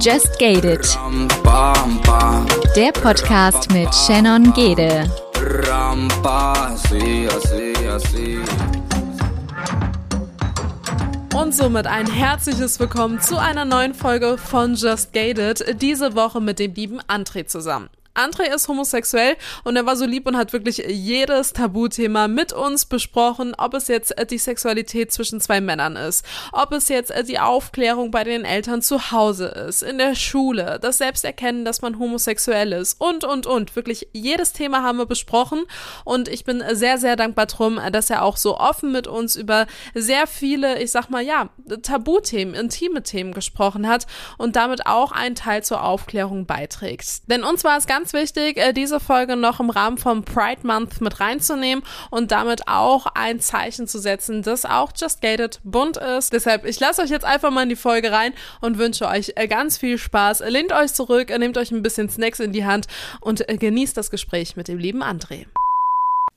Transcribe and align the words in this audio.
Just 0.00 0.38
Gated. 0.38 0.98
Der 2.76 2.92
Podcast 2.92 3.70
mit 3.72 3.94
Shannon 3.94 4.52
Gede. 4.54 5.10
Und 11.34 11.54
somit 11.54 11.86
ein 11.86 12.10
herzliches 12.10 12.80
Willkommen 12.80 13.20
zu 13.20 13.38
einer 13.38 13.64
neuen 13.64 13.94
Folge 13.94 14.38
von 14.38 14.74
Just 14.74 15.12
Gated. 15.12 15.80
Diese 15.80 16.14
Woche 16.14 16.40
mit 16.40 16.58
dem 16.58 16.74
lieben 16.74 17.00
André 17.02 17.46
zusammen. 17.46 17.88
André 18.14 18.52
ist 18.52 18.66
homosexuell 18.66 19.36
und 19.62 19.76
er 19.76 19.86
war 19.86 19.94
so 19.94 20.04
lieb 20.04 20.26
und 20.26 20.36
hat 20.36 20.52
wirklich 20.52 20.78
jedes 20.88 21.52
Tabuthema 21.52 22.26
mit 22.26 22.52
uns 22.52 22.86
besprochen, 22.86 23.54
ob 23.56 23.74
es 23.74 23.86
jetzt 23.86 24.14
die 24.30 24.38
Sexualität 24.38 25.12
zwischen 25.12 25.40
zwei 25.40 25.60
Männern 25.60 25.94
ist, 25.94 26.24
ob 26.52 26.72
es 26.72 26.88
jetzt 26.88 27.12
die 27.28 27.38
Aufklärung 27.38 28.10
bei 28.10 28.24
den 28.24 28.44
Eltern 28.44 28.82
zu 28.82 29.12
Hause 29.12 29.46
ist, 29.46 29.82
in 29.82 29.98
der 29.98 30.16
Schule, 30.16 30.78
das 30.80 30.98
Selbsterkennen, 30.98 31.64
dass 31.64 31.82
man 31.82 31.98
homosexuell 31.98 32.72
ist 32.72 33.00
und, 33.00 33.24
und, 33.24 33.46
und. 33.46 33.76
Wirklich 33.76 34.08
jedes 34.12 34.52
Thema 34.52 34.82
haben 34.82 34.98
wir 34.98 35.06
besprochen 35.06 35.64
und 36.04 36.28
ich 36.28 36.44
bin 36.44 36.64
sehr, 36.72 36.98
sehr 36.98 37.14
dankbar 37.14 37.46
drum, 37.46 37.80
dass 37.92 38.10
er 38.10 38.24
auch 38.24 38.36
so 38.36 38.58
offen 38.58 38.90
mit 38.90 39.06
uns 39.06 39.36
über 39.36 39.66
sehr 39.94 40.26
viele, 40.26 40.82
ich 40.82 40.90
sag 40.90 41.10
mal, 41.10 41.22
ja, 41.22 41.48
Tabuthemen, 41.82 42.54
intime 42.54 43.04
Themen 43.04 43.32
gesprochen 43.32 43.86
hat 43.86 44.06
und 44.36 44.56
damit 44.56 44.86
auch 44.86 45.12
einen 45.12 45.36
Teil 45.36 45.62
zur 45.62 45.84
Aufklärung 45.84 46.46
beiträgt. 46.46 47.30
Denn 47.30 47.44
uns 47.44 47.62
war 47.62 47.78
es 47.78 47.86
ganz 47.86 47.99
ganz 48.00 48.14
wichtig, 48.14 48.56
äh, 48.56 48.72
diese 48.72 48.98
Folge 48.98 49.36
noch 49.36 49.60
im 49.60 49.68
Rahmen 49.68 49.98
vom 49.98 50.24
Pride 50.24 50.66
Month 50.66 51.02
mit 51.02 51.20
reinzunehmen 51.20 51.84
und 52.10 52.30
damit 52.30 52.66
auch 52.66 53.04
ein 53.14 53.40
Zeichen 53.40 53.86
zu 53.86 53.98
setzen, 53.98 54.40
dass 54.40 54.64
auch 54.64 54.92
Just 54.96 55.20
Gated 55.20 55.60
bunt 55.64 55.98
ist. 55.98 56.32
Deshalb, 56.32 56.64
ich 56.64 56.80
lasse 56.80 57.02
euch 57.02 57.10
jetzt 57.10 57.26
einfach 57.26 57.50
mal 57.50 57.64
in 57.64 57.68
die 57.68 57.76
Folge 57.76 58.10
rein 58.10 58.32
und 58.62 58.78
wünsche 58.78 59.06
euch 59.06 59.34
äh, 59.36 59.48
ganz 59.48 59.76
viel 59.76 59.98
Spaß. 59.98 60.42
Lehnt 60.48 60.72
euch 60.72 60.94
zurück, 60.94 61.28
nehmt 61.38 61.58
euch 61.58 61.72
ein 61.72 61.82
bisschen 61.82 62.08
Snacks 62.08 62.40
in 62.40 62.52
die 62.52 62.64
Hand 62.64 62.86
und 63.20 63.46
äh, 63.46 63.58
genießt 63.58 63.98
das 63.98 64.10
Gespräch 64.10 64.56
mit 64.56 64.68
dem 64.68 64.78
lieben 64.78 65.02
André. 65.02 65.44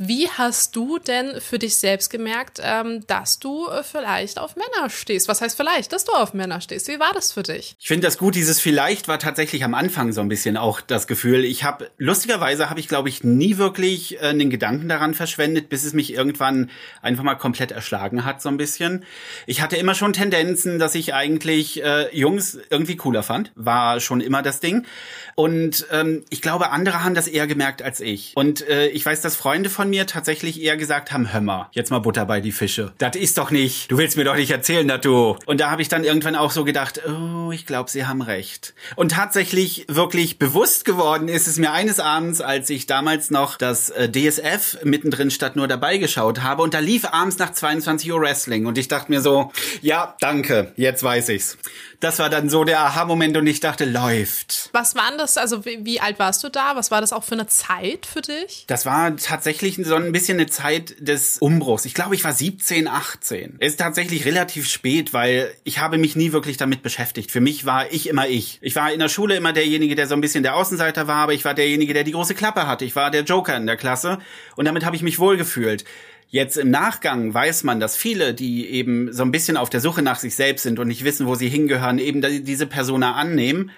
Wie 0.00 0.28
hast 0.28 0.76
du 0.76 1.00
denn 1.00 1.40
für 1.40 1.58
dich 1.58 1.76
selbst 1.76 2.08
gemerkt, 2.08 2.60
ähm, 2.62 3.04
dass 3.08 3.40
du 3.40 3.66
äh, 3.66 3.82
vielleicht 3.82 4.38
auf 4.38 4.54
Männer 4.54 4.90
stehst? 4.90 5.26
Was 5.26 5.40
heißt 5.40 5.56
vielleicht, 5.56 5.92
dass 5.92 6.04
du 6.04 6.12
auf 6.12 6.34
Männer 6.34 6.60
stehst? 6.60 6.86
Wie 6.86 7.00
war 7.00 7.12
das 7.12 7.32
für 7.32 7.42
dich? 7.42 7.74
Ich 7.80 7.88
finde 7.88 8.06
das 8.06 8.16
gut. 8.16 8.36
Dieses 8.36 8.60
vielleicht 8.60 9.08
war 9.08 9.18
tatsächlich 9.18 9.64
am 9.64 9.74
Anfang 9.74 10.12
so 10.12 10.20
ein 10.20 10.28
bisschen 10.28 10.56
auch 10.56 10.80
das 10.80 11.08
Gefühl. 11.08 11.44
Ich 11.44 11.64
habe 11.64 11.90
lustigerweise 11.98 12.70
habe 12.70 12.78
ich 12.78 12.86
glaube 12.86 13.08
ich 13.08 13.24
nie 13.24 13.58
wirklich 13.58 14.22
äh, 14.22 14.26
einen 14.26 14.50
Gedanken 14.50 14.88
daran 14.88 15.14
verschwendet, 15.14 15.68
bis 15.68 15.82
es 15.82 15.94
mich 15.94 16.14
irgendwann 16.14 16.70
einfach 17.02 17.24
mal 17.24 17.34
komplett 17.34 17.72
erschlagen 17.72 18.24
hat 18.24 18.40
so 18.40 18.48
ein 18.50 18.56
bisschen. 18.56 19.04
Ich 19.46 19.62
hatte 19.62 19.76
immer 19.76 19.96
schon 19.96 20.12
Tendenzen, 20.12 20.78
dass 20.78 20.94
ich 20.94 21.12
eigentlich 21.12 21.82
äh, 21.82 22.16
Jungs 22.16 22.56
irgendwie 22.70 22.94
cooler 22.94 23.24
fand. 23.24 23.50
War 23.56 23.98
schon 23.98 24.20
immer 24.20 24.42
das 24.42 24.60
Ding. 24.60 24.86
Und 25.34 25.86
ähm, 25.90 26.24
ich 26.30 26.40
glaube, 26.40 26.70
andere 26.70 27.02
haben 27.02 27.16
das 27.16 27.26
eher 27.26 27.48
gemerkt 27.48 27.82
als 27.82 27.98
ich. 27.98 28.32
Und 28.36 28.66
äh, 28.68 28.88
ich 28.88 29.04
weiß, 29.04 29.22
dass 29.22 29.34
Freunde 29.34 29.70
von 29.70 29.87
mir 29.90 30.06
tatsächlich 30.06 30.60
eher 30.60 30.76
gesagt 30.76 31.12
haben, 31.12 31.32
hör 31.32 31.40
mal, 31.40 31.68
jetzt 31.72 31.90
mal 31.90 31.98
Butter 31.98 32.26
bei 32.26 32.40
die 32.40 32.52
Fische. 32.52 32.92
Das 32.98 33.16
ist 33.16 33.38
doch 33.38 33.50
nicht, 33.50 33.90
du 33.90 33.98
willst 33.98 34.16
mir 34.16 34.24
doch 34.24 34.36
nicht 34.36 34.50
erzählen, 34.50 34.86
dass 34.86 35.00
du. 35.00 35.36
Und 35.46 35.60
da 35.60 35.70
habe 35.70 35.82
ich 35.82 35.88
dann 35.88 36.04
irgendwann 36.04 36.36
auch 36.36 36.50
so 36.50 36.64
gedacht, 36.64 37.00
oh, 37.06 37.50
ich 37.52 37.66
glaube, 37.66 37.90
sie 37.90 38.06
haben 38.06 38.22
recht. 38.22 38.74
Und 38.96 39.12
tatsächlich 39.12 39.86
wirklich 39.88 40.38
bewusst 40.38 40.84
geworden 40.84 41.28
ist 41.28 41.46
es 41.46 41.58
mir 41.58 41.72
eines 41.72 42.00
Abends, 42.00 42.40
als 42.40 42.70
ich 42.70 42.86
damals 42.86 43.30
noch 43.30 43.56
das 43.56 43.90
äh, 43.90 44.10
DSF 44.10 44.78
mittendrin 44.84 45.30
statt 45.30 45.56
nur 45.56 45.68
dabei 45.68 45.98
geschaut 45.98 46.42
habe 46.42 46.62
und 46.62 46.74
da 46.74 46.78
lief 46.78 47.04
abends 47.04 47.38
nach 47.38 47.52
22 47.52 48.12
Uhr 48.12 48.20
Wrestling 48.20 48.66
und 48.66 48.78
ich 48.78 48.88
dachte 48.88 49.10
mir 49.10 49.20
so, 49.20 49.52
ja, 49.80 50.16
danke, 50.20 50.72
jetzt 50.76 51.02
weiß 51.02 51.28
ich's. 51.30 51.58
Das 52.00 52.20
war 52.20 52.30
dann 52.30 52.48
so 52.48 52.62
der 52.62 52.80
Aha-Moment 52.80 53.36
und 53.36 53.46
ich 53.48 53.58
dachte, 53.58 53.84
läuft. 53.84 54.70
Was 54.72 54.94
war 54.94 55.10
das? 55.16 55.36
Also 55.36 55.64
wie, 55.64 55.84
wie, 55.84 56.00
alt 56.00 56.20
warst 56.20 56.44
du 56.44 56.48
da? 56.48 56.76
Was 56.76 56.92
war 56.92 57.00
das 57.00 57.12
auch 57.12 57.24
für 57.24 57.34
eine 57.34 57.48
Zeit 57.48 58.06
für 58.06 58.20
dich? 58.20 58.64
Das 58.68 58.86
war 58.86 59.16
tatsächlich 59.16 59.80
so 59.82 59.96
ein 59.96 60.12
bisschen 60.12 60.38
eine 60.38 60.46
Zeit 60.46 60.94
des 61.00 61.38
Umbruchs. 61.38 61.84
Ich 61.86 61.94
glaube, 61.94 62.14
ich 62.14 62.22
war 62.22 62.32
17, 62.32 62.86
18. 62.86 63.56
Es 63.58 63.72
ist 63.72 63.80
tatsächlich 63.80 64.24
relativ 64.26 64.68
spät, 64.68 65.12
weil 65.12 65.52
ich 65.64 65.80
habe 65.80 65.98
mich 65.98 66.14
nie 66.14 66.30
wirklich 66.30 66.56
damit 66.56 66.82
beschäftigt. 66.82 67.32
Für 67.32 67.40
mich 67.40 67.66
war 67.66 67.90
ich 67.90 68.08
immer 68.08 68.28
ich. 68.28 68.58
Ich 68.62 68.76
war 68.76 68.92
in 68.92 69.00
der 69.00 69.08
Schule 69.08 69.34
immer 69.34 69.52
derjenige, 69.52 69.96
der 69.96 70.06
so 70.06 70.14
ein 70.14 70.20
bisschen 70.20 70.44
der 70.44 70.54
Außenseiter 70.54 71.08
war, 71.08 71.16
aber 71.16 71.32
ich 71.32 71.44
war 71.44 71.54
derjenige, 71.54 71.94
der 71.94 72.04
die 72.04 72.12
große 72.12 72.36
Klappe 72.36 72.68
hatte. 72.68 72.84
Ich 72.84 72.94
war 72.94 73.10
der 73.10 73.22
Joker 73.22 73.56
in 73.56 73.66
der 73.66 73.76
Klasse 73.76 74.18
und 74.54 74.66
damit 74.66 74.84
habe 74.84 74.94
ich 74.94 75.02
mich 75.02 75.18
wohlgefühlt. 75.18 75.84
Jetzt 76.30 76.58
im 76.58 76.70
Nachgang 76.70 77.32
weiß 77.32 77.64
man, 77.64 77.80
dass 77.80 77.96
viele, 77.96 78.34
die 78.34 78.68
eben 78.68 79.12
so 79.12 79.22
ein 79.22 79.32
bisschen 79.32 79.56
auf 79.56 79.70
der 79.70 79.80
Suche 79.80 80.02
nach 80.02 80.18
sich 80.18 80.36
selbst 80.36 80.62
sind 80.62 80.78
und 80.78 80.88
nicht 80.88 81.04
wissen, 81.04 81.26
wo 81.26 81.34
sie 81.34 81.48
hingehören, 81.48 81.98
eben 81.98 82.20
diese 82.44 82.66
Persona 82.66 83.14
annehmen, 83.14 83.70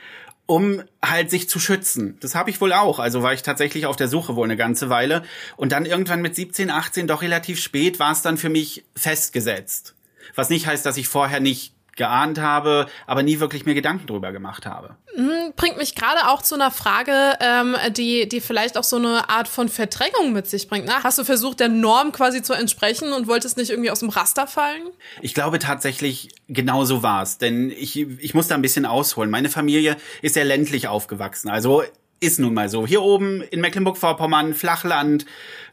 um 0.47 0.83
halt 1.01 1.31
sich 1.31 1.49
zu 1.49 1.61
schützen. 1.61 2.19
Das 2.21 2.35
habe 2.35 2.51
ich 2.51 2.61
wohl 2.61 2.73
auch. 2.73 2.99
Also 2.99 3.23
war 3.23 3.33
ich 3.33 3.43
tatsächlich 3.43 3.87
auf 3.87 3.95
der 3.95 4.09
Suche 4.09 4.35
wohl 4.35 4.47
eine 4.47 4.57
ganze 4.57 4.91
Weile. 4.91 5.23
Und 5.57 5.71
dann 5.71 5.87
irgendwann 5.87 6.23
mit 6.23 6.35
17, 6.35 6.71
18, 6.71 7.07
doch 7.07 7.23
relativ 7.23 7.61
spät, 7.61 8.01
war 8.01 8.11
es 8.11 8.23
dann 8.23 8.37
für 8.37 8.49
mich 8.49 8.85
festgesetzt. 8.97 9.95
Was 10.35 10.51
nicht 10.51 10.67
heißt, 10.67 10.85
dass 10.85 10.97
ich 10.97 11.07
vorher 11.07 11.39
nicht 11.39 11.75
geahnt 11.97 12.39
habe, 12.39 12.87
aber 13.07 13.23
nie 13.23 13.41
wirklich 13.41 13.67
mir 13.67 13.75
Gedanken 13.75 14.07
drüber 14.07 14.33
gemacht 14.33 14.67
habe. 14.67 14.97
Hm, 15.15 15.53
bringt 15.57 15.77
mich 15.77 15.95
gerade 15.95 16.29
auch 16.29 16.43
zu 16.43 16.55
einer 16.55 16.71
Frage, 16.71 17.13
ähm, 17.41 17.77
die, 17.97 18.29
die 18.29 18.41
vielleicht 18.41 18.79
auch 18.79 18.85
so 18.85 18.97
eine 18.97 19.29
Art 19.29 19.49
von 19.49 19.69
Verdrängung 19.69 20.33
mit 20.33 20.47
sich 20.47 20.69
bringt. 20.69 20.87
Ne? 20.87 21.03
Hast 21.03 21.19
du 21.19 21.25
versucht, 21.25 21.61
der 21.61 21.69
Norm 21.69 22.13
quasi 22.13 22.43
zu 22.43 22.53
entsprechen 22.53 23.13
und 23.13 23.27
wolltest 23.27 23.57
nicht 23.57 23.71
irgendwie 23.71 23.91
aus 23.91 24.01
dem 24.01 24.09
Raster 24.09 24.47
fallen? 24.47 24.83
Ich 25.21 25.35
glaube 25.35 25.59
tatsächlich, 25.59 26.29
genau 26.49 26.85
so 26.85 27.03
war 27.03 27.23
es. 27.23 27.39
Denn 27.39 27.71
ich, 27.71 27.99
ich 27.99 28.35
muss 28.35 28.49
da 28.49 28.55
ein 28.55 28.63
bisschen 28.63 28.87
ausholen. 28.87 29.31
Meine 29.31 29.49
Familie 29.49 29.97
ist 30.23 30.35
sehr 30.35 30.45
ländlich 30.45 30.89
aufgewachsen. 30.89 31.51
Also 31.51 31.83
ist 32.21 32.39
nun 32.39 32.55
mal 32.55 32.69
so. 32.69 32.87
Hier 32.87 33.03
oben 33.03 33.41
in 33.41 33.61
Mecklenburg-Vorpommern, 33.61 34.55
Flachland, 34.55 35.25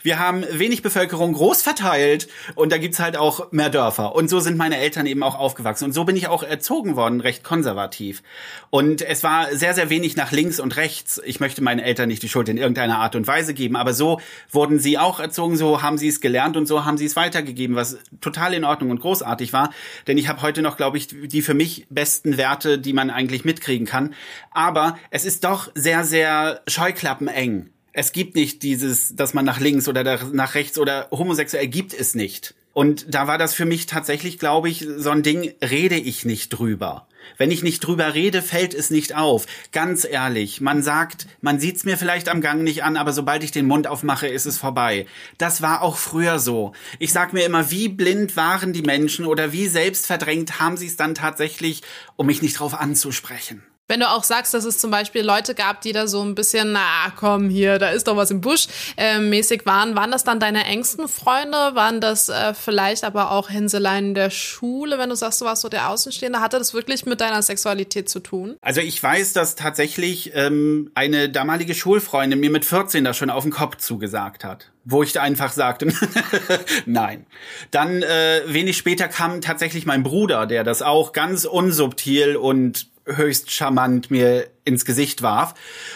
wir 0.01 0.19
haben 0.19 0.43
wenig 0.51 0.81
Bevölkerung 0.81 1.33
groß 1.33 1.61
verteilt 1.61 2.27
und 2.55 2.71
da 2.71 2.77
gibt's 2.77 2.99
halt 2.99 3.17
auch 3.17 3.51
mehr 3.51 3.69
Dörfer. 3.69 4.15
Und 4.15 4.29
so 4.29 4.39
sind 4.39 4.57
meine 4.57 4.77
Eltern 4.77 5.05
eben 5.05 5.23
auch 5.23 5.35
aufgewachsen. 5.35 5.85
Und 5.85 5.93
so 5.93 6.03
bin 6.03 6.15
ich 6.15 6.27
auch 6.27 6.43
erzogen 6.43 6.95
worden, 6.95 7.21
recht 7.21 7.43
konservativ. 7.43 8.23
Und 8.69 9.01
es 9.01 9.23
war 9.23 9.55
sehr, 9.55 9.73
sehr 9.73 9.89
wenig 9.89 10.15
nach 10.15 10.31
links 10.31 10.59
und 10.59 10.75
rechts. 10.75 11.21
Ich 11.25 11.39
möchte 11.39 11.63
meinen 11.63 11.79
Eltern 11.79 12.07
nicht 12.07 12.23
die 12.23 12.29
Schuld 12.29 12.49
in 12.49 12.57
irgendeiner 12.57 12.99
Art 12.99 13.15
und 13.15 13.27
Weise 13.27 13.53
geben, 13.53 13.75
aber 13.75 13.93
so 13.93 14.19
wurden 14.51 14.79
sie 14.79 14.97
auch 14.97 15.19
erzogen, 15.19 15.57
so 15.57 15.81
haben 15.81 15.97
sie 15.97 16.07
es 16.07 16.21
gelernt 16.21 16.57
und 16.57 16.67
so 16.67 16.85
haben 16.85 16.97
sie 16.97 17.05
es 17.05 17.15
weitergegeben, 17.15 17.75
was 17.75 17.97
total 18.21 18.53
in 18.53 18.63
Ordnung 18.63 18.91
und 18.91 19.01
großartig 19.01 19.53
war. 19.53 19.71
Denn 20.07 20.17
ich 20.17 20.27
habe 20.27 20.41
heute 20.41 20.61
noch, 20.61 20.77
glaube 20.77 20.97
ich, 20.97 21.07
die 21.07 21.41
für 21.41 21.53
mich 21.53 21.87
besten 21.89 22.37
Werte, 22.37 22.79
die 22.79 22.93
man 22.93 23.09
eigentlich 23.09 23.45
mitkriegen 23.45 23.87
kann. 23.87 24.13
Aber 24.51 24.97
es 25.09 25.25
ist 25.25 25.43
doch 25.43 25.69
sehr, 25.75 26.03
sehr 26.03 26.61
scheuklappeneng 26.67 27.69
es 27.97 28.11
gibt 28.11 28.35
nicht 28.35 28.61
dieses, 28.61 29.15
dass 29.15 29.33
man 29.33 29.43
nach 29.43 29.59
links 29.59 29.87
oder 29.87 30.23
nach 30.31 30.53
rechts 30.53 30.77
oder 30.77 31.07
homosexuell 31.09 31.65
gibt 31.65 31.95
es 31.95 32.13
nicht. 32.13 32.53
Und 32.73 33.11
da 33.11 33.25
war 33.25 33.39
das 33.39 33.55
für 33.55 33.65
mich 33.65 33.87
tatsächlich, 33.87 34.37
glaube 34.37 34.69
ich, 34.69 34.85
so 34.97 35.09
ein 35.09 35.23
Ding, 35.23 35.51
rede 35.63 35.95
ich 35.95 36.23
nicht 36.23 36.49
drüber. 36.49 37.07
Wenn 37.37 37.49
ich 37.49 37.63
nicht 37.63 37.79
drüber 37.79 38.13
rede, 38.13 38.43
fällt 38.43 38.75
es 38.75 38.91
nicht 38.91 39.15
auf. 39.15 39.47
Ganz 39.71 40.05
ehrlich, 40.05 40.61
man 40.61 40.83
sagt, 40.83 41.25
man 41.41 41.59
sieht's 41.59 41.85
mir 41.85 41.97
vielleicht 41.97 42.29
am 42.29 42.39
Gang 42.39 42.61
nicht 42.61 42.83
an, 42.83 42.97
aber 42.97 43.13
sobald 43.13 43.43
ich 43.43 43.51
den 43.51 43.65
Mund 43.65 43.87
aufmache, 43.87 44.27
ist 44.27 44.45
es 44.45 44.59
vorbei. 44.59 45.07
Das 45.39 45.63
war 45.63 45.81
auch 45.81 45.97
früher 45.97 46.37
so. 46.37 46.73
Ich 46.99 47.11
sag 47.11 47.33
mir 47.33 47.45
immer, 47.45 47.71
wie 47.71 47.89
blind 47.89 48.37
waren 48.37 48.73
die 48.73 48.83
Menschen 48.83 49.25
oder 49.25 49.53
wie 49.53 49.67
selbstverdrängt 49.67 50.59
haben 50.59 50.77
sie 50.77 50.85
es 50.85 50.97
dann 50.97 51.15
tatsächlich, 51.15 51.81
um 52.15 52.27
mich 52.27 52.43
nicht 52.43 52.59
drauf 52.59 52.79
anzusprechen. 52.79 53.63
Wenn 53.89 54.01
du 54.01 54.09
auch 54.09 54.25
sagst, 54.25 54.53
dass 54.53 54.65
es 54.65 54.79
zum 54.79 54.91
Beispiel 54.91 55.21
Leute 55.21 55.55
gab, 55.55 55.79
die 55.79 55.93
da 55.93 56.07
so 56.07 56.21
ein 56.21 56.35
bisschen, 56.35 56.73
na 56.73 57.13
komm 57.15 57.49
hier, 57.49 57.79
da 57.79 57.89
ist 57.89 58.07
doch 58.09 58.17
was 58.17 58.31
im 58.31 58.41
Busch, 58.41 58.67
äh, 58.97 59.19
mäßig 59.19 59.65
waren, 59.65 59.95
waren 59.95 60.11
das 60.11 60.25
dann 60.25 60.41
deine 60.41 60.65
engsten 60.65 61.07
Freunde? 61.07 61.57
Waren 61.73 62.01
das 62.01 62.27
äh, 62.27 62.53
vielleicht 62.53 63.05
aber 63.05 63.31
auch 63.31 63.49
Hänseleien 63.49 64.13
der 64.13 64.29
Schule, 64.29 64.97
wenn 64.97 65.09
du 65.09 65.15
sagst, 65.15 65.39
du 65.39 65.45
warst 65.45 65.61
so 65.61 65.69
der 65.69 65.89
Außenstehende? 65.89 66.41
Hatte 66.41 66.57
das 66.57 66.73
wirklich 66.73 67.05
mit 67.05 67.21
deiner 67.21 67.41
Sexualität 67.41 68.09
zu 68.09 68.19
tun? 68.19 68.57
Also 68.61 68.81
ich 68.81 69.01
weiß, 69.01 69.31
dass 69.31 69.55
tatsächlich 69.55 70.31
ähm, 70.35 70.91
eine 70.93 71.29
damalige 71.29 71.73
Schulfreundin 71.73 72.41
mir 72.41 72.49
mit 72.49 72.65
14 72.65 73.05
da 73.05 73.13
schon 73.13 73.29
auf 73.29 73.43
den 73.43 73.51
Kopf 73.51 73.77
zugesagt 73.77 74.43
hat 74.43 74.71
wo 74.89 75.03
ich 75.03 75.19
einfach 75.19 75.51
sagte, 75.51 75.91
nein. 76.85 77.25
Dann 77.71 78.01
äh, 78.03 78.43
wenig 78.45 78.77
später 78.77 79.09
kam 79.09 79.41
tatsächlich 79.41 79.85
mein 79.85 80.01
Bruder, 80.01 80.45
der 80.45 80.63
das 80.63 80.81
auch 80.81 81.11
ganz 81.11 81.43
unsubtil 81.43 82.37
und 82.37 82.87
höchst 83.07 83.51
charmant 83.51 84.11
mir 84.11 84.47
ins 84.65 84.83
Gesicht 84.83 85.21
warf. 85.21 85.53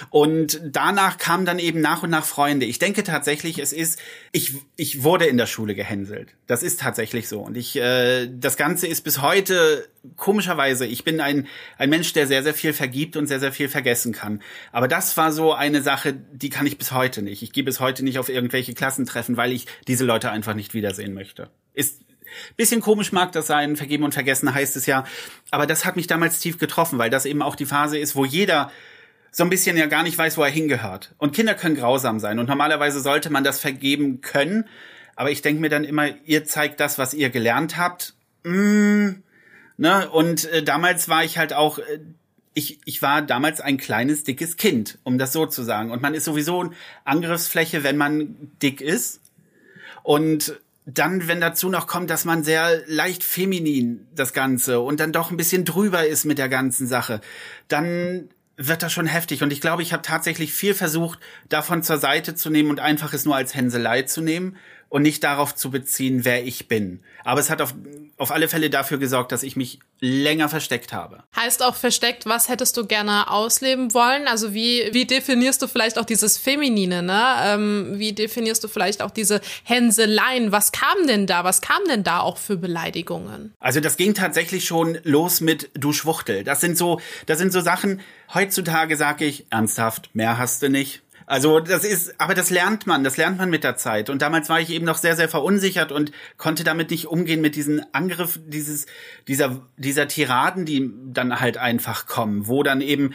Und 0.10 0.62
danach 0.64 1.18
kamen 1.18 1.46
dann 1.46 1.60
eben 1.60 1.82
nach 1.82 2.04
und 2.04 2.10
nach 2.10 2.26
Freunde. 2.26 2.66
Ich 2.66 2.80
denke 2.80 3.04
tatsächlich, 3.04 3.60
es 3.60 3.74
ist, 3.74 4.00
ich, 4.32 4.54
ich 4.78 5.04
wurde 5.04 5.26
in 5.26 5.38
der 5.38 5.46
Schule 5.46 5.76
gehänselt. 5.76 6.30
Das 6.48 6.64
ist 6.64 6.80
tatsächlich 6.80 7.28
so. 7.28 7.42
Und 7.42 7.58
ich, 7.58 7.76
äh, 7.76 8.30
das 8.32 8.56
Ganze 8.56 8.88
ist 8.88 9.02
bis 9.02 9.22
heute, 9.22 9.88
komischerweise, 10.16 10.86
ich 10.86 11.04
bin 11.04 11.20
ein, 11.20 11.48
ein 11.78 11.90
Mensch, 11.90 12.14
der 12.14 12.28
sehr, 12.28 12.44
sehr 12.44 12.54
viel 12.54 12.74
vergibt 12.74 13.18
und 13.18 13.28
sehr, 13.28 13.42
sehr 13.42 13.52
viel 13.52 13.68
vergessen 13.68 14.14
kann. 14.14 14.42
Aber 14.72 14.88
das 14.88 15.18
war 15.18 15.34
so 15.34 15.54
eine 15.54 15.82
Sache, 15.82 16.14
die 16.14 16.50
kann 16.50 16.66
ich 16.66 16.78
bis 16.78 16.94
heute 16.94 17.22
nicht. 17.22 17.44
Ich 17.44 17.52
gehe 17.52 17.64
bis 17.64 17.82
heute 17.82 18.04
nicht 18.04 18.20
auf 18.20 18.30
irgendwelche 18.30 18.74
Klassentreffen, 18.74 19.36
weil 19.36 19.52
ich 19.52 19.68
diese 19.88 20.06
Leute 20.06 20.32
einfach 20.32 20.54
nicht 20.54 20.74
wiedersehen 20.74 21.14
möchte. 21.14 21.50
Ist 21.74 22.02
Bisschen 22.58 22.82
komisch 22.82 23.12
mag 23.12 23.32
das 23.32 23.48
sein, 23.48 23.76
vergeben 23.76 24.04
und 24.04 24.14
vergessen 24.14 24.54
heißt 24.54 24.76
es 24.76 24.86
ja. 24.86 25.06
Aber 25.50 25.66
das 25.66 25.86
hat 25.86 25.96
mich 25.96 26.08
damals 26.08 26.40
tief 26.40 26.58
getroffen, 26.58 27.00
weil 27.00 27.10
das 27.10 27.26
eben 27.26 27.42
auch 27.42 27.56
die 27.56 27.66
Phase 27.66 27.98
ist, 27.98 28.16
wo 28.16 28.26
jeder 28.26 28.72
so 29.32 29.44
ein 29.44 29.50
bisschen 29.50 29.78
ja 29.78 29.86
gar 29.86 30.04
nicht 30.04 30.18
weiß, 30.18 30.38
wo 30.38 30.44
er 30.44 30.50
hingehört. 30.50 31.14
Und 31.18 31.34
Kinder 31.34 31.56
können 31.56 31.76
grausam 31.76 32.20
sein. 32.20 32.38
Und 32.38 32.50
normalerweise 32.50 33.00
sollte 33.00 33.30
man 33.30 33.44
das 33.44 33.60
vergeben 33.60 34.22
können. 34.22 34.66
Aber 35.16 35.32
ich 35.32 35.42
denke 35.42 35.62
mir 35.62 35.70
dann 35.70 35.84
immer, 35.84 36.10
ihr 36.26 36.44
zeigt 36.46 36.80
das, 36.80 36.98
was 36.98 37.14
ihr 37.14 37.30
gelernt 37.30 37.78
habt. 37.78 38.14
Mm, 38.44 39.12
ne? 39.78 40.10
Und 40.10 40.46
äh, 40.52 40.64
damals 40.64 41.08
war 41.08 41.24
ich 41.24 41.38
halt 41.38 41.54
auch, 41.54 41.80
äh, 41.80 42.00
ich, 42.54 42.80
ich 42.84 43.02
war 43.02 43.22
damals 43.22 43.62
ein 43.62 43.78
kleines, 43.78 44.26
dickes 44.26 44.58
Kind, 44.58 44.98
um 45.04 45.18
das 45.18 45.32
so 45.32 45.46
zu 45.46 45.64
sagen. 45.64 45.92
Und 45.92 46.02
man 46.02 46.14
ist 46.14 46.26
sowieso 46.26 46.72
Angriffsfläche, 47.06 47.84
wenn 47.84 47.96
man 47.96 48.36
dick 48.62 48.82
ist. 48.82 49.22
Und 50.04 50.60
dann, 50.86 51.28
wenn 51.28 51.40
dazu 51.40 51.70
noch 51.70 51.88
kommt, 51.88 52.10
dass 52.10 52.26
man 52.26 52.44
sehr 52.44 52.82
leicht 52.88 53.24
feminin 53.24 54.08
das 54.16 54.34
Ganze 54.34 54.80
und 54.80 55.00
dann 55.00 55.12
doch 55.12 55.32
ein 55.32 55.38
bisschen 55.38 55.66
drüber 55.66 56.06
ist 56.06 56.26
mit 56.26 56.38
der 56.38 56.50
ganzen 56.50 56.88
Sache, 56.88 57.22
dann 57.68 58.30
wird 58.58 58.84
das 58.84 58.92
schon 58.92 59.08
heftig. 59.08 59.44
Und 59.44 59.54
ich 59.54 59.62
glaube, 59.62 59.82
ich 59.82 59.94
habe 59.94 60.04
tatsächlich 60.04 60.54
viel 60.54 60.74
versucht, 60.74 61.20
davon 61.50 61.84
zur 61.84 61.98
Seite 61.98 62.36
zu 62.36 62.50
nehmen 62.50 62.70
und 62.70 62.80
einfach 62.80 63.14
es 63.14 63.26
nur 63.26 63.36
als 63.36 63.56
Hänselei 63.56 64.04
zu 64.04 64.22
nehmen 64.22 64.58
und 64.92 65.04
nicht 65.04 65.24
darauf 65.24 65.56
zu 65.56 65.72
beziehen, 65.72 66.26
wer 66.26 66.44
ich 66.46 66.68
bin. 66.68 67.00
Aber 67.24 67.40
es 67.40 67.50
hat 67.50 67.62
auf, 67.62 67.74
auf 68.18 68.30
alle 68.30 68.50
Fälle 68.50 68.70
dafür 68.70 68.98
gesorgt, 68.98 69.32
dass 69.32 69.42
ich 69.42 69.56
mich 69.56 69.80
länger 70.02 70.50
versteckt 70.50 70.92
habe. 70.92 71.24
Heißt 71.34 71.64
auch 71.64 71.76
versteckt, 71.76 72.26
was 72.26 72.50
hättest 72.50 72.76
du 72.76 72.86
gerne 72.86 73.32
ausleben 73.32 73.94
wollen? 73.94 74.28
Also 74.28 74.54
wie, 74.54 74.90
wie 74.92 75.06
definierst 75.06 75.62
du 75.62 75.70
vielleicht 75.70 75.98
auch 75.98 76.04
dieses 76.04 76.38
Feminine, 76.38 77.04
ne? 77.04 77.24
Ähm, 77.42 77.94
wie 78.00 78.12
definierst 78.12 78.66
du 78.66 78.68
vielleicht 78.68 79.02
auch 79.02 79.12
diese 79.12 79.40
Hänseleien? 79.64 80.52
Was 80.52 80.74
kam 80.74 81.08
denn 81.08 81.26
da? 81.26 81.46
Was 81.46 81.62
kam 81.62 81.82
denn 81.88 82.04
da 82.04 82.20
auch 82.20 82.38
für 82.38 82.58
Beleidigungen? 82.58 83.54
Also 83.62 83.80
das 83.80 83.96
ging 83.96 84.14
tatsächlich 84.14 84.66
schon 84.66 84.98
los 85.04 85.40
mit 85.40 85.70
du 85.74 85.94
Schwuchtel. 85.94 86.44
Das 86.44 86.60
sind 86.60 86.78
so, 86.78 87.00
das 87.28 87.38
sind 87.38 87.54
so 87.54 87.62
Sachen, 87.62 88.02
heutzutage 88.34 88.98
sage 88.98 89.24
ich, 89.24 89.46
ernsthaft, 89.52 90.10
mehr 90.14 90.38
hast 90.38 90.62
du 90.62 90.70
nicht 90.70 91.02
also 91.32 91.62
das 91.62 91.86
ist, 91.86 92.20
aber 92.20 92.34
das 92.34 92.50
lernt 92.50 92.88
man, 92.88 93.06
das 93.06 93.16
lernt 93.16 93.38
man 93.38 93.50
mit 93.50 93.64
der 93.64 93.78
Zeit. 93.78 94.10
Und 94.10 94.22
damals 94.22 94.50
war 94.50 94.60
ich 94.60 94.70
eben 94.70 94.84
noch 94.84 94.98
sehr, 94.98 95.16
sehr 95.16 95.30
verunsichert 95.30 95.94
und 95.94 96.12
konnte 96.36 96.66
damit 96.66 96.92
nicht 96.92 97.08
umgehen 97.08 97.40
mit 97.40 97.56
diesen 97.56 97.82
Angriff, 97.94 98.38
dieses, 98.46 98.86
dieser, 99.30 99.66
dieser 99.78 100.10
Tiraden, 100.10 100.66
die 100.66 100.92
dann 101.14 101.40
halt 101.40 101.56
einfach 101.56 102.06
kommen, 102.06 102.50
wo 102.50 102.64
dann 102.64 102.82
eben 102.82 103.14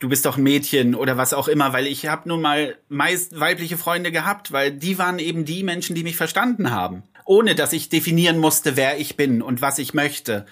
du 0.00 0.08
bist 0.08 0.26
doch 0.26 0.36
ein 0.36 0.42
Mädchen 0.42 0.96
oder 0.96 1.16
was 1.16 1.32
auch 1.32 1.46
immer, 1.46 1.72
weil 1.72 1.86
ich 1.86 2.08
habe 2.08 2.28
nun 2.28 2.42
mal 2.42 2.76
meist 2.88 3.38
weibliche 3.38 3.78
Freunde 3.78 4.10
gehabt, 4.10 4.50
weil 4.50 4.72
die 4.72 4.98
waren 4.98 5.20
eben 5.20 5.44
die 5.44 5.62
Menschen, 5.62 5.94
die 5.94 6.02
mich 6.02 6.16
verstanden 6.16 6.72
haben, 6.72 7.04
ohne 7.24 7.54
dass 7.54 7.72
ich 7.72 7.88
definieren 7.88 8.38
musste, 8.38 8.76
wer 8.76 8.98
ich 8.98 9.16
bin 9.16 9.42
und 9.42 9.62
was 9.62 9.78
ich 9.78 9.94
möchte 9.94 10.44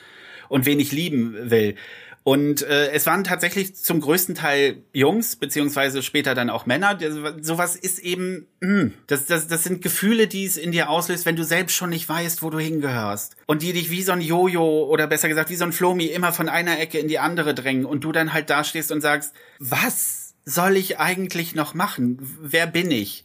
und 0.48 0.66
wen 0.66 0.78
ich 0.78 0.92
lieben 0.92 1.50
will. 1.50 1.74
Und 2.24 2.62
äh, 2.62 2.90
es 2.92 3.06
waren 3.06 3.24
tatsächlich 3.24 3.74
zum 3.74 4.00
größten 4.00 4.36
Teil 4.36 4.82
Jungs, 4.92 5.34
beziehungsweise 5.36 6.02
später 6.02 6.34
dann 6.34 6.50
auch 6.50 6.66
Männer. 6.66 6.96
Sowas 7.40 7.74
ist 7.74 7.98
eben, 7.98 8.46
mh, 8.60 8.80
hm, 8.80 8.94
das, 9.08 9.26
das, 9.26 9.48
das 9.48 9.64
sind 9.64 9.82
Gefühle, 9.82 10.28
die 10.28 10.44
es 10.44 10.56
in 10.56 10.70
dir 10.70 10.88
auslöst, 10.88 11.26
wenn 11.26 11.34
du 11.34 11.44
selbst 11.44 11.74
schon 11.74 11.90
nicht 11.90 12.08
weißt, 12.08 12.42
wo 12.42 12.50
du 12.50 12.60
hingehörst. 12.60 13.36
Und 13.46 13.62
die 13.62 13.72
dich 13.72 13.90
wie 13.90 14.02
so 14.02 14.12
ein 14.12 14.20
Jojo 14.20 14.84
oder 14.84 15.08
besser 15.08 15.28
gesagt 15.28 15.50
wie 15.50 15.56
so 15.56 15.64
ein 15.64 15.72
Flomi 15.72 16.06
immer 16.06 16.32
von 16.32 16.48
einer 16.48 16.78
Ecke 16.78 16.98
in 16.98 17.08
die 17.08 17.18
andere 17.18 17.54
drängen 17.54 17.84
und 17.84 18.04
du 18.04 18.12
dann 18.12 18.32
halt 18.32 18.50
dastehst 18.50 18.92
und 18.92 19.00
sagst, 19.00 19.34
was 19.58 20.34
soll 20.44 20.76
ich 20.76 20.98
eigentlich 21.00 21.54
noch 21.56 21.74
machen? 21.74 22.18
Wer 22.40 22.66
bin 22.66 22.90
ich? 22.90 23.24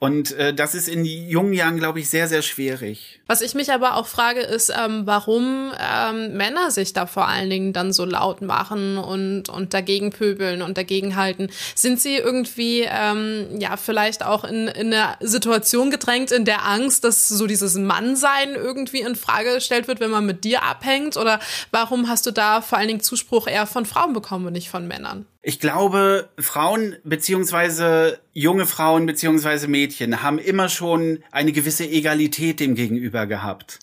Und 0.00 0.30
äh, 0.32 0.54
das 0.54 0.76
ist 0.76 0.88
in 0.88 1.04
jungen 1.04 1.52
Jahren, 1.52 1.76
glaube 1.76 1.98
ich, 1.98 2.08
sehr, 2.08 2.28
sehr 2.28 2.42
schwierig. 2.42 3.18
Was 3.26 3.40
ich 3.40 3.54
mich 3.54 3.72
aber 3.72 3.96
auch 3.96 4.06
frage, 4.06 4.40
ist, 4.40 4.70
ähm, 4.70 5.02
warum 5.06 5.72
ähm, 5.76 6.36
Männer 6.36 6.70
sich 6.70 6.92
da 6.92 7.06
vor 7.06 7.26
allen 7.26 7.50
Dingen 7.50 7.72
dann 7.72 7.92
so 7.92 8.04
laut 8.04 8.40
machen 8.40 8.96
und, 8.96 9.48
und 9.48 9.74
dagegen 9.74 10.10
pöbeln 10.10 10.62
und 10.62 10.78
dagegen 10.78 11.16
halten. 11.16 11.48
Sind 11.74 12.00
sie 12.00 12.16
irgendwie, 12.16 12.86
ähm, 12.88 13.58
ja, 13.58 13.76
vielleicht 13.76 14.24
auch 14.24 14.44
in, 14.44 14.68
in 14.68 14.94
eine 14.94 15.16
Situation 15.18 15.90
gedrängt, 15.90 16.30
in 16.30 16.44
der 16.44 16.64
Angst, 16.64 17.02
dass 17.02 17.26
so 17.26 17.48
dieses 17.48 17.74
Mannsein 17.74 18.54
irgendwie 18.54 19.00
in 19.00 19.16
Frage 19.16 19.54
gestellt 19.54 19.88
wird, 19.88 19.98
wenn 19.98 20.10
man 20.10 20.24
mit 20.24 20.44
dir 20.44 20.62
abhängt? 20.62 21.16
Oder 21.16 21.40
warum 21.72 22.08
hast 22.08 22.24
du 22.24 22.30
da 22.30 22.60
vor 22.60 22.78
allen 22.78 22.88
Dingen 22.88 23.00
Zuspruch 23.00 23.48
eher 23.48 23.66
von 23.66 23.84
Frauen 23.84 24.12
bekommen 24.12 24.46
und 24.46 24.52
nicht 24.52 24.70
von 24.70 24.86
Männern? 24.86 25.26
Ich 25.40 25.60
glaube, 25.60 26.30
Frauen 26.38 26.96
beziehungsweise 27.04 28.20
junge 28.32 28.66
Frauen 28.66 29.06
beziehungsweise 29.06 29.68
Mädchen 29.68 30.22
haben 30.22 30.38
immer 30.38 30.68
schon 30.68 31.22
eine 31.30 31.52
gewisse 31.52 31.86
Egalität 31.86 32.58
dem 32.58 32.74
gegenüber 32.74 33.26
gehabt. 33.26 33.78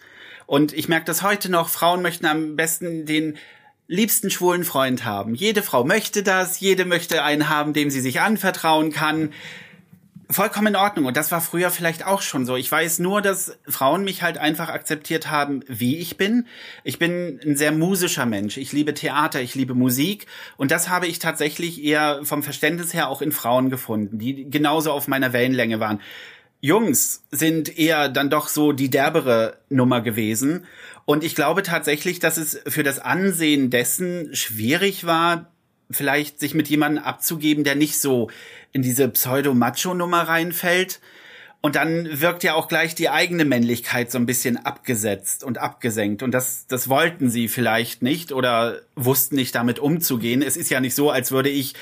Und 0.47 0.73
ich 0.73 0.89
merke 0.89 1.05
das 1.05 1.23
heute 1.23 1.49
noch, 1.49 1.69
Frauen 1.69 2.01
möchten 2.01 2.25
am 2.25 2.55
besten 2.55 3.05
den 3.05 3.37
liebsten 3.87 4.29
schwulen 4.29 4.63
Freund 4.63 5.05
haben. 5.05 5.33
Jede 5.33 5.63
Frau 5.63 5.83
möchte 5.83 6.23
das, 6.23 6.59
jede 6.59 6.85
möchte 6.85 7.23
einen 7.23 7.49
haben, 7.49 7.73
dem 7.73 7.89
sie 7.89 8.01
sich 8.01 8.19
anvertrauen 8.19 8.91
kann 8.91 9.31
vollkommen 10.29 10.67
in 10.67 10.75
Ordnung. 10.75 11.05
Und 11.05 11.17
das 11.17 11.31
war 11.31 11.41
früher 11.41 11.69
vielleicht 11.69 12.05
auch 12.05 12.21
schon 12.21 12.45
so. 12.45 12.55
Ich 12.55 12.71
weiß 12.71 12.99
nur, 12.99 13.21
dass 13.21 13.57
Frauen 13.67 14.03
mich 14.03 14.21
halt 14.21 14.37
einfach 14.37 14.69
akzeptiert 14.69 15.29
haben, 15.29 15.63
wie 15.67 15.97
ich 15.97 16.17
bin. 16.17 16.47
Ich 16.83 16.99
bin 16.99 17.39
ein 17.45 17.55
sehr 17.55 17.71
musischer 17.71 18.25
Mensch. 18.25 18.57
Ich 18.57 18.71
liebe 18.73 18.93
Theater, 18.93 19.41
ich 19.41 19.55
liebe 19.55 19.73
Musik. 19.73 20.27
Und 20.57 20.71
das 20.71 20.89
habe 20.89 21.07
ich 21.07 21.19
tatsächlich 21.19 21.83
eher 21.83 22.21
vom 22.23 22.43
Verständnis 22.43 22.93
her 22.93 23.09
auch 23.09 23.21
in 23.21 23.31
Frauen 23.31 23.69
gefunden, 23.69 24.17
die 24.17 24.49
genauso 24.49 24.91
auf 24.91 25.07
meiner 25.07 25.33
Wellenlänge 25.33 25.79
waren. 25.79 25.99
Jungs 26.61 27.23
sind 27.29 27.77
eher 27.77 28.09
dann 28.09 28.29
doch 28.29 28.47
so 28.47 28.71
die 28.71 28.89
derbere 28.89 29.57
Nummer 29.69 30.01
gewesen. 30.01 30.65
Und 31.05 31.23
ich 31.23 31.35
glaube 31.35 31.61
tatsächlich, 31.61 32.19
dass 32.19 32.37
es 32.37 32.59
für 32.65 32.81
das 32.81 32.97
Ansehen 32.97 33.69
dessen 33.69 34.33
schwierig 34.33 35.05
war, 35.05 35.51
vielleicht 35.91 36.39
sich 36.39 36.53
mit 36.53 36.67
jemandem 36.67 37.03
abzugeben, 37.03 37.63
der 37.63 37.75
nicht 37.75 37.99
so 37.99 38.29
in 38.71 38.81
diese 38.81 39.07
Pseudo-Macho-Nummer 39.07 40.21
reinfällt. 40.21 40.99
Und 41.61 41.75
dann 41.75 42.21
wirkt 42.21 42.43
ja 42.43 42.53
auch 42.53 42.67
gleich 42.67 42.93
die 42.93 43.09
eigene 43.09 43.43
Männlichkeit 43.43 44.11
so 44.11 44.19
ein 44.19 44.27
bisschen 44.27 44.57
abgesetzt 44.57 45.43
und 45.43 45.57
abgesenkt. 45.57 46.21
Und 46.21 46.31
das, 46.31 46.67
das 46.67 46.89
wollten 46.89 47.29
sie 47.29 47.47
vielleicht 47.47 48.03
nicht 48.03 48.31
oder 48.31 48.81
wussten 48.95 49.35
nicht 49.35 49.55
damit 49.55 49.79
umzugehen. 49.79 50.43
Es 50.43 50.57
ist 50.57 50.69
ja 50.69 50.79
nicht 50.79 50.93
so, 50.93 51.09
als 51.09 51.31
würde 51.31 51.49
ich 51.49 51.73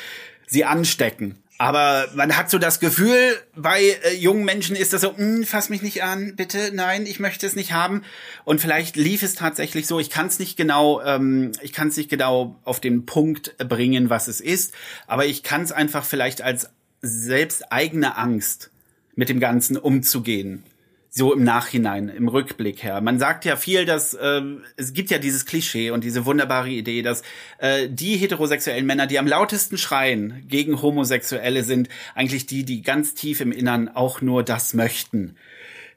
sie 0.47 0.63
anstecken. 0.63 1.42
Aber 1.59 2.07
man 2.15 2.35
hat 2.35 2.49
so 2.49 2.57
das 2.57 2.79
Gefühl, 2.79 3.37
bei 3.55 3.81
äh, 3.81 4.15
jungen 4.15 4.43
Menschen 4.43 4.75
ist 4.75 4.91
das 4.91 5.01
so, 5.01 5.15
hm, 5.15 5.45
fass 5.45 5.69
mich 5.69 5.81
nicht 5.81 6.03
an, 6.03 6.35
bitte, 6.35 6.71
nein, 6.73 7.05
ich 7.05 7.19
möchte 7.19 7.45
es 7.45 7.55
nicht 7.55 7.73
haben. 7.73 8.03
Und 8.43 8.59
vielleicht 8.59 8.95
lief 8.95 9.23
es 9.23 9.35
tatsächlich 9.35 9.85
so, 9.85 9.99
ich 9.99 10.09
kann 10.09 10.27
es 10.27 10.39
nicht 10.39 10.57
genau, 10.57 11.01
ähm, 11.01 11.51
ich 11.61 11.71
kann 11.71 11.89
es 11.89 11.97
nicht 11.97 12.09
genau 12.09 12.59
auf 12.63 12.79
den 12.79 13.05
Punkt 13.05 13.57
bringen, 13.59 14.09
was 14.09 14.27
es 14.27 14.41
ist, 14.41 14.73
aber 15.05 15.25
ich 15.25 15.43
kann 15.43 15.61
es 15.61 15.71
einfach 15.71 16.05
vielleicht 16.05 16.41
als 16.41 16.69
selbst 17.01 17.71
eigene 17.71 18.17
Angst 18.17 18.71
mit 19.15 19.29
dem 19.29 19.39
Ganzen 19.39 19.77
umzugehen 19.77 20.63
so 21.15 21.31
im 21.31 21.43
Nachhinein, 21.43 22.09
im 22.09 22.27
Rückblick 22.27 22.81
her. 22.81 22.99
Man 22.99 23.19
sagt 23.19 23.45
ja 23.45 23.55
viel, 23.55 23.85
dass 23.85 24.15
äh, 24.15 24.41
es 24.77 24.93
gibt 24.93 25.11
ja 25.11 25.19
dieses 25.19 25.45
Klischee 25.45 25.91
und 25.91 26.03
diese 26.03 26.25
wunderbare 26.25 26.69
Idee, 26.69 27.03
dass 27.03 27.21
äh, 27.59 27.87
die 27.87 28.17
heterosexuellen 28.17 28.87
Männer, 28.87 29.05
die 29.05 29.19
am 29.19 29.27
lautesten 29.27 29.77
schreien 29.77 30.43
gegen 30.47 30.81
Homosexuelle, 30.81 31.63
sind 31.63 31.87
eigentlich 32.15 32.47
die, 32.47 32.65
die 32.65 32.81
ganz 32.81 33.13
tief 33.13 33.41
im 33.41 33.51
Innern 33.51 33.89
auch 33.89 34.21
nur 34.21 34.41
das 34.41 34.73
möchten. 34.73 35.37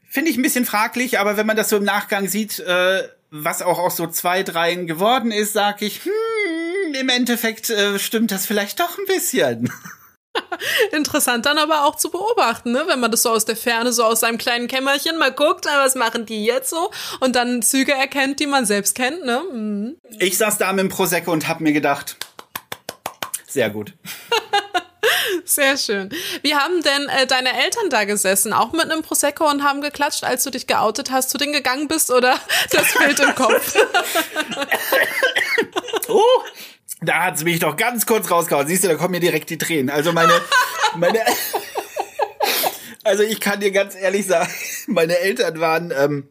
Finde 0.06 0.30
ich 0.30 0.37
ein 0.37 0.42
bisschen 0.42 0.66
fraglich, 0.66 1.18
aber 1.18 1.38
wenn 1.38 1.46
man 1.46 1.56
das 1.56 1.70
so 1.70 1.78
im 1.78 1.85
Nachgang 1.85 2.28
sieht, 2.28 2.58
äh, 2.58 3.08
was 3.30 3.62
auch 3.62 3.78
aus 3.78 3.96
so 3.96 4.06
zwei, 4.08 4.42
dreien 4.42 4.87
geworden 4.87 5.30
ist, 5.30 5.54
sag 5.54 5.80
ich, 5.80 6.04
hm, 6.04 6.94
im 6.94 7.08
Endeffekt 7.08 7.70
äh, 7.70 7.99
stimmt 7.99 8.32
das 8.32 8.44
vielleicht 8.44 8.80
doch 8.80 8.99
ein 8.99 9.06
bisschen. 9.06 9.73
Interessant 10.93 11.47
dann 11.47 11.59
aber 11.59 11.85
auch 11.85 11.97
zu 11.97 12.11
beobachten, 12.11 12.73
ne? 12.73 12.85
wenn 12.87 13.00
man 13.00 13.11
das 13.11 13.23
so 13.23 13.31
aus 13.31 13.45
der 13.45 13.57
Ferne, 13.57 13.93
so 13.93 14.05
aus 14.05 14.21
seinem 14.21 14.38
kleinen 14.38 14.69
Kämmerchen 14.69 15.19
mal 15.19 15.33
guckt, 15.33 15.66
was 15.66 15.95
machen 15.95 16.26
die 16.26 16.45
jetzt 16.45 16.71
so 16.71 16.90
und 17.21 17.37
dann 17.37 17.62
Züge 17.62 17.93
erkennt, 17.93 18.40
die 18.40 18.47
man 18.47 18.66
selbst 18.66 18.95
kennt. 18.95 19.25
Ne? 19.25 19.43
Mhm. 19.52 19.97
Ich 20.19 20.38
saß 20.38 20.59
da 20.59 20.73
mit 20.73 20.83
dem 20.83 20.88
Prosecco 20.88 21.33
und 21.33 21.49
hab 21.49 21.61
mir 21.61 21.73
gedacht, 21.73 22.16
sehr 23.47 23.71
gut. 23.71 23.93
Sehr 25.45 25.76
schön. 25.76 26.11
Wie 26.43 26.55
haben 26.55 26.83
denn 26.83 27.09
äh, 27.09 27.26
deine 27.26 27.52
Eltern 27.52 27.88
da 27.90 28.05
gesessen? 28.05 28.52
Auch 28.52 28.73
mit 28.73 28.90
einem 28.90 29.02
Prosecco 29.02 29.49
und 29.49 29.62
haben 29.62 29.81
geklatscht, 29.81 30.25
als 30.25 30.43
du 30.43 30.50
dich 30.50 30.66
geoutet 30.66 31.11
hast, 31.11 31.31
zu 31.31 31.38
denen 31.38 31.52
gegangen 31.52 31.88
bist 31.88 32.11
oder 32.11 32.38
das 32.71 32.95
Bild 32.95 33.21
im 33.21 33.35
Kopf? 33.35 33.76
oh, 36.09 36.21
da 37.00 37.25
hat's 37.25 37.45
mich 37.45 37.59
doch 37.59 37.76
ganz 37.76 38.07
kurz 38.07 38.31
rausgehauen. 38.31 38.67
Siehst 38.67 38.85
du, 38.85 38.88
da 38.88 38.95
kommen 38.95 39.12
mir 39.12 39.21
direkt 39.21 39.50
die 39.50 39.59
Tränen. 39.59 39.91
Also 39.91 40.12
meine, 40.12 40.33
meine, 40.97 41.21
also 43.05 43.23
ich 43.23 43.41
kann 43.41 43.61
dir 43.61 43.71
ganz 43.71 43.95
ehrlich 43.95 44.26
sagen, 44.26 44.50
meine 44.87 45.19
Eltern 45.19 45.61
waren, 45.61 45.93
ähm, 45.97 46.29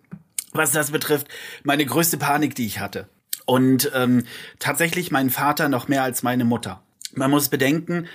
was 0.51 0.71
das 0.71 0.91
betrifft, 0.91 1.27
meine 1.63 1.85
größte 1.85 2.17
Panik, 2.17 2.55
die 2.55 2.65
ich 2.65 2.79
hatte. 2.79 3.07
Und 3.45 3.91
ähm, 3.93 4.25
tatsächlich 4.59 5.11
mein 5.11 5.29
Vater 5.29 5.69
noch 5.69 5.87
mehr 5.87 6.03
als 6.03 6.23
meine 6.23 6.45
Mutter. 6.45 6.81
Man 7.13 7.31
muss 7.31 7.47
bedenken, 7.47 8.07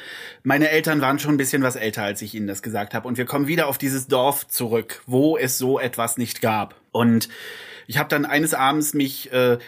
meine 0.43 0.69
Eltern 0.69 1.01
waren 1.01 1.19
schon 1.19 1.35
ein 1.35 1.39
bisschen 1.39 1.63
was 1.63 1.77
älter, 1.77 2.03
als 2.03 2.21
ich 2.21 2.35
ihnen 2.35 2.47
das 2.47 2.63
gesagt 2.63 2.93
habe. 2.93 3.09
Und 3.09 3.17
wir 3.17 3.25
kommen 3.25 3.47
wieder 3.47 3.67
auf 3.67 3.79
dieses 3.79 4.09
Dorf 4.09 4.47
zurück, 4.49 5.03
wo 5.07 5.39
es 5.39 5.57
so 5.57 5.79
etwas 5.79 6.19
nicht 6.19 6.43
gab. 6.43 6.75
Und 6.93 7.29
ich 7.87 7.97
habe 7.97 8.09
dann 8.09 8.27
eines 8.27 8.53
Abends 8.53 8.93
mich 8.93 9.33
äh, 9.33 9.59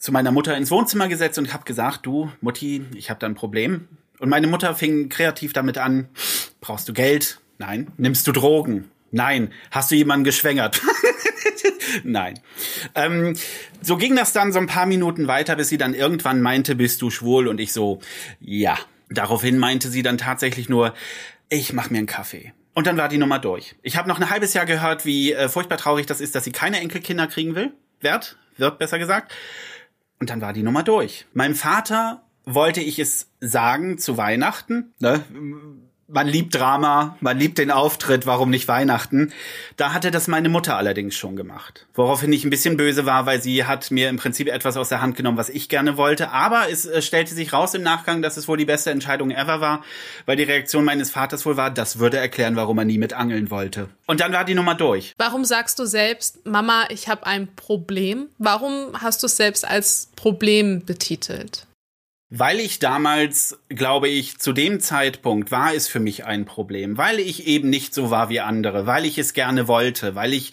zu 0.00 0.12
meiner 0.12 0.32
Mutter 0.32 0.56
ins 0.56 0.70
Wohnzimmer 0.70 1.06
gesetzt 1.06 1.38
und 1.38 1.52
habe 1.52 1.64
gesagt, 1.64 2.06
du 2.06 2.32
Mutti, 2.40 2.84
ich 2.94 3.10
habe 3.10 3.20
da 3.20 3.26
ein 3.26 3.34
Problem. 3.34 3.86
Und 4.18 4.30
meine 4.30 4.46
Mutter 4.46 4.74
fing 4.74 5.08
kreativ 5.10 5.52
damit 5.52 5.78
an, 5.78 6.08
brauchst 6.60 6.88
du 6.88 6.92
Geld? 6.92 7.38
Nein. 7.58 7.92
Nimmst 7.98 8.26
du 8.26 8.32
Drogen? 8.32 8.90
Nein. 9.12 9.52
Hast 9.70 9.90
du 9.90 9.96
jemanden 9.96 10.24
geschwängert? 10.24 10.80
Nein. 12.04 12.40
Ähm, 12.94 13.36
so 13.82 13.98
ging 13.98 14.16
das 14.16 14.32
dann 14.32 14.52
so 14.52 14.58
ein 14.58 14.66
paar 14.66 14.86
Minuten 14.86 15.28
weiter, 15.28 15.56
bis 15.56 15.68
sie 15.68 15.78
dann 15.78 15.92
irgendwann 15.92 16.40
meinte, 16.40 16.76
bist 16.76 17.02
du 17.02 17.10
schwul? 17.10 17.46
Und 17.46 17.60
ich 17.60 17.72
so, 17.72 18.00
ja. 18.40 18.78
Daraufhin 19.10 19.58
meinte 19.58 19.90
sie 19.90 20.02
dann 20.02 20.18
tatsächlich 20.18 20.68
nur, 20.68 20.94
ich 21.50 21.72
mach 21.72 21.90
mir 21.90 21.98
einen 21.98 22.06
Kaffee. 22.06 22.54
Und 22.72 22.86
dann 22.86 22.96
war 22.96 23.08
die 23.08 23.18
Nummer 23.18 23.38
durch. 23.38 23.74
Ich 23.82 23.96
habe 23.96 24.08
noch 24.08 24.18
ein 24.18 24.30
halbes 24.30 24.54
Jahr 24.54 24.64
gehört, 24.64 25.04
wie 25.04 25.32
äh, 25.32 25.48
furchtbar 25.48 25.76
traurig 25.76 26.06
das 26.06 26.20
ist, 26.20 26.34
dass 26.34 26.44
sie 26.44 26.52
keine 26.52 26.80
Enkelkinder 26.80 27.26
kriegen 27.26 27.54
will. 27.54 27.72
Wird, 28.00 28.38
wird 28.56 28.78
besser 28.78 28.98
gesagt. 28.98 29.34
Und 30.20 30.30
dann 30.30 30.40
war 30.40 30.52
die 30.52 30.62
Nummer 30.62 30.82
durch. 30.82 31.26
Meinem 31.32 31.54
Vater 31.54 32.22
wollte 32.44 32.80
ich 32.80 32.98
es 32.98 33.30
sagen 33.40 33.98
zu 33.98 34.16
Weihnachten. 34.16 34.92
Ne? 35.00 35.24
Man 36.12 36.26
liebt 36.26 36.56
Drama, 36.56 37.16
man 37.20 37.38
liebt 37.38 37.58
den 37.58 37.70
Auftritt, 37.70 38.26
warum 38.26 38.50
nicht 38.50 38.66
Weihnachten? 38.66 39.32
Da 39.76 39.92
hatte 39.92 40.10
das 40.10 40.26
meine 40.26 40.48
Mutter 40.48 40.76
allerdings 40.76 41.14
schon 41.14 41.36
gemacht. 41.36 41.86
Woraufhin 41.94 42.32
ich 42.32 42.42
ein 42.42 42.50
bisschen 42.50 42.76
böse 42.76 43.06
war, 43.06 43.26
weil 43.26 43.40
sie 43.40 43.64
hat 43.64 43.92
mir 43.92 44.08
im 44.08 44.16
Prinzip 44.16 44.48
etwas 44.48 44.76
aus 44.76 44.88
der 44.88 45.02
Hand 45.02 45.16
genommen, 45.16 45.38
was 45.38 45.48
ich 45.48 45.68
gerne 45.68 45.96
wollte. 45.96 46.30
Aber 46.30 46.68
es 46.68 46.84
äh, 46.84 47.00
stellte 47.00 47.32
sich 47.32 47.52
raus 47.52 47.74
im 47.74 47.84
Nachgang, 47.84 48.22
dass 48.22 48.36
es 48.36 48.48
wohl 48.48 48.56
die 48.56 48.64
beste 48.64 48.90
Entscheidung 48.90 49.30
ever 49.30 49.60
war, 49.60 49.84
weil 50.26 50.34
die 50.34 50.42
Reaktion 50.42 50.84
meines 50.84 51.12
Vaters 51.12 51.46
wohl 51.46 51.56
war, 51.56 51.70
das 51.70 52.00
würde 52.00 52.16
erklären, 52.16 52.56
warum 52.56 52.78
er 52.78 52.86
nie 52.86 52.98
mit 52.98 53.12
angeln 53.12 53.48
wollte. 53.52 53.88
Und 54.06 54.18
dann 54.18 54.32
war 54.32 54.44
die 54.44 54.54
Nummer 54.54 54.74
durch. 54.74 55.14
Warum 55.16 55.44
sagst 55.44 55.78
du 55.78 55.84
selbst, 55.84 56.44
Mama, 56.44 56.86
ich 56.88 57.08
habe 57.08 57.24
ein 57.24 57.54
Problem? 57.54 58.26
Warum 58.38 59.00
hast 59.00 59.22
du 59.22 59.26
es 59.26 59.36
selbst 59.36 59.64
als 59.64 60.08
Problem 60.16 60.84
betitelt? 60.84 61.68
Weil 62.30 62.60
ich 62.60 62.78
damals, 62.78 63.58
glaube 63.68 64.08
ich, 64.08 64.38
zu 64.38 64.52
dem 64.52 64.78
Zeitpunkt 64.78 65.50
war 65.50 65.74
es 65.74 65.88
für 65.88 65.98
mich 65.98 66.24
ein 66.24 66.44
Problem, 66.44 66.96
weil 66.96 67.18
ich 67.18 67.46
eben 67.48 67.68
nicht 67.68 67.92
so 67.92 68.10
war 68.10 68.28
wie 68.28 68.40
andere, 68.40 68.86
weil 68.86 69.04
ich 69.04 69.18
es 69.18 69.34
gerne 69.34 69.66
wollte, 69.66 70.14
weil 70.14 70.32
ich 70.32 70.52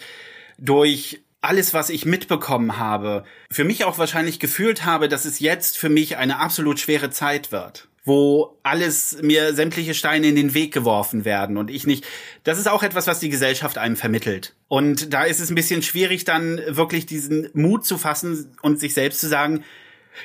durch 0.58 1.20
alles, 1.40 1.74
was 1.74 1.88
ich 1.88 2.04
mitbekommen 2.04 2.78
habe, 2.78 3.22
für 3.48 3.62
mich 3.62 3.84
auch 3.84 3.96
wahrscheinlich 3.96 4.40
gefühlt 4.40 4.84
habe, 4.84 5.08
dass 5.08 5.24
es 5.24 5.38
jetzt 5.38 5.78
für 5.78 5.88
mich 5.88 6.16
eine 6.16 6.40
absolut 6.40 6.80
schwere 6.80 7.10
Zeit 7.10 7.52
wird 7.52 7.88
wo 8.08 8.58
alles 8.62 9.18
mir 9.22 9.54
sämtliche 9.54 9.92
Steine 9.92 10.28
in 10.28 10.34
den 10.34 10.54
Weg 10.54 10.72
geworfen 10.72 11.26
werden 11.26 11.58
und 11.58 11.70
ich 11.70 11.86
nicht. 11.86 12.06
Das 12.42 12.58
ist 12.58 12.66
auch 12.66 12.82
etwas, 12.82 13.06
was 13.06 13.20
die 13.20 13.28
Gesellschaft 13.28 13.76
einem 13.76 13.96
vermittelt. 13.96 14.54
Und 14.66 15.12
da 15.12 15.24
ist 15.24 15.40
es 15.40 15.50
ein 15.50 15.54
bisschen 15.54 15.82
schwierig, 15.82 16.24
dann 16.24 16.58
wirklich 16.68 17.04
diesen 17.04 17.50
Mut 17.52 17.84
zu 17.84 17.98
fassen 17.98 18.56
und 18.62 18.80
sich 18.80 18.94
selbst 18.94 19.20
zu 19.20 19.28
sagen, 19.28 19.62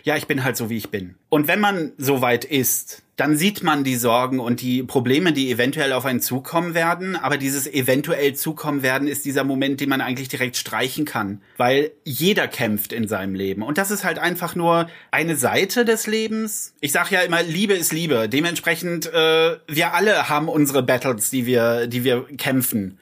ja, 0.04 0.16
ich 0.18 0.28
bin 0.28 0.44
halt 0.44 0.58
so, 0.58 0.70
wie 0.70 0.78
ich 0.78 0.90
bin. 0.90 1.16
Und 1.30 1.48
wenn 1.48 1.60
man 1.60 1.92
so 1.98 2.22
weit 2.22 2.46
ist, 2.46 3.04
dann 3.16 3.38
sieht 3.38 3.62
man 3.62 3.84
die 3.84 3.96
Sorgen 3.96 4.40
und 4.40 4.62
die 4.62 4.82
Probleme, 4.82 5.34
die 5.34 5.52
eventuell 5.52 5.94
auf 5.94 6.06
einen 6.06 6.20
zukommen 6.20 6.74
werden. 6.74 7.16
Aber 7.16 7.38
dieses 7.38 7.68
eventuell 7.68 8.34
zukommen 8.34 8.82
werden 8.82 9.08
ist 9.08 9.26
dieser 9.26 9.44
Moment, 9.44 9.82
den 9.82 9.90
man 9.90 10.02
eigentlich 10.02 10.30
direkt 10.30 10.58
streichen 10.58 11.06
kann, 11.06 11.42
weil 11.58 11.92
jeder 12.04 12.48
kämpft 12.48 12.92
in 12.92 13.08
seinem 13.08 13.36
Leben. 13.36 13.62
Und 13.62 13.78
das 13.78 13.92
ist 13.92 14.04
halt 14.04 14.18
einfach 14.18 14.56
nur 14.56 14.90
eine 15.12 15.36
Seite 15.36 15.86
des 15.86 16.08
Lebens. 16.08 16.74
Ich 16.80 16.92
sage 16.92 17.14
ja 17.16 17.22
immer, 17.22 17.44
Liebe 17.44 17.74
ist 17.74 17.94
Liebe. 17.94 18.28
Dementsprechend, 18.28 19.06
äh, 19.06 19.58
wir 19.68 19.94
alle 19.94 20.30
haben 20.30 20.50
unsere 20.50 20.82
Battles, 20.82 21.30
die 21.30 21.46
wir, 21.46 21.86
die 21.86 22.04
wir 22.04 22.26
kämpfen. 22.38 22.98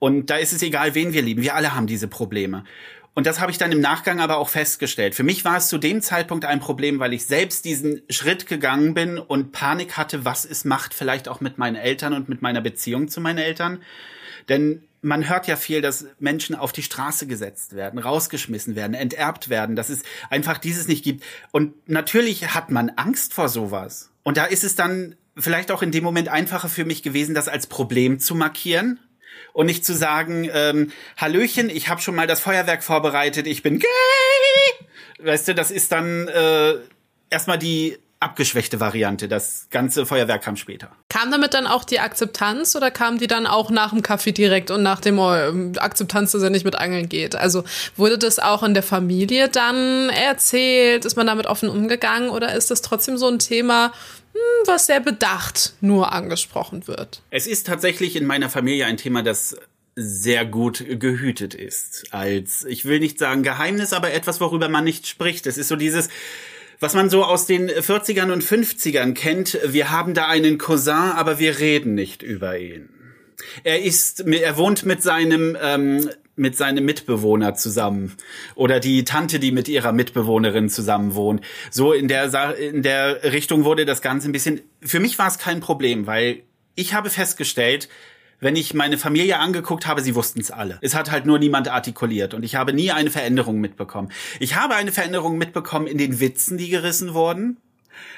Und 0.00 0.30
da 0.30 0.36
ist 0.36 0.52
es 0.52 0.62
egal, 0.62 0.94
wen 0.96 1.12
wir 1.12 1.22
lieben. 1.22 1.42
Wir 1.42 1.54
alle 1.54 1.74
haben 1.74 1.86
diese 1.86 2.08
Probleme. 2.08 2.64
Und 3.14 3.26
das 3.26 3.40
habe 3.40 3.52
ich 3.52 3.58
dann 3.58 3.70
im 3.70 3.80
Nachgang 3.80 4.20
aber 4.20 4.38
auch 4.38 4.48
festgestellt. 4.48 5.14
Für 5.14 5.22
mich 5.22 5.44
war 5.44 5.56
es 5.56 5.68
zu 5.68 5.78
dem 5.78 6.02
Zeitpunkt 6.02 6.44
ein 6.44 6.58
Problem, 6.58 6.98
weil 6.98 7.12
ich 7.12 7.26
selbst 7.26 7.64
diesen 7.64 8.02
Schritt 8.10 8.48
gegangen 8.48 8.92
bin 8.92 9.18
und 9.18 9.52
Panik 9.52 9.96
hatte, 9.96 10.24
was 10.24 10.44
es 10.44 10.64
macht, 10.64 10.94
vielleicht 10.94 11.28
auch 11.28 11.40
mit 11.40 11.56
meinen 11.56 11.76
Eltern 11.76 12.12
und 12.12 12.28
mit 12.28 12.42
meiner 12.42 12.60
Beziehung 12.60 13.06
zu 13.08 13.20
meinen 13.20 13.38
Eltern. 13.38 13.80
Denn 14.48 14.82
man 15.00 15.28
hört 15.28 15.46
ja 15.46 15.54
viel, 15.54 15.80
dass 15.80 16.06
Menschen 16.18 16.56
auf 16.56 16.72
die 16.72 16.82
Straße 16.82 17.28
gesetzt 17.28 17.76
werden, 17.76 18.00
rausgeschmissen 18.00 18.74
werden, 18.74 18.94
enterbt 18.94 19.48
werden, 19.48 19.76
dass 19.76 19.90
es 19.90 20.02
einfach 20.28 20.58
dieses 20.58 20.88
nicht 20.88 21.04
gibt. 21.04 21.22
Und 21.52 21.88
natürlich 21.88 22.52
hat 22.52 22.70
man 22.70 22.90
Angst 22.90 23.32
vor 23.32 23.48
sowas. 23.48 24.10
Und 24.24 24.38
da 24.38 24.46
ist 24.46 24.64
es 24.64 24.74
dann 24.74 25.14
vielleicht 25.36 25.70
auch 25.70 25.82
in 25.82 25.92
dem 25.92 26.02
Moment 26.02 26.28
einfacher 26.28 26.68
für 26.68 26.84
mich 26.84 27.02
gewesen, 27.02 27.34
das 27.34 27.48
als 27.48 27.66
Problem 27.66 28.18
zu 28.18 28.34
markieren 28.34 28.98
und 29.54 29.66
nicht 29.66 29.86
zu 29.86 29.94
sagen, 29.94 30.50
ähm, 30.52 30.92
Hallöchen, 31.16 31.70
ich 31.70 31.88
habe 31.88 32.02
schon 32.02 32.14
mal 32.14 32.26
das 32.26 32.40
Feuerwerk 32.40 32.82
vorbereitet, 32.82 33.46
ich 33.46 33.62
bin 33.62 33.78
gay. 33.78 33.88
Weißt 35.20 35.48
du, 35.48 35.54
das 35.54 35.70
ist 35.70 35.92
dann 35.92 36.28
äh, 36.28 36.74
erstmal 37.30 37.58
die 37.58 37.96
abgeschwächte 38.20 38.80
Variante. 38.80 39.28
Das 39.28 39.68
ganze 39.70 40.06
Feuerwerk 40.06 40.42
kam 40.42 40.56
später. 40.56 40.90
Kam 41.08 41.30
damit 41.30 41.54
dann 41.54 41.66
auch 41.66 41.84
die 41.84 42.00
Akzeptanz 42.00 42.74
oder 42.74 42.90
kam 42.90 43.18
die 43.18 43.26
dann 43.26 43.46
auch 43.46 43.70
nach 43.70 43.90
dem 43.90 44.02
Kaffee 44.02 44.32
direkt 44.32 44.70
und 44.70 44.82
nach 44.82 45.00
dem 45.00 45.18
oh, 45.18 45.30
Akzeptanz, 45.78 46.32
dass 46.32 46.42
er 46.42 46.50
nicht 46.50 46.64
mit 46.64 46.74
Angeln 46.74 47.08
geht? 47.08 47.36
Also 47.36 47.64
wurde 47.96 48.18
das 48.18 48.38
auch 48.38 48.62
in 48.62 48.74
der 48.74 48.82
Familie 48.82 49.48
dann 49.48 50.08
erzählt? 50.08 51.04
Ist 51.04 51.16
man 51.16 51.26
damit 51.26 51.46
offen 51.46 51.68
umgegangen 51.68 52.30
oder 52.30 52.54
ist 52.54 52.70
das 52.70 52.82
trotzdem 52.82 53.18
so 53.18 53.28
ein 53.28 53.38
Thema, 53.38 53.92
was 54.66 54.86
sehr 54.86 55.00
bedacht 55.00 55.74
nur 55.80 56.12
angesprochen 56.12 56.86
wird. 56.86 57.22
Es 57.30 57.46
ist 57.46 57.66
tatsächlich 57.66 58.16
in 58.16 58.26
meiner 58.26 58.50
Familie 58.50 58.86
ein 58.86 58.96
Thema, 58.96 59.22
das 59.22 59.56
sehr 59.96 60.44
gut 60.44 60.84
gehütet 60.98 61.54
ist. 61.54 62.06
Als, 62.10 62.64
ich 62.64 62.84
will 62.84 62.98
nicht 62.98 63.18
sagen 63.18 63.42
Geheimnis, 63.42 63.92
aber 63.92 64.12
etwas, 64.12 64.40
worüber 64.40 64.68
man 64.68 64.84
nicht 64.84 65.06
spricht. 65.06 65.46
Es 65.46 65.56
ist 65.56 65.68
so 65.68 65.76
dieses, 65.76 66.08
was 66.80 66.94
man 66.94 67.10
so 67.10 67.24
aus 67.24 67.46
den 67.46 67.70
40ern 67.70 68.32
und 68.32 68.42
50ern 68.42 69.14
kennt. 69.14 69.58
Wir 69.64 69.90
haben 69.90 70.14
da 70.14 70.26
einen 70.26 70.58
Cousin, 70.58 70.94
aber 70.94 71.38
wir 71.38 71.58
reden 71.58 71.94
nicht 71.94 72.22
über 72.22 72.58
ihn. 72.58 72.88
Er 73.62 73.82
ist, 73.82 74.20
er 74.20 74.56
wohnt 74.56 74.84
mit 74.84 75.02
seinem 75.02 75.56
ähm, 75.60 76.10
mit 76.36 76.56
seinem 76.56 76.84
Mitbewohner 76.84 77.54
zusammen 77.54 78.16
oder 78.54 78.80
die 78.80 79.04
Tante, 79.04 79.38
die 79.38 79.52
mit 79.52 79.68
ihrer 79.68 79.92
Mitbewohnerin 79.92 80.68
zusammen 80.68 81.14
wohnt. 81.14 81.42
So 81.70 81.92
in 81.92 82.08
der 82.08 82.56
in 82.56 82.82
der 82.82 83.22
Richtung 83.32 83.64
wurde 83.64 83.84
das 83.84 84.02
Ganze 84.02 84.28
ein 84.28 84.32
bisschen. 84.32 84.60
Für 84.80 85.00
mich 85.00 85.18
war 85.18 85.28
es 85.28 85.38
kein 85.38 85.60
Problem, 85.60 86.06
weil 86.06 86.42
ich 86.74 86.94
habe 86.94 87.10
festgestellt, 87.10 87.88
wenn 88.40 88.56
ich 88.56 88.74
meine 88.74 88.98
Familie 88.98 89.38
angeguckt 89.38 89.86
habe, 89.86 90.02
sie 90.02 90.14
wussten 90.14 90.40
es 90.40 90.50
alle. 90.50 90.78
Es 90.82 90.94
hat 90.94 91.10
halt 91.10 91.24
nur 91.24 91.38
niemand 91.38 91.68
artikuliert 91.68 92.34
und 92.34 92.42
ich 92.42 92.56
habe 92.56 92.72
nie 92.72 92.90
eine 92.90 93.10
Veränderung 93.10 93.60
mitbekommen. 93.60 94.10
Ich 94.40 94.56
habe 94.56 94.74
eine 94.74 94.92
Veränderung 94.92 95.38
mitbekommen 95.38 95.86
in 95.86 95.98
den 95.98 96.20
Witzen, 96.20 96.58
die 96.58 96.68
gerissen 96.68 97.14
wurden. 97.14 97.58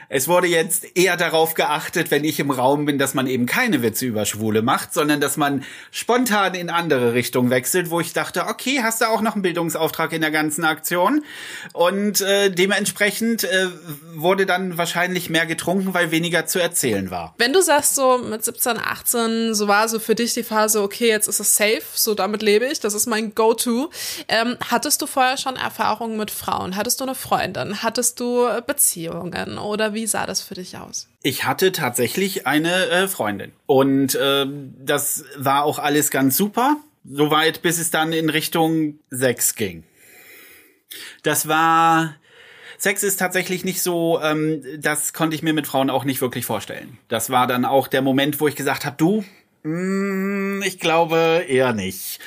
Es 0.08 0.28
wurde 0.28 0.46
jetzt 0.46 0.96
eher 0.96 1.16
darauf 1.16 1.54
geachtet, 1.54 2.10
wenn 2.10 2.24
ich 2.24 2.38
im 2.40 2.50
Raum 2.50 2.84
bin, 2.84 2.98
dass 2.98 3.14
man 3.14 3.26
eben 3.26 3.46
keine 3.46 3.82
Witze 3.82 4.06
über 4.06 4.24
Schwule 4.24 4.62
macht, 4.62 4.94
sondern 4.94 5.20
dass 5.20 5.36
man 5.36 5.64
spontan 5.90 6.54
in 6.54 6.70
andere 6.70 7.12
Richtungen 7.12 7.50
wechselt, 7.50 7.90
wo 7.90 8.00
ich 8.00 8.12
dachte, 8.12 8.46
okay, 8.46 8.80
hast 8.82 9.00
du 9.00 9.06
auch 9.06 9.20
noch 9.20 9.34
einen 9.34 9.42
Bildungsauftrag 9.42 10.12
in 10.12 10.20
der 10.20 10.30
ganzen 10.30 10.64
Aktion? 10.64 11.24
Und 11.72 12.20
äh, 12.20 12.50
dementsprechend 12.50 13.44
äh, 13.44 13.66
wurde 14.14 14.46
dann 14.46 14.78
wahrscheinlich 14.78 15.28
mehr 15.28 15.46
getrunken, 15.46 15.92
weil 15.92 16.10
weniger 16.10 16.46
zu 16.46 16.60
erzählen 16.60 17.10
war. 17.10 17.34
Wenn 17.38 17.52
du 17.52 17.60
sagst, 17.60 17.96
so 17.96 18.18
mit 18.18 18.44
17, 18.44 18.78
18, 18.78 19.54
so 19.54 19.68
war 19.68 19.88
so 19.88 19.98
für 19.98 20.14
dich 20.14 20.34
die 20.34 20.44
Phase, 20.44 20.82
okay, 20.82 21.08
jetzt 21.08 21.26
ist 21.26 21.40
es 21.40 21.56
safe, 21.56 21.82
so 21.94 22.14
damit 22.14 22.42
lebe 22.42 22.66
ich, 22.66 22.80
das 22.80 22.94
ist 22.94 23.06
mein 23.06 23.34
Go-To. 23.34 23.90
Ähm, 24.28 24.56
hattest 24.70 25.02
du 25.02 25.06
vorher 25.06 25.36
schon 25.36 25.56
Erfahrungen 25.56 26.16
mit 26.16 26.30
Frauen? 26.30 26.76
Hattest 26.76 27.00
du 27.00 27.04
eine 27.04 27.14
Freundin? 27.14 27.82
Hattest 27.82 28.20
du 28.20 28.46
Beziehungen? 28.66 29.58
oder 29.58 29.94
wie 29.96 30.06
sah 30.06 30.26
das 30.26 30.40
für 30.40 30.54
dich 30.54 30.76
aus? 30.76 31.08
Ich 31.22 31.44
hatte 31.44 31.72
tatsächlich 31.72 32.46
eine 32.46 32.86
äh, 32.90 33.08
Freundin 33.08 33.50
und 33.66 34.14
äh, 34.14 34.46
das 34.78 35.24
war 35.36 35.64
auch 35.64 35.80
alles 35.80 36.12
ganz 36.12 36.36
super, 36.36 36.76
soweit 37.04 37.62
bis 37.62 37.78
es 37.78 37.90
dann 37.90 38.12
in 38.12 38.30
Richtung 38.30 39.00
Sex 39.10 39.56
ging. 39.56 39.82
Das 41.24 41.48
war 41.48 42.14
Sex 42.78 43.02
ist 43.02 43.16
tatsächlich 43.16 43.64
nicht 43.64 43.82
so, 43.82 44.20
ähm, 44.22 44.62
das 44.78 45.12
konnte 45.12 45.34
ich 45.34 45.42
mir 45.42 45.54
mit 45.54 45.66
Frauen 45.66 45.90
auch 45.90 46.04
nicht 46.04 46.20
wirklich 46.20 46.44
vorstellen. 46.44 46.98
Das 47.08 47.30
war 47.30 47.46
dann 47.46 47.64
auch 47.64 47.88
der 47.88 48.02
Moment, 48.02 48.38
wo 48.38 48.48
ich 48.48 48.54
gesagt 48.54 48.84
habe, 48.84 48.96
du, 48.98 49.24
ich 50.64 50.78
glaube 50.78 51.44
eher 51.48 51.72
nicht. 51.72 52.20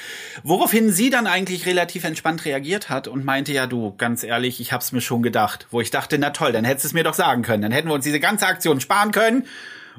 Woraufhin 0.44 0.92
sie 0.92 1.10
dann 1.10 1.28
eigentlich 1.28 1.66
relativ 1.66 2.04
entspannt 2.04 2.46
reagiert 2.46 2.90
hat 2.90 3.08
und 3.08 3.26
meinte, 3.26 3.54
ja 3.54 3.68
du, 3.68 3.94
ganz 3.98 4.24
ehrlich, 4.24 4.60
ich 4.60 4.74
hab's 4.74 4.92
mir 4.92 5.02
schon 5.02 5.22
gedacht. 5.22 5.68
Wo 5.72 5.82
ich 5.82 5.92
dachte, 5.92 6.18
na 6.18 6.32
toll, 6.32 6.52
dann 6.52 6.66
hättest 6.66 6.86
du 6.86 6.88
es 6.90 6.94
mir 6.94 7.04
doch 7.04 7.14
sagen 7.14 7.42
können. 7.42 7.62
Dann 7.62 7.72
hätten 7.72 7.88
wir 7.88 7.94
uns 7.94 8.04
diese 8.04 8.20
ganze 8.20 8.48
Aktion 8.48 8.82
sparen 8.82 9.12
können 9.12 9.46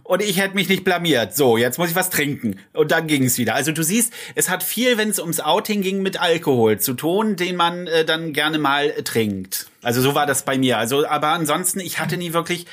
und 0.02 0.23
ich 0.23 0.38
hätte 0.38 0.54
mich 0.54 0.68
nicht 0.68 0.85
blamiert. 0.85 1.35
So, 1.35 1.56
jetzt 1.56 1.78
muss 1.78 1.90
ich 1.90 1.94
was 1.94 2.11
trinken. 2.11 2.59
Und 2.73 2.90
dann 2.90 3.06
ging 3.06 3.25
es 3.25 3.38
wieder. 3.38 3.54
Also 3.54 3.73
du 3.73 3.82
siehst, 3.82 4.12
es 4.35 4.49
hat 4.49 4.62
viel, 4.62 4.99
wenn 4.99 5.11
es 5.11 5.18
ums 5.18 5.40
Outing 5.40 5.82
ging, 5.82 6.02
mit 6.02 6.20
Alkohol 6.20 6.78
zu 6.78 6.94
tun, 6.94 7.37
den 7.37 7.56
man 7.56 7.87
äh, 7.87 8.04
dann 8.04 8.32
gerne 8.32 8.59
mal 8.59 8.87
äh, 8.90 9.02
trinkt. 9.02 9.66
Also 9.82 10.00
so 10.00 10.14
war 10.14 10.26
das 10.26 10.44
bei 10.44 10.59
mir. 10.59 10.78
Also, 10.78 11.06
aber 11.06 11.28
ansonsten, 11.28 11.80
ich 11.80 11.99
hatte 11.99 12.16
nie 12.16 12.32
wirklich. 12.32 12.66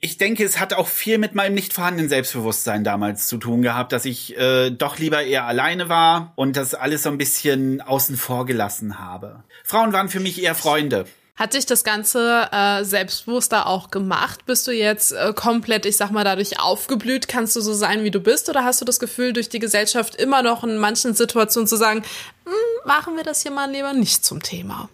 Ich 0.00 0.16
denke, 0.16 0.44
es 0.44 0.60
hat 0.60 0.74
auch 0.74 0.86
viel 0.86 1.18
mit 1.18 1.34
meinem 1.34 1.54
nicht 1.54 1.72
vorhandenen 1.72 2.08
Selbstbewusstsein 2.08 2.84
damals 2.84 3.26
zu 3.26 3.36
tun 3.36 3.62
gehabt, 3.62 3.92
dass 3.92 4.04
ich 4.04 4.36
äh, 4.38 4.70
doch 4.70 4.98
lieber 4.98 5.24
eher 5.24 5.44
alleine 5.44 5.88
war 5.88 6.32
und 6.36 6.56
das 6.56 6.74
alles 6.74 7.02
so 7.02 7.10
ein 7.10 7.18
bisschen 7.18 7.80
außen 7.80 8.16
vor 8.16 8.46
gelassen 8.46 9.00
habe. 9.00 9.42
Frauen 9.64 9.92
waren 9.92 10.08
für 10.08 10.20
mich 10.20 10.40
eher 10.40 10.54
Freunde. 10.54 11.06
Hat 11.34 11.54
dich 11.54 11.66
das 11.66 11.82
Ganze 11.82 12.48
äh, 12.52 12.84
selbstbewusster 12.84 13.66
auch 13.66 13.90
gemacht? 13.90 14.46
Bist 14.46 14.68
du 14.68 14.72
jetzt 14.72 15.12
äh, 15.12 15.32
komplett, 15.34 15.84
ich 15.84 15.96
sag 15.96 16.12
mal, 16.12 16.24
dadurch 16.24 16.60
aufgeblüht? 16.60 17.26
Kannst 17.26 17.56
du 17.56 17.60
so 17.60 17.74
sein, 17.74 18.04
wie 18.04 18.10
du 18.12 18.20
bist? 18.20 18.48
Oder 18.48 18.64
hast 18.64 18.80
du 18.80 18.84
das 18.84 19.00
Gefühl, 19.00 19.32
durch 19.32 19.48
die 19.48 19.60
Gesellschaft 19.60 20.14
immer 20.14 20.42
noch 20.42 20.62
in 20.62 20.78
manchen 20.78 21.14
Situationen 21.14 21.66
zu 21.66 21.76
sagen, 21.76 22.04
hm, 22.44 22.52
machen 22.84 23.16
wir 23.16 23.24
das 23.24 23.42
hier 23.42 23.52
mal 23.52 23.70
lieber 23.70 23.94
nicht 23.94 24.24
zum 24.24 24.42
Thema? 24.42 24.88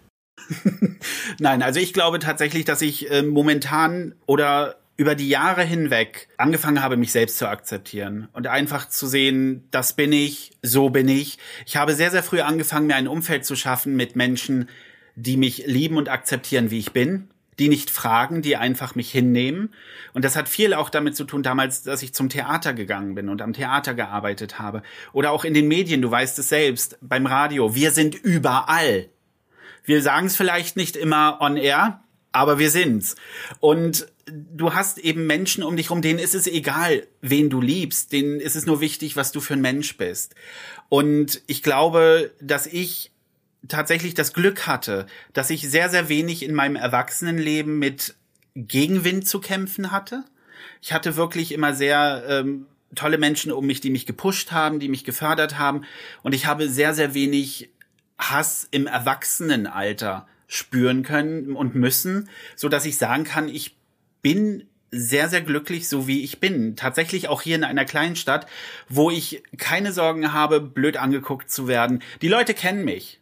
Nein, 1.39 1.63
also 1.63 1.81
ich 1.81 1.93
glaube 1.93 2.19
tatsächlich, 2.19 2.65
dass 2.65 2.83
ich 2.83 3.11
äh, 3.11 3.23
momentan 3.23 4.15
oder 4.27 4.77
über 4.97 5.15
die 5.15 5.29
Jahre 5.29 5.63
hinweg 5.63 6.29
angefangen 6.37 6.83
habe, 6.83 6.97
mich 6.97 7.13
selbst 7.13 7.39
zu 7.39 7.49
akzeptieren 7.49 8.29
und 8.33 8.47
einfach 8.47 8.89
zu 8.89 9.07
sehen, 9.07 9.67
das 9.71 9.95
bin 9.95 10.13
ich, 10.13 10.53
so 10.63 10.91
bin 10.91 11.09
ich. 11.09 11.39
Ich 11.67 11.77
habe 11.77 11.95
sehr, 11.95 12.11
sehr 12.11 12.23
früh 12.23 12.41
angefangen, 12.41 12.87
mir 12.87 12.95
ein 12.95 13.09
Umfeld 13.09 13.45
zu 13.45 13.57
schaffen 13.57 13.97
mit 13.97 14.15
Menschen, 14.15 14.69
die 15.17 15.37
mich 15.37 15.65
lieben 15.67 15.97
und 15.97 16.09
akzeptieren, 16.09 16.71
wie 16.71 16.79
ich 16.79 16.93
bin, 16.93 17.29
die 17.59 17.69
nicht 17.69 17.91
fragen, 17.91 18.43
die 18.43 18.57
einfach 18.57 18.95
mich 18.95 19.11
hinnehmen. 19.11 19.75
Und 20.13 20.25
das 20.25 20.37
hat 20.37 20.49
viel 20.49 20.75
auch 20.75 20.91
damit 20.91 21.17
zu 21.17 21.25
tun 21.25 21.43
damals, 21.43 21.83
dass 21.83 22.03
ich 22.03 22.15
zum 22.15 22.29
Theater 22.29 22.73
gegangen 22.73 23.15
bin 23.17 23.29
und 23.29 23.43
am 23.43 23.53
Theater 23.53 23.95
gearbeitet 23.95 24.59
habe. 24.61 24.83
Oder 25.13 25.33
auch 25.33 25.45
in 25.45 25.55
den 25.55 25.67
Medien, 25.67 26.03
du 26.03 26.11
weißt 26.11 26.39
es 26.39 26.49
selbst, 26.49 26.99
beim 27.01 27.27
Radio. 27.27 27.75
Wir 27.75 27.91
sind 27.91 28.15
überall. 28.15 29.09
Wir 29.85 30.03
sagen 30.03 30.27
es 30.27 30.37
vielleicht 30.37 30.77
nicht 30.77 30.97
immer 30.97 31.39
on 31.41 31.57
air, 31.57 32.04
aber 32.35 32.59
wir 32.59 32.71
sind's. 32.71 33.15
Und 33.61 34.09
du 34.27 34.75
hast 34.75 34.99
eben 34.99 35.27
Menschen 35.27 35.63
um 35.63 35.77
dich 35.77 35.91
rum, 35.91 36.03
denen 36.03 36.19
ist 36.19 36.35
es 36.35 36.49
egal, 36.49 37.07
wen 37.21 37.49
du 37.49 37.61
liebst, 37.61 38.13
denen 38.13 38.41
ist 38.41 38.57
es 38.57 38.67
nur 38.67 38.81
wichtig, 38.81 39.17
was 39.17 39.31
du 39.31 39.41
für 39.41 39.55
ein 39.55 39.61
Mensch 39.61 39.97
bist. 39.97 40.35
Und 40.89 41.43
ich 41.47 41.63
glaube, 41.63 42.33
dass 42.41 42.67
ich 42.67 43.13
tatsächlich 43.69 44.15
das 44.15 44.33
Glück 44.33 44.67
hatte, 44.67 45.07
dass 45.33 45.49
ich 45.49 45.71
sehr, 45.71 45.89
sehr 45.89 46.09
wenig 46.09 46.43
in 46.43 46.55
meinem 46.55 46.77
Erwachsenenleben 46.77 47.79
mit 47.79 48.17
Gegenwind 48.57 49.29
zu 49.29 49.41
kämpfen 49.41 49.93
hatte. 49.93 50.25
Ich 50.83 50.93
hatte 50.93 51.17
wirklich 51.17 51.53
immer 51.53 51.73
sehr 51.73 52.25
ähm, 52.29 52.67
tolle 52.97 53.19
Menschen 53.19 53.53
um 53.53 53.65
mich, 53.65 53.81
die 53.81 53.91
mich 53.91 54.07
gepusht 54.07 54.51
haben, 54.51 54.81
die 54.81 54.89
mich 54.89 55.05
gefördert 55.05 55.57
haben. 55.57 55.85
Und 56.23 56.35
ich 56.35 56.47
habe 56.47 56.69
sehr, 56.69 56.95
sehr 56.95 57.15
wenig 57.15 57.71
Hass 58.19 58.67
im 58.71 58.89
Erwachsenenalter 58.89 60.27
spüren 60.55 61.03
können 61.03 61.57
und 61.57 61.75
müssen, 61.75 62.29
so 62.57 62.69
dass 62.69 62.87
ich 62.87 62.97
sagen 62.97 63.25
kann, 63.25 63.49
ich 63.49 63.77
bin 64.23 64.69
sehr, 64.91 65.29
sehr 65.29 65.41
glücklich, 65.41 65.89
so 65.89 66.07
wie 66.07 66.23
ich 66.23 66.39
bin. 66.39 66.77
Tatsächlich 66.77 67.29
auch 67.29 67.43
hier 67.43 67.57
in 67.57 67.65
einer 67.65 67.85
kleinen 67.85 68.15
Stadt, 68.15 68.47
wo 68.89 69.11
ich 69.11 69.43
keine 69.59 69.93
Sorgen 69.93 70.33
habe, 70.33 70.61
blöd 70.61 70.97
angeguckt 70.97 71.51
zu 71.51 71.67
werden. 71.67 72.03
Die 72.23 72.29
Leute 72.29 72.55
kennen 72.55 72.85
mich. 72.85 73.21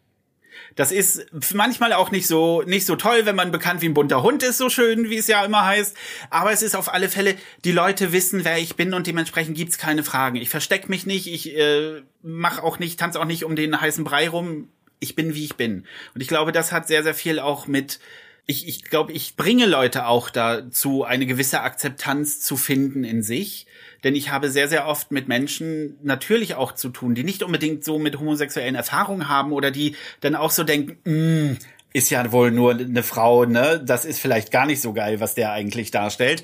Das 0.75 0.93
ist 0.93 1.27
manchmal 1.55 1.93
auch 1.93 2.11
nicht 2.11 2.27
so, 2.27 2.63
nicht 2.63 2.87
so 2.87 2.97
toll, 2.97 3.25
wenn 3.25 3.37
man 3.37 3.53
bekannt 3.53 3.83
wie 3.83 3.87
ein 3.87 3.95
bunter 3.95 4.23
Hund 4.23 4.43
ist, 4.43 4.59
so 4.59 4.69
schön, 4.69 5.11
wie 5.11 5.17
es 5.17 5.27
ja 5.27 5.45
immer 5.45 5.65
heißt. 5.65 5.97
Aber 6.31 6.53
es 6.53 6.63
ist 6.63 6.77
auf 6.77 6.93
alle 6.93 7.09
Fälle, 7.09 7.37
die 7.65 7.73
Leute 7.73 8.13
wissen, 8.13 8.45
wer 8.45 8.59
ich 8.59 8.77
bin 8.77 8.95
und 8.95 9.07
dementsprechend 9.07 9.57
gibt's 9.57 9.79
keine 9.79 10.03
Fragen. 10.03 10.37
Ich 10.37 10.51
versteck 10.51 10.89
mich 10.89 11.07
nicht, 11.07 11.27
ich 11.27 11.57
äh, 11.57 12.03
mache 12.23 12.63
auch 12.63 12.79
nicht, 12.79 12.99
tanze 13.01 13.21
auch 13.21 13.25
nicht 13.25 13.45
um 13.45 13.57
den 13.57 13.81
heißen 13.81 14.05
Brei 14.05 14.29
rum. 14.29 14.69
Ich 15.03 15.15
bin, 15.15 15.35
wie 15.35 15.45
ich 15.45 15.57
bin. 15.57 15.85
Und 16.15 16.21
ich 16.21 16.29
glaube, 16.29 16.53
das 16.53 16.73
hat 16.73 16.87
sehr, 16.87 17.03
sehr 17.03 17.15
viel 17.15 17.39
auch 17.39 17.67
mit 17.67 17.99
ich, 18.47 18.67
ich 18.67 18.85
glaube, 18.85 19.13
ich 19.13 19.37
bringe 19.37 19.67
Leute 19.67 20.07
auch 20.07 20.29
dazu, 20.29 21.05
eine 21.05 21.27
gewisse 21.27 21.61
Akzeptanz 21.61 22.41
zu 22.41 22.57
finden 22.57 23.05
in 23.05 23.23
sich. 23.23 23.67
Denn 24.03 24.17
ich 24.17 24.31
habe 24.31 24.51
sehr, 24.51 24.69
sehr 24.69 24.89
oft 24.89 25.13
mit 25.13 25.29
Menschen 25.29 25.97
natürlich 26.03 26.57
auch 26.57 26.73
zu 26.73 26.89
tun, 26.89 27.15
die 27.15 27.23
nicht 27.23 27.45
unbedingt 27.45 27.85
so 27.85 28.01
mit 28.01 28.19
homosexuellen 28.19 28.75
Erfahrungen 28.75 29.29
haben 29.29 29.53
oder 29.53 29.71
die 29.71 29.95
dann 30.21 30.35
auch 30.35 30.51
so 30.51 30.65
denken, 30.65 30.99
mm, 31.05 31.59
ist 31.93 32.11
ja 32.11 32.33
wohl 32.33 32.51
nur 32.51 32.73
eine 32.73 33.03
Frau, 33.05 33.45
ne? 33.45 33.81
Das 33.85 34.05
ist 34.05 34.19
vielleicht 34.19 34.51
gar 34.51 34.67
nicht 34.67 34.81
so 34.81 34.93
geil, 34.93 35.21
was 35.21 35.35
der 35.35 35.53
eigentlich 35.53 35.93
darstellt. 35.93 36.43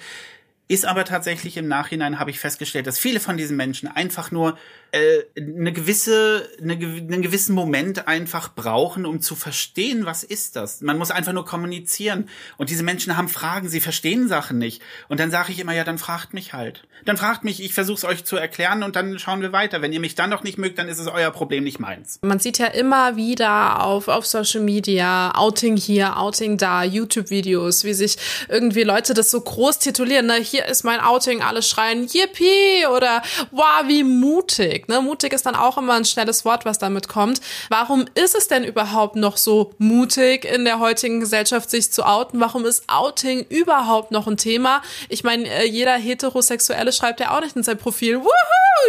Ist 0.68 0.84
aber 0.84 1.04
tatsächlich 1.04 1.56
im 1.56 1.66
Nachhinein 1.66 2.20
habe 2.20 2.30
ich 2.30 2.38
festgestellt, 2.38 2.86
dass 2.86 2.98
viele 2.98 3.20
von 3.20 3.38
diesen 3.38 3.56
Menschen 3.56 3.88
einfach 3.88 4.30
nur 4.30 4.56
äh, 4.92 5.22
eine 5.36 5.72
gewisse, 5.72 6.48
eine, 6.62 6.72
einen 6.72 7.22
gewissen 7.22 7.54
Moment 7.54 8.08
einfach 8.08 8.54
brauchen, 8.54 9.04
um 9.04 9.20
zu 9.20 9.34
verstehen, 9.34 10.06
was 10.06 10.22
ist 10.24 10.56
das. 10.56 10.80
Man 10.80 10.96
muss 10.96 11.10
einfach 11.10 11.32
nur 11.32 11.44
kommunizieren. 11.44 12.28
Und 12.56 12.70
diese 12.70 12.82
Menschen 12.82 13.16
haben 13.16 13.28
Fragen, 13.28 13.68
sie 13.68 13.80
verstehen 13.80 14.28
Sachen 14.28 14.58
nicht. 14.58 14.82
Und 15.08 15.20
dann 15.20 15.30
sage 15.30 15.52
ich 15.52 15.58
immer, 15.58 15.72
ja, 15.72 15.84
dann 15.84 15.98
fragt 15.98 16.32
mich 16.32 16.54
halt. 16.54 16.84
Dann 17.04 17.16
fragt 17.16 17.44
mich, 17.44 17.62
ich 17.62 17.74
versuche 17.74 17.98
es 17.98 18.04
euch 18.04 18.24
zu 18.24 18.36
erklären 18.36 18.82
und 18.82 18.96
dann 18.96 19.18
schauen 19.18 19.40
wir 19.40 19.52
weiter. 19.52 19.82
Wenn 19.82 19.92
ihr 19.92 20.00
mich 20.00 20.14
dann 20.14 20.30
noch 20.30 20.42
nicht 20.42 20.58
mögt, 20.58 20.78
dann 20.78 20.88
ist 20.88 20.98
es 20.98 21.06
euer 21.06 21.30
Problem, 21.30 21.64
nicht 21.64 21.78
meins. 21.78 22.18
Man 22.22 22.38
sieht 22.38 22.58
ja 22.58 22.66
immer 22.66 23.16
wieder 23.16 23.82
auf, 23.84 24.08
auf 24.08 24.26
Social 24.26 24.62
Media, 24.62 25.32
Outing 25.34 25.76
hier, 25.76 26.18
Outing 26.18 26.56
da, 26.56 26.82
YouTube-Videos, 26.82 27.84
wie 27.84 27.94
sich 27.94 28.16
irgendwie 28.48 28.82
Leute 28.84 29.14
das 29.14 29.30
so 29.30 29.40
groß 29.40 29.78
titulieren. 29.78 30.26
Ne? 30.26 30.36
Hier 30.36 30.66
ist 30.66 30.84
mein 30.84 31.00
Outing, 31.00 31.42
alle 31.42 31.62
schreien, 31.62 32.06
yippie 32.06 32.86
oder 32.86 33.22
wow, 33.50 33.84
wie 33.86 34.02
mutig 34.02 34.77
mutig. 34.78 34.88
Ne? 34.88 35.00
Mutig 35.00 35.32
ist 35.32 35.46
dann 35.46 35.54
auch 35.54 35.78
immer 35.78 35.94
ein 35.94 36.04
schnelles 36.04 36.44
Wort, 36.44 36.64
was 36.64 36.78
damit 36.78 37.08
kommt. 37.08 37.40
Warum 37.68 38.06
ist 38.14 38.34
es 38.34 38.48
denn 38.48 38.64
überhaupt 38.64 39.16
noch 39.16 39.36
so 39.36 39.72
mutig 39.78 40.44
in 40.44 40.64
der 40.64 40.78
heutigen 40.78 41.20
Gesellschaft, 41.20 41.70
sich 41.70 41.90
zu 41.92 42.04
outen? 42.04 42.40
Warum 42.40 42.64
ist 42.64 42.84
Outing 42.88 43.46
überhaupt 43.48 44.10
noch 44.10 44.26
ein 44.26 44.36
Thema? 44.36 44.82
Ich 45.08 45.24
meine, 45.24 45.48
äh, 45.48 45.66
jeder 45.66 45.96
Heterosexuelle 45.96 46.92
schreibt 46.92 47.20
ja 47.20 47.36
auch 47.36 47.40
nicht 47.40 47.56
in 47.56 47.62
sein 47.62 47.78
Profil, 47.78 48.20
wuhu, 48.20 48.30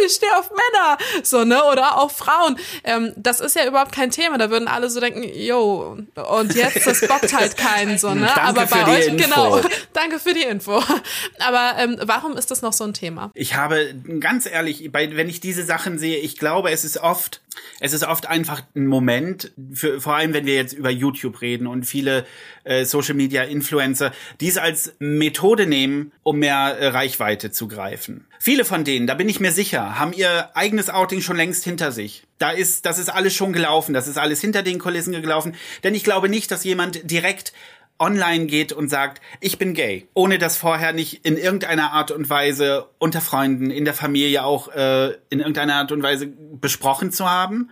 ich 0.06 0.12
stehe 0.12 0.36
auf 0.36 0.50
Männer, 0.50 0.98
so, 1.22 1.44
ne? 1.44 1.62
Oder 1.64 1.98
auch 1.98 2.10
Frauen. 2.10 2.56
Ähm, 2.84 3.12
das 3.16 3.40
ist 3.40 3.56
ja 3.56 3.66
überhaupt 3.66 3.92
kein 3.92 4.10
Thema. 4.10 4.38
Da 4.38 4.50
würden 4.50 4.68
alle 4.68 4.90
so 4.90 5.00
denken, 5.00 5.22
yo, 5.22 5.98
und 6.14 6.54
jetzt, 6.54 6.86
das 6.86 7.00
bockt 7.06 7.32
halt 7.34 7.56
keinen, 7.56 7.98
so, 7.98 8.14
ne? 8.14 8.26
Danke 8.34 8.42
Aber 8.42 8.66
bei 8.66 8.98
euch, 8.98 9.06
Info. 9.08 9.24
genau, 9.24 9.60
danke 9.92 10.18
für 10.18 10.34
die 10.34 10.42
Info. 10.42 10.82
Aber 11.38 11.74
ähm, 11.78 11.96
warum 12.02 12.36
ist 12.36 12.50
das 12.50 12.62
noch 12.62 12.72
so 12.72 12.84
ein 12.84 12.94
Thema? 12.94 13.30
Ich 13.34 13.54
habe, 13.54 13.94
ganz 14.20 14.46
ehrlich, 14.46 14.90
bei, 14.92 15.16
wenn 15.16 15.28
ich 15.28 15.40
diese 15.40 15.64
Sache 15.64 15.79
Sachen 15.80 15.98
sehe, 15.98 16.18
ich 16.18 16.36
glaube, 16.36 16.70
es 16.70 16.84
ist 16.84 16.98
oft, 16.98 17.40
es 17.80 17.94
ist 17.94 18.04
oft 18.04 18.26
einfach 18.26 18.60
ein 18.76 18.86
Moment, 18.86 19.50
für, 19.72 19.98
vor 19.98 20.14
allem 20.14 20.34
wenn 20.34 20.44
wir 20.44 20.54
jetzt 20.54 20.74
über 20.74 20.90
YouTube 20.90 21.40
reden 21.40 21.66
und 21.66 21.84
viele 21.84 22.26
äh, 22.64 22.84
Social 22.84 23.14
Media 23.14 23.44
Influencer, 23.44 24.12
die 24.42 24.48
es 24.48 24.58
als 24.58 24.92
Methode 24.98 25.66
nehmen, 25.66 26.12
um 26.22 26.38
mehr 26.38 26.76
äh, 26.78 26.88
Reichweite 26.88 27.50
zu 27.50 27.66
greifen. 27.66 28.26
Viele 28.38 28.66
von 28.66 28.84
denen, 28.84 29.06
da 29.06 29.14
bin 29.14 29.30
ich 29.30 29.40
mir 29.40 29.52
sicher, 29.52 29.98
haben 29.98 30.12
ihr 30.12 30.54
eigenes 30.54 30.90
Outing 30.90 31.22
schon 31.22 31.38
längst 31.38 31.64
hinter 31.64 31.92
sich. 31.92 32.24
Da 32.36 32.50
ist, 32.50 32.84
das 32.84 32.98
ist 32.98 33.08
alles 33.08 33.34
schon 33.34 33.54
gelaufen, 33.54 33.94
das 33.94 34.06
ist 34.06 34.18
alles 34.18 34.42
hinter 34.42 34.62
den 34.62 34.78
Kulissen 34.78 35.12
gelaufen, 35.12 35.54
denn 35.82 35.94
ich 35.94 36.04
glaube 36.04 36.28
nicht, 36.28 36.50
dass 36.50 36.62
jemand 36.62 37.10
direkt 37.10 37.54
online 38.00 38.46
geht 38.46 38.72
und 38.72 38.88
sagt, 38.88 39.20
ich 39.40 39.58
bin 39.58 39.74
gay, 39.74 40.08
ohne 40.14 40.38
das 40.38 40.56
vorher 40.56 40.92
nicht 40.92 41.24
in 41.24 41.36
irgendeiner 41.36 41.92
Art 41.92 42.10
und 42.10 42.28
Weise 42.28 42.88
unter 42.98 43.20
Freunden, 43.20 43.70
in 43.70 43.84
der 43.84 43.94
Familie 43.94 44.44
auch 44.44 44.68
äh, 44.68 45.10
in 45.28 45.38
irgendeiner 45.40 45.74
Art 45.74 45.92
und 45.92 46.02
Weise 46.02 46.26
besprochen 46.26 47.12
zu 47.12 47.30
haben. 47.30 47.70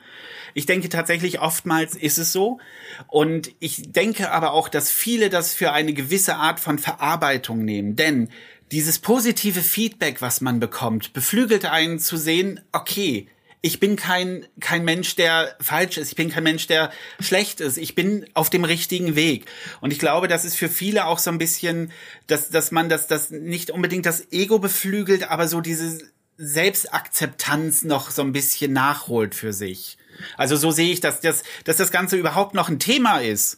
Ich 0.54 0.66
denke 0.66 0.88
tatsächlich, 0.88 1.40
oftmals 1.40 1.94
ist 1.94 2.18
es 2.18 2.32
so. 2.32 2.58
Und 3.06 3.52
ich 3.60 3.92
denke 3.92 4.30
aber 4.30 4.52
auch, 4.52 4.68
dass 4.68 4.90
viele 4.90 5.30
das 5.30 5.54
für 5.54 5.72
eine 5.72 5.92
gewisse 5.92 6.36
Art 6.36 6.60
von 6.60 6.78
Verarbeitung 6.78 7.64
nehmen. 7.64 7.96
Denn 7.96 8.28
dieses 8.70 8.98
positive 8.98 9.62
Feedback, 9.62 10.20
was 10.20 10.40
man 10.40 10.60
bekommt, 10.60 11.12
beflügelt 11.12 11.64
einen 11.64 11.98
zu 11.98 12.16
sehen, 12.16 12.60
okay, 12.72 13.28
ich 13.60 13.80
bin 13.80 13.96
kein, 13.96 14.46
kein 14.60 14.84
Mensch, 14.84 15.16
der 15.16 15.56
falsch 15.60 15.98
ist. 15.98 16.10
Ich 16.10 16.16
bin 16.16 16.30
kein 16.30 16.44
Mensch, 16.44 16.66
der 16.68 16.92
schlecht 17.18 17.60
ist. 17.60 17.76
Ich 17.76 17.94
bin 17.94 18.26
auf 18.34 18.50
dem 18.50 18.64
richtigen 18.64 19.16
Weg. 19.16 19.46
Und 19.80 19.92
ich 19.92 19.98
glaube, 19.98 20.28
das 20.28 20.44
ist 20.44 20.56
für 20.56 20.68
viele 20.68 21.06
auch 21.06 21.18
so 21.18 21.30
ein 21.30 21.38
bisschen, 21.38 21.90
dass, 22.28 22.50
dass 22.50 22.70
man 22.70 22.88
das, 22.88 23.08
das 23.08 23.30
nicht 23.30 23.70
unbedingt 23.70 24.06
das 24.06 24.32
Ego 24.32 24.58
beflügelt, 24.60 25.28
aber 25.28 25.48
so 25.48 25.60
diese 25.60 25.98
Selbstakzeptanz 26.36 27.82
noch 27.82 28.10
so 28.10 28.22
ein 28.22 28.32
bisschen 28.32 28.72
nachholt 28.72 29.34
für 29.34 29.52
sich. 29.52 29.98
Also 30.36 30.56
so 30.56 30.70
sehe 30.70 30.92
ich, 30.92 31.00
dass 31.00 31.20
das, 31.20 31.42
dass 31.64 31.76
das 31.76 31.90
Ganze 31.90 32.16
überhaupt 32.16 32.54
noch 32.54 32.68
ein 32.68 32.78
Thema 32.78 33.18
ist. 33.18 33.56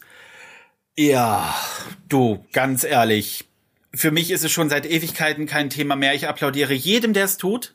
Ja, 0.97 1.55
du, 2.09 2.43
ganz 2.53 2.83
ehrlich. 2.83 3.45
Für 3.93 4.11
mich 4.11 4.31
ist 4.31 4.43
es 4.43 4.51
schon 4.51 4.69
seit 4.69 4.85
Ewigkeiten 4.85 5.45
kein 5.45 5.69
Thema 5.69 5.95
mehr. 5.95 6.15
Ich 6.15 6.27
applaudiere 6.27 6.73
jedem, 6.73 7.13
der 7.13 7.25
es 7.25 7.37
tut. 7.37 7.73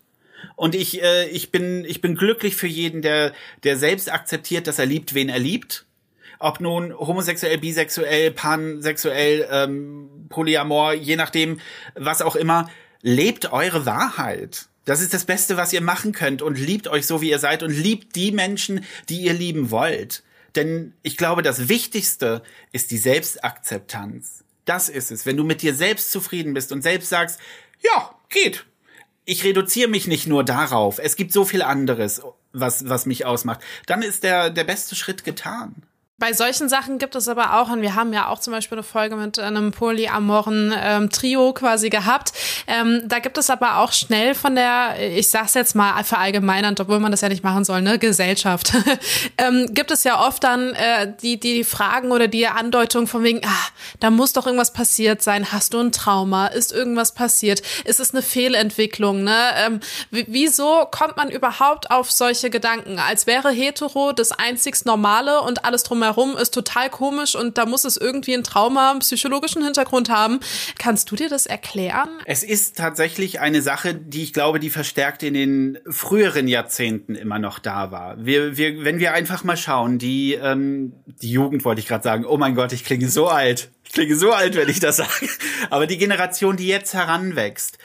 Und 0.55 0.75
ich, 0.75 1.03
äh, 1.03 1.29
ich 1.29 1.51
bin, 1.51 1.85
ich 1.85 2.01
bin 2.01 2.15
glücklich 2.15 2.57
für 2.57 2.67
jeden, 2.67 3.03
der, 3.03 3.33
der 3.65 3.77
selbst 3.77 4.13
akzeptiert, 4.13 4.67
dass 4.67 4.79
er 4.79 4.87
liebt, 4.87 5.15
wen 5.15 5.29
er 5.29 5.39
liebt. 5.39 5.87
Ob 6.39 6.61
nun 6.61 6.93
homosexuell, 6.97 7.59
bisexuell, 7.59 8.31
pansexuell, 8.31 9.49
ähm, 9.51 10.27
polyamor, 10.29 10.93
je 10.93 11.17
nachdem, 11.17 11.61
was 11.95 12.23
auch 12.23 12.37
immer. 12.37 12.71
Lebt 13.03 13.53
eure 13.53 13.87
Wahrheit. 13.87 14.69
Das 14.85 15.01
ist 15.01 15.15
das 15.15 15.25
Beste, 15.25 15.57
was 15.57 15.73
ihr 15.73 15.81
machen 15.81 16.13
könnt 16.13 16.43
und 16.43 16.59
liebt 16.59 16.89
euch 16.89 17.07
so, 17.07 17.21
wie 17.21 17.31
ihr 17.31 17.39
seid 17.39 17.63
und 17.63 17.71
liebt 17.71 18.15
die 18.15 18.33
Menschen, 18.33 18.85
die 19.09 19.23
ihr 19.23 19.33
lieben 19.33 19.71
wollt. 19.71 20.23
Denn 20.55 20.95
ich 21.03 21.17
glaube, 21.17 21.43
das 21.43 21.69
Wichtigste 21.69 22.43
ist 22.73 22.91
die 22.91 22.99
Selbstakzeptanz. 22.99 24.45
Das 24.65 24.89
ist 24.89 25.11
es. 25.11 25.27
Wenn 25.27 25.37
du 25.37 25.45
mit 25.45 25.63
dir 25.63 25.75
selbst 25.75 26.11
zufrieden 26.11 26.55
bist 26.55 26.73
und 26.73 26.83
selbst 26.83 27.09
sagst, 27.09 27.41
ja, 27.83 28.15
geht, 28.29 28.65
ich 29.27 29.45
reduziere 29.45 29.91
mich 29.91 30.07
nicht 30.07 30.27
nur 30.27 30.45
darauf. 30.45 30.99
Es 30.99 31.17
gibt 31.17 31.33
so 31.33 31.45
viel 31.45 31.61
anderes, 31.61 32.23
was, 32.53 32.89
was 32.89 33.05
mich 33.05 33.27
ausmacht. 33.27 33.61
Dann 33.87 34.03
ist 34.03 34.23
der, 34.23 34.51
der 34.51 34.65
beste 34.65 34.95
Schritt 34.95 35.25
getan. 35.25 35.83
Bei 36.19 36.33
solchen 36.33 36.71
Sachen 36.71 36.97
gibt 36.97 37.15
es 37.15 37.29
aber 37.29 37.61
auch, 37.61 37.69
und 37.69 37.83
wir 37.83 37.95
haben 37.95 38.11
ja 38.15 38.29
auch 38.29 38.39
zum 38.39 38.55
Beispiel 38.55 38.79
eine 38.79 38.83
Folge 38.83 39.17
mit 39.17 39.39
einem 39.39 39.71
polyamoren 39.71 40.73
ähm, 40.75 41.11
Trio 41.11 41.53
quasi 41.53 41.91
gehabt. 41.91 42.33
Ähm, 42.67 43.03
da 43.05 43.19
gibt 43.19 43.37
es 43.37 43.51
aber 43.51 43.81
auch 43.81 43.93
schnell 43.93 44.35
von 44.35 44.55
der, 44.55 44.95
ich 44.99 45.29
sag's 45.29 45.53
jetzt 45.53 45.75
mal 45.75 46.03
verallgemeinernd, 46.05 46.81
obwohl 46.81 47.01
man 47.01 47.11
das 47.11 47.21
ja 47.21 47.29
nicht 47.29 47.45
machen 47.45 47.67
soll, 47.67 47.83
ne, 47.83 47.99
Gesellschaft. 47.99 48.73
ähm, 49.37 49.67
gibt 49.75 49.91
es 49.91 50.05
ja 50.05 50.27
oft 50.27 50.43
dann 50.43 50.73
äh, 50.73 51.13
die, 51.21 51.39
die 51.39 51.65
Fragen 51.65 52.11
oder 52.11 52.29
die 52.29 52.47
Andeutung 52.47 53.07
von 53.07 53.23
wegen, 53.23 53.43
ah, 53.45 53.69
da 54.01 54.09
muss 54.09 54.33
doch 54.33 54.47
irgendwas 54.47 54.73
passiert 54.73 55.21
sein. 55.21 55.53
Hast 55.53 55.75
du 55.75 55.81
ein 55.81 55.93
Trauma? 55.93 56.47
Ist 56.47 56.73
irgendwas 56.73 57.13
passiert? 57.13 57.61
Ist 57.85 58.01
es 58.01 58.15
eine 58.15 58.23
Fehlentwicklung? 58.23 59.23
Ne? 59.23 59.37
Ähm, 59.57 59.81
wieso 60.11 60.87
kommt 60.91 61.19
man 61.19 61.29
überhaupt 61.29 61.91
auf 61.91 62.11
solche 62.11 62.49
Gedanken? 62.49 62.99
Als 62.99 63.27
wäre 63.27 63.51
hetero 63.51 64.13
das 64.13 64.33
einzigst 64.33 64.87
Normale 64.87 65.43
und 65.43 65.67
alles 65.67 65.83
drumherum 65.83 66.06
drumherum 66.07 66.37
ist 66.37 66.53
total 66.53 66.91
komisch 66.91 67.35
und 67.35 67.59
da 67.59 67.67
muss 67.67 67.85
es 67.85 67.97
irgendwie 67.97 68.35
ein 68.35 68.45
Trauma, 68.45 68.91
einen 68.91 69.01
psychologischen 69.01 69.63
Hintergrund 69.63 70.11
haben. 70.11 70.41
Kannst 70.79 71.11
du 71.11 71.17
dir 71.17 71.29
das 71.29 71.47
erklären? 71.47 72.09
Es 72.25 72.43
ist 72.43 72.77
tatsächlich 72.77 73.41
eine 73.41 73.63
Sache, 73.63 73.95
die 73.95 74.23
ich 74.23 74.33
glaube, 74.33 74.61
die 74.61 74.71
verstärkt 74.71 75.23
in 75.23 75.35
den 75.35 75.79
früheren 75.89 76.49
Jahrzehnten 76.49 77.15
immer 77.15 77.39
noch 77.39 77.59
da 77.59 77.91
war. 77.91 78.25
Wir, 78.25 78.57
wir, 78.57 78.85
wenn 78.85 78.99
wir 78.99 79.13
einfach 79.13 79.45
mal 79.45 79.57
schauen, 79.57 79.99
die, 79.99 80.35
ähm, 80.35 80.93
die 81.23 81.31
Jugend 81.31 81.65
wollte 81.65 81.81
ich 81.81 81.89
gerade 81.89 82.05
sagen, 82.05 82.25
oh 82.25 82.37
mein 82.37 82.55
Gott, 82.55 82.73
ich 82.73 82.85
klinge 82.85 83.09
so 83.09 83.29
alt. 83.29 83.71
Ich 83.85 83.93
klinge 83.93 84.17
so 84.17 84.33
alt, 84.33 84.57
wenn 84.57 84.69
ich 84.69 84.81
das 84.81 84.97
sage. 84.99 85.29
Aber 85.71 85.87
die 85.87 85.99
Generation, 85.99 86.57
die 86.57 86.69
jetzt 86.69 86.95
heranwächst, 86.95 87.79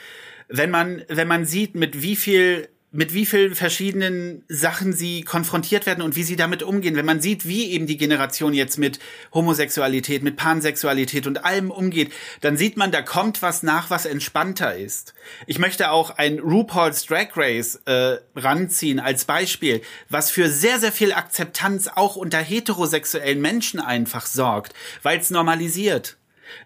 wenn 0.48 0.70
man, 0.70 1.02
wenn 1.08 1.28
man 1.28 1.46
sieht, 1.46 1.74
mit 1.74 2.02
wie 2.02 2.16
viel 2.16 2.68
mit 2.92 3.14
wie 3.14 3.24
vielen 3.24 3.54
verschiedenen 3.54 4.44
Sachen 4.48 4.92
sie 4.92 5.22
konfrontiert 5.22 5.86
werden 5.86 6.02
und 6.02 6.14
wie 6.14 6.22
sie 6.22 6.36
damit 6.36 6.62
umgehen. 6.62 6.94
Wenn 6.94 7.06
man 7.06 7.22
sieht, 7.22 7.46
wie 7.46 7.70
eben 7.70 7.86
die 7.86 7.96
Generation 7.96 8.52
jetzt 8.52 8.78
mit 8.78 8.98
Homosexualität, 9.32 10.22
mit 10.22 10.36
Pansexualität 10.36 11.26
und 11.26 11.44
allem 11.44 11.70
umgeht, 11.70 12.12
dann 12.42 12.58
sieht 12.58 12.76
man, 12.76 12.92
da 12.92 13.00
kommt 13.00 13.40
was 13.40 13.62
nach, 13.62 13.88
was 13.88 14.04
entspannter 14.04 14.76
ist. 14.76 15.14
Ich 15.46 15.58
möchte 15.58 15.90
auch 15.90 16.10
ein 16.10 16.38
RuPaul's 16.38 17.06
Drag 17.06 17.28
Race 17.34 17.80
äh, 17.86 18.18
ranziehen 18.36 19.00
als 19.00 19.24
Beispiel, 19.24 19.80
was 20.10 20.30
für 20.30 20.50
sehr, 20.50 20.78
sehr 20.78 20.92
viel 20.92 21.12
Akzeptanz 21.12 21.88
auch 21.88 22.16
unter 22.16 22.38
heterosexuellen 22.38 23.40
Menschen 23.40 23.80
einfach 23.80 24.26
sorgt, 24.26 24.74
weil 25.02 25.18
es 25.18 25.30
normalisiert 25.30 26.18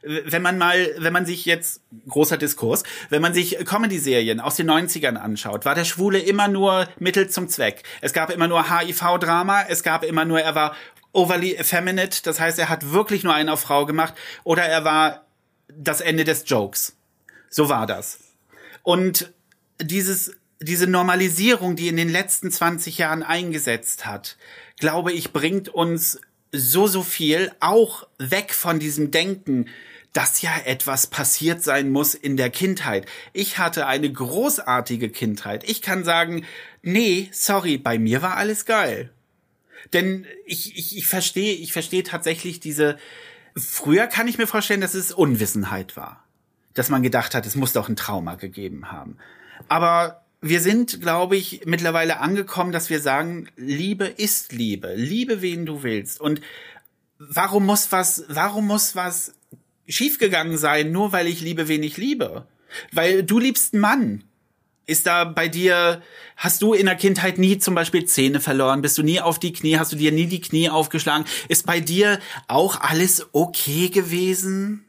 wenn 0.03 0.42
man 0.42 0.59
mal, 0.59 0.94
wenn 0.99 1.12
man 1.12 1.27
sich 1.27 1.44
jetzt, 1.44 1.81
großer 2.09 2.37
Diskurs, 2.37 2.83
wenn 3.11 3.22
man 3.22 3.35
sich 3.35 3.59
Comedy-Serien 3.64 4.40
aus 4.40 4.57
den 4.57 4.70
90ern 4.70 5.16
anschaut, 5.16 5.64
war 5.64 5.75
der 5.75 5.85
Schwule 5.85 6.18
immer 6.18 6.49
nur 6.49 6.88
Mittel 6.99 7.29
zum 7.29 7.49
Zweck. 7.49 7.83
Es 8.01 8.12
gab 8.12 8.31
immer 8.31 8.49
nur 8.49 8.70
HIV-Drama, 8.70 9.66
es 9.68 9.83
gab 9.83 10.05
immer 10.05 10.25
nur, 10.25 10.40
er 10.40 10.55
war 10.55 10.75
overly 11.12 11.55
effeminate, 11.55 12.22
das 12.22 12.40
heißt, 12.40 12.59
er 12.59 12.68
hat 12.68 12.92
wirklich 12.92 13.25
nur 13.25 13.35
einen 13.35 13.49
auf 13.49 13.61
Frau 13.61 13.87
gemacht, 13.87 14.14
oder 14.44 14.64
er 14.64 14.85
war 14.85 15.27
das 15.68 16.01
Ende 16.01 16.25
des 16.25 16.44
Jokes. 16.46 16.96
So 17.49 17.68
war 17.68 17.87
das. 17.87 18.18
Und 18.83 19.33
dieses, 19.81 20.33
diese 20.61 20.87
Normalisierung, 20.87 21.77
die 21.77 21.88
in 21.88 21.96
den 21.96 22.09
letzten 22.09 22.51
20 22.51 22.99
Jahren 22.99 23.22
eingesetzt 23.22 24.07
hat, 24.07 24.37
glaube 24.79 25.12
ich, 25.12 25.33
bringt 25.33 25.68
uns 25.68 26.20
so, 26.53 26.87
so 26.87 27.03
viel 27.03 27.53
auch 27.61 28.07
weg 28.19 28.55
von 28.55 28.79
diesem 28.79 29.11
Denken, 29.11 29.67
dass 30.13 30.41
ja 30.41 30.51
etwas 30.65 31.09
passiert 31.09 31.63
sein 31.63 31.91
muss 31.91 32.15
in 32.15 32.39
der 32.39 32.49
Kindheit. 32.49 33.05
Ich 33.35 33.59
hatte 33.59 33.87
eine 33.87 34.11
großartige 34.11 35.11
Kindheit. 35.11 35.69
Ich 35.69 35.83
kann 35.83 36.05
sagen, 36.05 36.47
nee, 36.83 37.29
sorry, 37.33 37.77
bei 37.77 37.99
mir 37.99 38.23
war 38.23 38.37
alles 38.37 38.65
geil. 38.65 39.13
Denn 39.93 40.27
ich, 40.47 40.77
ich, 40.77 40.97
ich 40.97 41.07
verstehe, 41.07 41.55
ich 41.55 41.73
verstehe 41.73 42.03
tatsächlich 42.03 42.61
diese, 42.61 42.97
früher 43.55 44.07
kann 44.07 44.27
ich 44.27 44.39
mir 44.39 44.47
vorstellen, 44.47 44.81
dass 44.81 44.95
es 44.95 45.13
Unwissenheit 45.13 45.97
war. 45.97 46.25
Dass 46.73 46.89
man 46.89 47.03
gedacht 47.03 47.35
hat, 47.35 47.47
es 47.47 47.55
muss 47.55 47.75
doch 47.75 47.89
ein 47.89 47.97
Trauma 47.97 48.37
gegeben 48.37 48.91
haben. 48.91 49.19
Aber 49.69 50.26
wir 50.40 50.61
sind, 50.61 51.01
glaube 51.01 51.37
ich, 51.37 51.62
mittlerweile 51.64 52.20
angekommen, 52.20 52.72
dass 52.72 52.90
wir 52.90 53.01
sagen, 53.01 53.49
Liebe 53.57 54.05
ist 54.05 54.53
Liebe. 54.53 54.94
Liebe, 54.94 55.42
wen 55.42 55.66
du 55.66 55.83
willst. 55.83 56.20
Und 56.20 56.40
warum 57.18 57.66
muss 57.66 57.90
was, 57.92 58.25
warum 58.29 58.66
muss 58.66 58.96
was 58.96 59.35
schiefgegangen 59.88 60.59
sein, 60.59 60.92
nur 60.92 61.12
weil 61.12 61.27
ich 61.27 61.40
liebe, 61.40 61.68
wen 61.68 61.83
ich 61.83 61.96
liebe? 61.96 62.46
Weil 62.92 63.22
du 63.22 63.38
liebst 63.38 63.75
einen 63.75 63.81
Mann. 63.81 64.25
Ist 64.88 65.07
da 65.07 65.25
bei 65.25 65.49
dir, 65.49 66.01
hast 66.37 66.62
du 66.62 66.72
in 66.72 66.87
der 66.87 66.94
Kindheit 66.94 67.38
nie 67.38 67.59
zum 67.59 67.75
Beispiel 67.75 68.05
Zähne 68.05 68.38
verloren? 68.38 68.83
Bist 68.83 68.96
du 68.99 69.03
nie 69.03 69.20
auf 69.20 69.40
die 69.40 69.53
Knie? 69.53 69.79
Hast 69.79 69.92
du 69.92 69.96
dir 69.96 70.12
nie 70.12 70.27
die 70.27 70.40
Knie 70.40 70.70
aufgeschlagen? 70.70 71.27
Ist 71.49 71.66
bei 71.66 71.81
dir 71.81 72.20
auch 72.46 72.81
alles 72.81 73.27
okay 73.33 73.88
gewesen? 73.88 74.86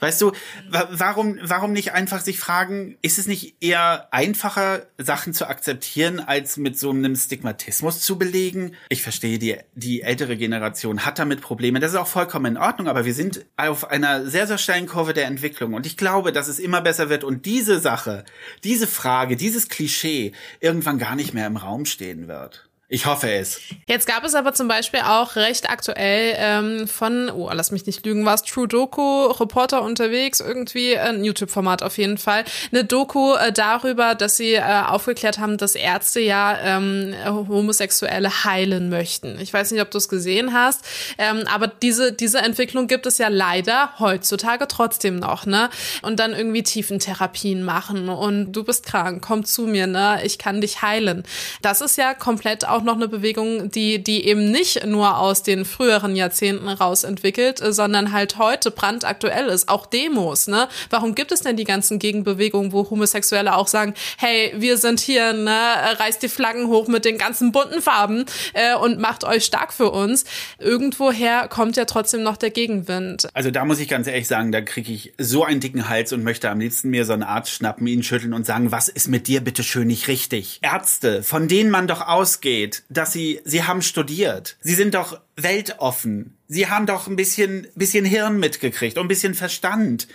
Weißt 0.00 0.20
du, 0.22 0.32
warum, 0.68 1.38
warum 1.42 1.72
nicht 1.72 1.92
einfach 1.92 2.20
sich 2.20 2.38
fragen, 2.38 2.96
ist 3.02 3.18
es 3.18 3.26
nicht 3.26 3.56
eher 3.60 4.08
einfacher, 4.12 4.86
Sachen 4.98 5.32
zu 5.32 5.46
akzeptieren, 5.46 6.20
als 6.20 6.56
mit 6.56 6.78
so 6.78 6.90
einem 6.90 7.16
Stigmatismus 7.16 8.00
zu 8.00 8.18
belegen? 8.18 8.74
Ich 8.88 9.02
verstehe, 9.02 9.38
die, 9.38 9.56
die 9.74 10.02
ältere 10.02 10.36
Generation 10.36 11.04
hat 11.04 11.18
damit 11.18 11.40
Probleme. 11.40 11.80
Das 11.80 11.92
ist 11.92 11.98
auch 11.98 12.06
vollkommen 12.06 12.56
in 12.56 12.62
Ordnung, 12.62 12.88
aber 12.88 13.04
wir 13.04 13.14
sind 13.14 13.46
auf 13.56 13.90
einer 13.90 14.26
sehr, 14.26 14.46
sehr 14.46 14.58
steilen 14.58 14.86
Kurve 14.86 15.14
der 15.14 15.26
Entwicklung. 15.26 15.74
Und 15.74 15.86
ich 15.86 15.96
glaube, 15.96 16.32
dass 16.32 16.48
es 16.48 16.58
immer 16.58 16.80
besser 16.80 17.08
wird 17.08 17.24
und 17.24 17.46
diese 17.46 17.80
Sache, 17.80 18.24
diese 18.64 18.86
Frage, 18.86 19.36
dieses 19.36 19.68
Klischee 19.68 20.32
irgendwann 20.60 20.98
gar 20.98 21.16
nicht 21.16 21.34
mehr 21.34 21.46
im 21.46 21.56
Raum 21.56 21.84
stehen 21.84 22.28
wird. 22.28 22.68
Ich 22.88 23.04
hoffe 23.04 23.28
es. 23.28 23.58
Jetzt 23.88 24.06
gab 24.06 24.22
es 24.22 24.36
aber 24.36 24.54
zum 24.54 24.68
Beispiel 24.68 25.00
auch 25.00 25.34
recht 25.34 25.68
aktuell 25.68 26.36
ähm, 26.38 26.86
von, 26.86 27.28
oh, 27.30 27.50
lass 27.52 27.72
mich 27.72 27.84
nicht 27.84 28.06
lügen, 28.06 28.24
war 28.24 28.34
es 28.34 28.44
True 28.44 28.68
Doku, 28.68 29.26
Reporter 29.26 29.82
unterwegs, 29.82 30.38
irgendwie 30.38 30.96
ein 30.96 31.24
YouTube-Format 31.24 31.82
auf 31.82 31.98
jeden 31.98 32.16
Fall, 32.16 32.44
eine 32.70 32.84
Doku 32.84 33.34
äh, 33.34 33.52
darüber, 33.52 34.14
dass 34.14 34.36
sie 34.36 34.54
äh, 34.54 34.62
aufgeklärt 34.86 35.40
haben, 35.40 35.56
dass 35.56 35.74
Ärzte 35.74 36.20
ja 36.20 36.56
ähm, 36.62 37.12
Homosexuelle 37.24 38.44
heilen 38.44 38.88
möchten. 38.88 39.40
Ich 39.40 39.52
weiß 39.52 39.72
nicht, 39.72 39.82
ob 39.82 39.90
du 39.90 39.98
es 39.98 40.08
gesehen 40.08 40.52
hast, 40.52 40.84
ähm, 41.18 41.42
aber 41.52 41.66
diese, 41.66 42.12
diese 42.12 42.38
Entwicklung 42.38 42.86
gibt 42.86 43.06
es 43.06 43.18
ja 43.18 43.26
leider 43.26 43.98
heutzutage 43.98 44.68
trotzdem 44.68 45.18
noch, 45.18 45.44
ne? 45.44 45.70
Und 46.02 46.20
dann 46.20 46.34
irgendwie 46.34 46.62
Tiefentherapien 46.62 47.64
machen 47.64 48.08
und 48.08 48.52
du 48.52 48.62
bist 48.62 48.86
krank, 48.86 49.24
komm 49.26 49.44
zu 49.44 49.62
mir, 49.62 49.88
ne? 49.88 50.20
Ich 50.22 50.38
kann 50.38 50.60
dich 50.60 50.82
heilen. 50.82 51.24
Das 51.62 51.80
ist 51.80 51.98
ja 51.98 52.14
komplett 52.14 52.64
auch 52.76 52.82
noch 52.82 52.94
eine 52.94 53.08
Bewegung, 53.08 53.70
die, 53.70 54.02
die 54.02 54.26
eben 54.26 54.50
nicht 54.50 54.84
nur 54.86 55.18
aus 55.18 55.42
den 55.42 55.64
früheren 55.64 56.14
Jahrzehnten 56.14 56.68
raus 56.68 57.04
entwickelt, 57.04 57.60
sondern 57.62 58.12
halt 58.12 58.38
heute 58.38 58.70
brandaktuell 58.70 59.46
ist. 59.46 59.68
Auch 59.68 59.86
Demos, 59.86 60.46
ne? 60.46 60.68
Warum 60.90 61.14
gibt 61.14 61.32
es 61.32 61.40
denn 61.40 61.56
die 61.56 61.64
ganzen 61.64 61.98
Gegenbewegungen, 61.98 62.72
wo 62.72 62.88
Homosexuelle 62.90 63.56
auch 63.56 63.68
sagen, 63.68 63.94
hey, 64.18 64.52
wir 64.56 64.76
sind 64.76 65.00
hier, 65.00 65.32
ne, 65.32 65.58
reißt 65.98 66.22
die 66.22 66.28
Flaggen 66.28 66.68
hoch 66.68 66.86
mit 66.88 67.04
den 67.04 67.18
ganzen 67.18 67.52
bunten 67.52 67.80
Farben 67.80 68.26
äh, 68.52 68.76
und 68.76 68.98
macht 68.98 69.24
euch 69.24 69.44
stark 69.44 69.72
für 69.72 69.90
uns. 69.90 70.24
Irgendwoher 70.58 71.48
kommt 71.48 71.76
ja 71.76 71.86
trotzdem 71.86 72.22
noch 72.22 72.36
der 72.36 72.50
Gegenwind. 72.50 73.28
Also 73.32 73.50
da 73.50 73.64
muss 73.64 73.80
ich 73.80 73.88
ganz 73.88 74.06
ehrlich 74.06 74.28
sagen, 74.28 74.52
da 74.52 74.60
kriege 74.60 74.92
ich 74.92 75.14
so 75.18 75.44
einen 75.44 75.60
dicken 75.60 75.88
Hals 75.88 76.12
und 76.12 76.22
möchte 76.22 76.50
am 76.50 76.60
liebsten 76.60 76.90
mir 76.90 77.04
so 77.04 77.12
einen 77.12 77.22
Arzt 77.22 77.50
schnappen, 77.50 77.86
ihn 77.86 78.02
schütteln 78.02 78.34
und 78.34 78.44
sagen, 78.44 78.72
was 78.72 78.88
ist 78.88 79.08
mit 79.08 79.28
dir 79.28 79.40
bitte 79.40 79.62
schön 79.62 79.86
nicht 79.86 80.08
richtig? 80.08 80.58
Ärzte, 80.62 81.22
von 81.22 81.48
denen 81.48 81.70
man 81.70 81.86
doch 81.86 82.06
ausgeht, 82.06 82.65
dass 82.88 83.12
sie, 83.12 83.40
sie 83.44 83.64
haben 83.64 83.82
studiert. 83.82 84.56
Sie 84.60 84.74
sind 84.74 84.94
doch 84.94 85.20
weltoffen. 85.36 86.36
Sie 86.48 86.68
haben 86.68 86.86
doch 86.86 87.06
ein 87.06 87.16
bisschen, 87.16 87.66
bisschen 87.74 88.04
Hirn 88.04 88.38
mitgekriegt 88.38 88.98
und 88.98 89.06
ein 89.06 89.08
bisschen 89.08 89.34
Verstand. 89.34 90.08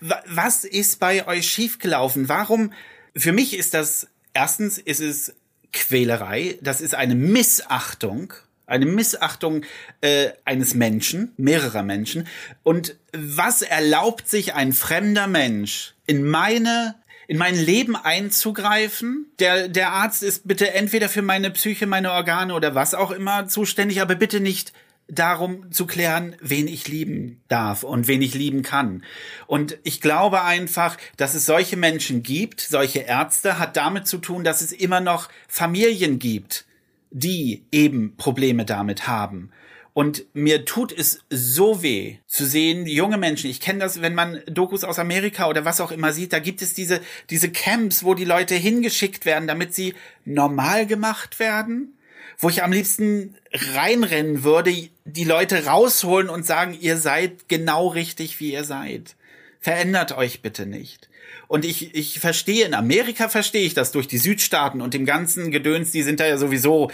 Was 0.00 0.64
ist 0.64 1.00
bei 1.00 1.26
euch 1.26 1.50
schiefgelaufen? 1.50 2.28
Warum? 2.28 2.72
Für 3.16 3.32
mich 3.32 3.56
ist 3.56 3.74
das, 3.74 4.08
erstens 4.34 4.78
ist 4.78 5.00
es 5.00 5.34
Quälerei. 5.72 6.58
Das 6.62 6.80
ist 6.80 6.94
eine 6.94 7.14
Missachtung 7.14 8.32
eine 8.66 8.86
Missachtung 8.86 9.64
äh, 10.00 10.30
eines 10.44 10.74
Menschen, 10.74 11.32
mehrerer 11.36 11.82
Menschen. 11.82 12.26
Und 12.62 12.96
was 13.12 13.62
erlaubt 13.62 14.28
sich 14.28 14.54
ein 14.54 14.72
fremder 14.72 15.26
Mensch 15.26 15.94
in 16.06 16.24
meine 16.24 16.96
in 17.28 17.38
mein 17.38 17.56
Leben 17.56 17.96
einzugreifen. 17.96 19.26
Der, 19.38 19.68
der 19.68 19.92
Arzt 19.92 20.22
ist 20.22 20.46
bitte 20.46 20.72
entweder 20.74 21.08
für 21.08 21.22
meine 21.22 21.50
Psyche, 21.50 21.86
meine 21.86 22.12
Organe 22.12 22.54
oder 22.54 22.74
was 22.74 22.94
auch 22.94 23.10
immer 23.10 23.48
zuständig, 23.48 24.00
aber 24.00 24.14
bitte 24.14 24.40
nicht 24.40 24.72
darum 25.08 25.70
zu 25.70 25.86
klären, 25.86 26.36
wen 26.40 26.66
ich 26.66 26.88
lieben 26.88 27.40
darf 27.48 27.84
und 27.84 28.08
wen 28.08 28.22
ich 28.22 28.34
lieben 28.34 28.62
kann. 28.62 29.04
Und 29.46 29.78
ich 29.84 30.00
glaube 30.00 30.42
einfach, 30.42 30.96
dass 31.16 31.34
es 31.34 31.46
solche 31.46 31.76
Menschen 31.76 32.22
gibt, 32.22 32.60
solche 32.60 33.00
Ärzte, 33.00 33.58
hat 33.58 33.76
damit 33.76 34.06
zu 34.08 34.18
tun, 34.18 34.42
dass 34.42 34.62
es 34.62 34.72
immer 34.72 35.00
noch 35.00 35.28
Familien 35.46 36.18
gibt, 36.18 36.64
die 37.10 37.64
eben 37.70 38.16
Probleme 38.16 38.64
damit 38.64 39.06
haben. 39.06 39.50
Und 39.96 40.26
mir 40.34 40.66
tut 40.66 40.92
es 40.92 41.20
so 41.30 41.82
weh 41.82 42.18
zu 42.26 42.44
sehen, 42.44 42.86
junge 42.86 43.16
Menschen. 43.16 43.48
Ich 43.48 43.62
kenne 43.62 43.78
das, 43.78 44.02
wenn 44.02 44.14
man 44.14 44.42
Dokus 44.44 44.84
aus 44.84 44.98
Amerika 44.98 45.48
oder 45.48 45.64
was 45.64 45.80
auch 45.80 45.90
immer 45.90 46.12
sieht, 46.12 46.34
da 46.34 46.38
gibt 46.38 46.60
es 46.60 46.74
diese, 46.74 47.00
diese 47.30 47.50
Camps, 47.50 48.04
wo 48.04 48.12
die 48.12 48.26
Leute 48.26 48.54
hingeschickt 48.56 49.24
werden, 49.24 49.48
damit 49.48 49.74
sie 49.74 49.94
normal 50.26 50.86
gemacht 50.86 51.38
werden. 51.38 51.96
Wo 52.36 52.50
ich 52.50 52.62
am 52.62 52.72
liebsten 52.72 53.36
reinrennen 53.74 54.44
würde, 54.44 54.70
die 55.06 55.24
Leute 55.24 55.64
rausholen 55.64 56.28
und 56.28 56.44
sagen, 56.44 56.76
ihr 56.78 56.98
seid 56.98 57.48
genau 57.48 57.86
richtig, 57.86 58.38
wie 58.38 58.52
ihr 58.52 58.64
seid. 58.64 59.16
Verändert 59.60 60.12
euch 60.12 60.42
bitte 60.42 60.66
nicht. 60.66 61.08
Und 61.48 61.64
ich, 61.64 61.94
ich 61.94 62.20
verstehe, 62.20 62.66
in 62.66 62.74
Amerika 62.74 63.30
verstehe 63.30 63.64
ich 63.64 63.72
das 63.72 63.92
durch 63.92 64.08
die 64.08 64.18
Südstaaten 64.18 64.82
und 64.82 64.92
dem 64.92 65.06
ganzen 65.06 65.50
Gedöns, 65.50 65.90
die 65.90 66.02
sind 66.02 66.20
da 66.20 66.26
ja 66.26 66.36
sowieso 66.36 66.90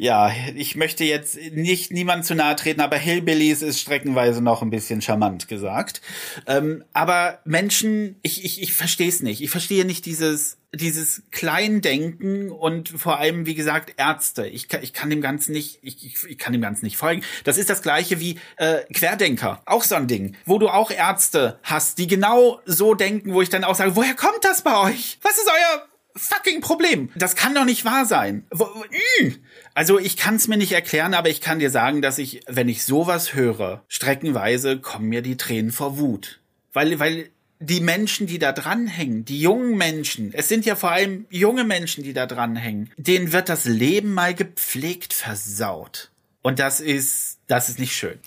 ja, 0.00 0.30
ich 0.54 0.76
möchte 0.76 1.02
jetzt 1.02 1.36
nicht 1.52 1.90
niemand 1.90 2.24
zu 2.24 2.36
nahe 2.36 2.54
treten, 2.54 2.80
aber 2.80 2.96
Hillbillies 2.96 3.62
ist 3.62 3.80
streckenweise 3.80 4.40
noch 4.40 4.62
ein 4.62 4.70
bisschen 4.70 5.02
charmant 5.02 5.48
gesagt. 5.48 6.00
Ähm, 6.46 6.84
aber 6.92 7.40
Menschen, 7.44 8.14
ich, 8.22 8.44
ich, 8.44 8.62
ich 8.62 8.74
verstehe 8.74 9.08
es 9.08 9.22
nicht. 9.22 9.42
Ich 9.42 9.50
verstehe 9.50 9.84
nicht 9.84 10.06
dieses, 10.06 10.58
dieses 10.72 11.24
Kleindenken 11.32 12.52
und 12.52 12.90
vor 12.90 13.18
allem, 13.18 13.44
wie 13.44 13.56
gesagt, 13.56 13.94
Ärzte. 13.96 14.46
Ich, 14.46 14.68
kann, 14.68 14.84
ich 14.84 14.92
kann 14.92 15.10
dem 15.10 15.20
Ganzen 15.20 15.50
nicht, 15.50 15.80
ich, 15.82 16.06
ich, 16.06 16.24
ich 16.28 16.38
kann 16.38 16.52
dem 16.52 16.62
Ganzen 16.62 16.84
nicht 16.84 16.96
folgen. 16.96 17.24
Das 17.42 17.58
ist 17.58 17.68
das 17.68 17.82
gleiche 17.82 18.20
wie 18.20 18.38
äh, 18.56 18.82
Querdenker. 18.94 19.62
Auch 19.66 19.82
so 19.82 19.96
ein 19.96 20.06
Ding, 20.06 20.36
wo 20.44 20.60
du 20.60 20.68
auch 20.68 20.92
Ärzte 20.92 21.58
hast, 21.64 21.98
die 21.98 22.06
genau 22.06 22.60
so 22.66 22.94
denken, 22.94 23.34
wo 23.34 23.42
ich 23.42 23.48
dann 23.48 23.64
auch 23.64 23.74
sage, 23.74 23.96
woher 23.96 24.14
kommt 24.14 24.44
das 24.44 24.62
bei 24.62 24.78
euch? 24.78 25.18
Was 25.22 25.38
ist 25.38 25.48
euer 25.48 25.88
fucking 26.18 26.60
Problem. 26.60 27.10
Das 27.14 27.36
kann 27.36 27.54
doch 27.54 27.64
nicht 27.64 27.84
wahr 27.84 28.04
sein. 28.04 28.46
Hm. 28.52 29.36
Also 29.74 29.98
ich 29.98 30.16
kann 30.16 30.36
es 30.36 30.48
mir 30.48 30.56
nicht 30.56 30.72
erklären, 30.72 31.14
aber 31.14 31.28
ich 31.28 31.40
kann 31.40 31.58
dir 31.58 31.70
sagen, 31.70 32.02
dass 32.02 32.18
ich, 32.18 32.40
wenn 32.46 32.68
ich 32.68 32.84
sowas 32.84 33.34
höre, 33.34 33.84
streckenweise 33.88 34.78
kommen 34.78 35.08
mir 35.08 35.22
die 35.22 35.36
Tränen 35.36 35.72
vor 35.72 35.98
Wut. 35.98 36.40
Weil, 36.72 36.98
weil 36.98 37.30
die 37.60 37.80
Menschen, 37.80 38.26
die 38.26 38.38
da 38.38 38.52
dranhängen, 38.52 39.24
die 39.24 39.40
jungen 39.40 39.76
Menschen, 39.76 40.32
es 40.32 40.48
sind 40.48 40.64
ja 40.64 40.76
vor 40.76 40.92
allem 40.92 41.26
junge 41.30 41.64
Menschen, 41.64 42.04
die 42.04 42.12
da 42.12 42.26
dranhängen, 42.26 42.90
denen 42.96 43.32
wird 43.32 43.48
das 43.48 43.64
Leben 43.64 44.12
mal 44.14 44.34
gepflegt 44.34 45.12
versaut. 45.12 46.10
Und 46.42 46.58
das 46.58 46.80
ist, 46.80 47.37
das 47.48 47.70
ist 47.70 47.78
nicht 47.78 47.94
schön. 47.94 48.18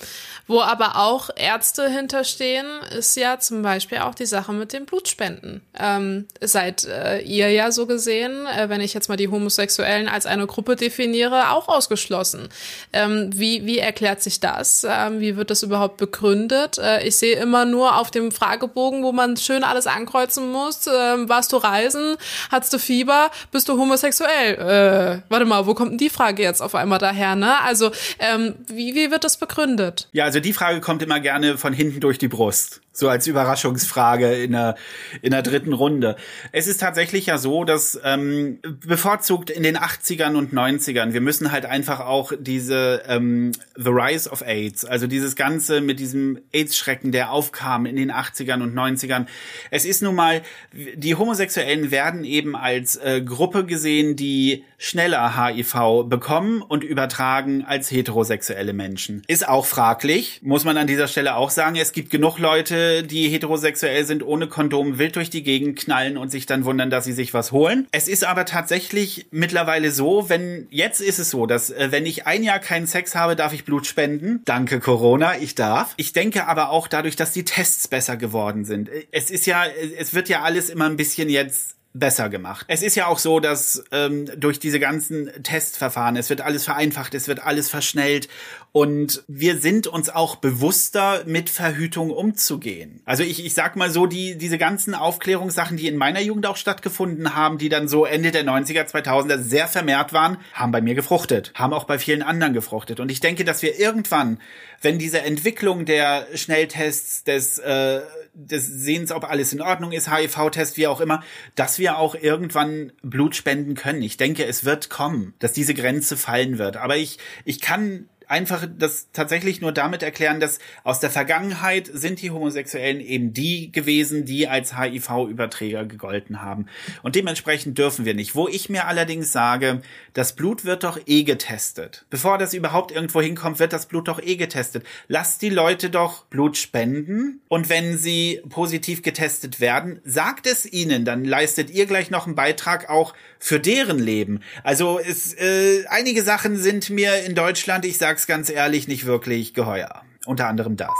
Wo 0.47 0.61
aber 0.61 0.97
auch 0.97 1.29
Ärzte 1.35 1.87
hinterstehen, 1.87 2.65
ist 2.97 3.15
ja 3.15 3.39
zum 3.39 3.61
Beispiel 3.61 3.99
auch 3.99 4.15
die 4.15 4.25
Sache 4.25 4.51
mit 4.51 4.73
den 4.73 4.85
Blutspenden. 4.85 5.61
Ähm, 5.79 6.25
seid 6.41 6.85
äh, 6.85 7.19
ihr 7.19 7.51
ja 7.51 7.71
so 7.71 7.85
gesehen, 7.85 8.47
äh, 8.47 8.67
wenn 8.67 8.81
ich 8.81 8.95
jetzt 8.95 9.09
mal 9.09 9.17
die 9.17 9.27
Homosexuellen 9.27 10.09
als 10.09 10.25
eine 10.25 10.47
Gruppe 10.47 10.75
definiere, 10.75 11.51
auch 11.51 11.67
ausgeschlossen. 11.67 12.49
Ähm, 12.93 13.29
wie, 13.31 13.63
wie 13.67 13.77
erklärt 13.77 14.23
sich 14.23 14.39
das? 14.39 14.85
Ähm, 14.89 15.19
wie 15.19 15.37
wird 15.37 15.51
das 15.51 15.61
überhaupt 15.61 15.97
begründet? 15.97 16.79
Äh, 16.79 17.07
ich 17.07 17.15
sehe 17.15 17.37
immer 17.37 17.65
nur 17.65 17.97
auf 17.97 18.09
dem 18.09 18.31
Fragebogen, 18.31 19.03
wo 19.03 19.11
man 19.11 19.37
schön 19.37 19.63
alles 19.63 19.85
ankreuzen 19.85 20.51
muss. 20.51 20.87
Ähm, 20.87 21.29
warst 21.29 21.53
du 21.53 21.57
reisen? 21.57 22.17
Hattest 22.51 22.73
du 22.73 22.79
Fieber? 22.79 23.29
Bist 23.51 23.69
du 23.69 23.77
homosexuell? 23.77 24.55
Äh, 24.55 25.21
warte 25.29 25.45
mal, 25.45 25.67
wo 25.67 25.75
kommt 25.75 25.91
denn 25.91 25.97
die 25.99 26.09
Frage 26.09 26.41
jetzt 26.41 26.61
auf 26.61 26.73
einmal 26.73 26.97
daher? 26.97 27.35
Ne? 27.35 27.61
Also 27.61 27.91
ähm, 28.17 28.55
wie, 28.67 28.95
wie 28.95 29.10
wird 29.11 29.23
das 29.23 29.37
begründet? 29.37 30.09
Ja, 30.11 30.23
also 30.25 30.39
die 30.39 30.53
Frage 30.53 30.81
kommt 30.81 31.03
immer 31.03 31.19
gerne 31.19 31.57
von 31.57 31.73
hinten 31.73 31.99
durch 31.99 32.17
die 32.17 32.27
Brust. 32.27 32.81
So 32.93 33.07
als 33.07 33.25
Überraschungsfrage 33.25 34.33
in 34.33 34.51
der, 34.51 34.75
in 35.21 35.31
der 35.31 35.41
dritten 35.41 35.71
Runde. 35.71 36.17
Es 36.51 36.67
ist 36.67 36.81
tatsächlich 36.81 37.27
ja 37.27 37.37
so, 37.37 37.63
dass 37.63 37.99
ähm, 38.03 38.59
bevorzugt 38.85 39.49
in 39.49 39.63
den 39.63 39.77
80ern 39.77 40.35
und 40.35 40.53
90ern, 40.53 41.13
wir 41.13 41.21
müssen 41.21 41.51
halt 41.53 41.65
einfach 41.65 42.01
auch 42.01 42.33
diese 42.37 43.03
ähm, 43.07 43.53
The 43.75 43.89
Rise 43.89 44.29
of 44.29 44.41
AIDS, 44.41 44.83
also 44.83 45.07
dieses 45.07 45.37
Ganze 45.37 45.79
mit 45.79 45.99
diesem 45.99 46.39
AIDS-Schrecken, 46.51 47.13
der 47.13 47.31
aufkam 47.31 47.85
in 47.85 47.95
den 47.95 48.11
80ern 48.11 48.61
und 48.61 48.73
90ern. 48.73 49.25
Es 49.69 49.85
ist 49.85 50.01
nun 50.01 50.15
mal, 50.15 50.41
die 50.73 51.15
Homosexuellen 51.15 51.91
werden 51.91 52.25
eben 52.25 52.57
als 52.57 52.97
äh, 52.97 53.21
Gruppe 53.21 53.65
gesehen, 53.65 54.15
die 54.17 54.65
schneller 54.77 55.37
HIV 55.37 56.05
bekommen 56.07 56.61
und 56.61 56.83
übertragen 56.83 57.63
als 57.63 57.91
heterosexuelle 57.91 58.73
Menschen. 58.73 59.21
Ist 59.27 59.47
auch 59.47 59.65
fraglich, 59.65 60.41
muss 60.43 60.65
man 60.65 60.75
an 60.77 60.87
dieser 60.87 61.07
Stelle 61.07 61.35
auch 61.35 61.51
sagen. 61.51 61.75
Es 61.75 61.91
gibt 61.91 62.09
genug 62.09 62.39
Leute, 62.39 62.80
die 63.03 63.29
heterosexuell 63.29 64.05
sind, 64.05 64.23
ohne 64.23 64.47
Kondom 64.47 64.97
wild 64.97 65.15
durch 65.15 65.29
die 65.29 65.43
Gegend 65.43 65.79
knallen 65.79 66.17
und 66.17 66.29
sich 66.29 66.45
dann 66.45 66.65
wundern, 66.65 66.89
dass 66.89 67.05
sie 67.05 67.13
sich 67.13 67.33
was 67.33 67.51
holen. 67.51 67.87
Es 67.91 68.07
ist 68.07 68.23
aber 68.23 68.45
tatsächlich 68.45 69.27
mittlerweile 69.31 69.91
so, 69.91 70.29
wenn, 70.29 70.67
jetzt 70.69 71.01
ist 71.01 71.19
es 71.19 71.29
so, 71.29 71.45
dass 71.45 71.69
äh, 71.69 71.87
wenn 71.91 72.05
ich 72.05 72.27
ein 72.27 72.43
Jahr 72.43 72.59
keinen 72.59 72.87
Sex 72.87 73.15
habe, 73.15 73.35
darf 73.35 73.53
ich 73.53 73.65
Blut 73.65 73.87
spenden. 73.87 74.41
Danke 74.45 74.79
Corona, 74.79 75.37
ich 75.39 75.55
darf. 75.55 75.93
Ich 75.97 76.13
denke 76.13 76.47
aber 76.47 76.69
auch 76.69 76.87
dadurch, 76.87 77.15
dass 77.15 77.31
die 77.31 77.45
Tests 77.45 77.87
besser 77.87 78.17
geworden 78.17 78.65
sind. 78.65 78.89
Es 79.11 79.31
ist 79.31 79.45
ja, 79.45 79.65
es 79.97 80.13
wird 80.13 80.29
ja 80.29 80.41
alles 80.41 80.69
immer 80.69 80.85
ein 80.85 80.97
bisschen 80.97 81.29
jetzt 81.29 81.75
besser 81.93 82.29
gemacht. 82.29 82.65
Es 82.69 82.81
ist 82.81 82.95
ja 82.95 83.07
auch 83.07 83.19
so, 83.19 83.39
dass 83.39 83.83
ähm, 83.91 84.29
durch 84.37 84.59
diese 84.59 84.79
ganzen 84.79 85.29
Testverfahren, 85.43 86.15
es 86.15 86.29
wird 86.29 86.41
alles 86.41 86.63
vereinfacht, 86.63 87.13
es 87.13 87.27
wird 87.27 87.43
alles 87.43 87.69
verschnellt 87.69 88.29
und 88.71 89.23
wir 89.27 89.59
sind 89.59 89.87
uns 89.87 90.09
auch 90.09 90.37
bewusster, 90.37 91.23
mit 91.25 91.49
Verhütung 91.49 92.11
umzugehen. 92.11 93.01
Also 93.03 93.23
ich, 93.23 93.45
ich 93.45 93.53
sag 93.53 93.75
mal 93.75 93.91
so, 93.91 94.05
die, 94.05 94.37
diese 94.37 94.57
ganzen 94.57 94.95
Aufklärungssachen, 94.95 95.75
die 95.75 95.87
in 95.87 95.97
meiner 95.97 96.21
Jugend 96.21 96.45
auch 96.45 96.55
stattgefunden 96.55 97.35
haben, 97.35 97.57
die 97.57 97.67
dann 97.67 97.89
so 97.89 98.05
Ende 98.05 98.31
der 98.31 98.45
90er, 98.45 98.89
2000er 98.89 99.39
sehr 99.39 99.67
vermehrt 99.67 100.13
waren, 100.13 100.37
haben 100.53 100.71
bei 100.71 100.81
mir 100.81 100.95
gefruchtet, 100.95 101.51
haben 101.55 101.73
auch 101.73 101.83
bei 101.83 101.99
vielen 101.99 102.21
anderen 102.21 102.53
gefruchtet. 102.53 103.01
Und 103.01 103.11
ich 103.11 103.19
denke, 103.19 103.43
dass 103.43 103.61
wir 103.61 103.77
irgendwann, 103.77 104.39
wenn 104.81 104.97
diese 104.97 105.21
Entwicklung 105.21 105.83
der 105.85 106.27
Schnelltests, 106.35 107.25
des, 107.25 107.59
äh, 107.59 108.01
des 108.33 108.65
Sehens, 108.65 109.11
ob 109.11 109.25
alles 109.25 109.51
in 109.51 109.61
Ordnung 109.61 109.91
ist, 109.91 110.09
HIV-Test, 110.09 110.77
wie 110.77 110.87
auch 110.87 111.01
immer, 111.01 111.23
dass 111.55 111.77
wir 111.81 111.97
auch 111.97 112.15
irgendwann 112.15 112.93
Blut 113.01 113.35
spenden 113.35 113.75
können. 113.75 114.01
Ich 114.01 114.15
denke, 114.15 114.45
es 114.45 114.63
wird 114.63 114.89
kommen, 114.89 115.33
dass 115.39 115.51
diese 115.51 115.73
Grenze 115.73 116.15
fallen 116.15 116.57
wird. 116.57 116.77
Aber 116.77 116.95
ich, 116.95 117.17
ich 117.43 117.59
kann 117.59 118.07
einfach 118.31 118.65
das 118.77 119.09
tatsächlich 119.11 119.59
nur 119.59 119.73
damit 119.73 120.01
erklären, 120.03 120.39
dass 120.39 120.59
aus 120.83 121.01
der 121.01 121.09
Vergangenheit 121.09 121.89
sind 121.91 122.21
die 122.21 122.31
Homosexuellen 122.31 123.01
eben 123.01 123.33
die 123.33 123.71
gewesen, 123.71 124.23
die 124.23 124.47
als 124.47 124.79
HIV-Überträger 124.79 125.85
gegolten 125.85 126.41
haben. 126.41 126.67
Und 127.03 127.15
dementsprechend 127.15 127.77
dürfen 127.77 128.05
wir 128.05 128.13
nicht. 128.13 128.33
Wo 128.33 128.47
ich 128.47 128.69
mir 128.69 128.87
allerdings 128.87 129.33
sage, 129.33 129.81
das 130.13 130.33
Blut 130.33 130.63
wird 130.63 130.85
doch 130.85 130.97
eh 131.05 131.23
getestet. 131.23 132.05
Bevor 132.09 132.37
das 132.37 132.53
überhaupt 132.53 132.91
irgendwo 132.91 133.21
hinkommt, 133.21 133.59
wird 133.59 133.73
das 133.73 133.85
Blut 133.85 134.07
doch 134.07 134.21
eh 134.21 134.37
getestet. 134.37 134.85
Lasst 135.09 135.41
die 135.41 135.49
Leute 135.49 135.89
doch 135.89 136.25
Blut 136.25 136.57
spenden 136.57 137.41
und 137.49 137.67
wenn 137.67 137.97
sie 137.97 138.41
positiv 138.47 139.01
getestet 139.01 139.59
werden, 139.59 139.99
sagt 140.05 140.47
es 140.47 140.65
ihnen, 140.65 141.03
dann 141.03 141.25
leistet 141.25 141.69
ihr 141.69 141.85
gleich 141.85 142.09
noch 142.09 142.27
einen 142.27 142.35
Beitrag 142.35 142.89
auch 142.89 143.13
für 143.41 143.59
deren 143.59 143.99
Leben. 143.99 144.39
Also 144.63 144.99
es, 144.99 145.33
äh, 145.33 145.83
einige 145.89 146.23
Sachen 146.23 146.57
sind 146.57 146.89
mir 146.89 147.23
in 147.25 147.35
Deutschland, 147.35 147.83
ich 147.83 147.97
sag's 147.97 148.27
ganz 148.27 148.49
ehrlich, 148.49 148.87
nicht 148.87 149.05
wirklich 149.05 149.53
geheuer. 149.53 150.03
Unter 150.25 150.47
anderem 150.47 150.77
das. 150.77 150.91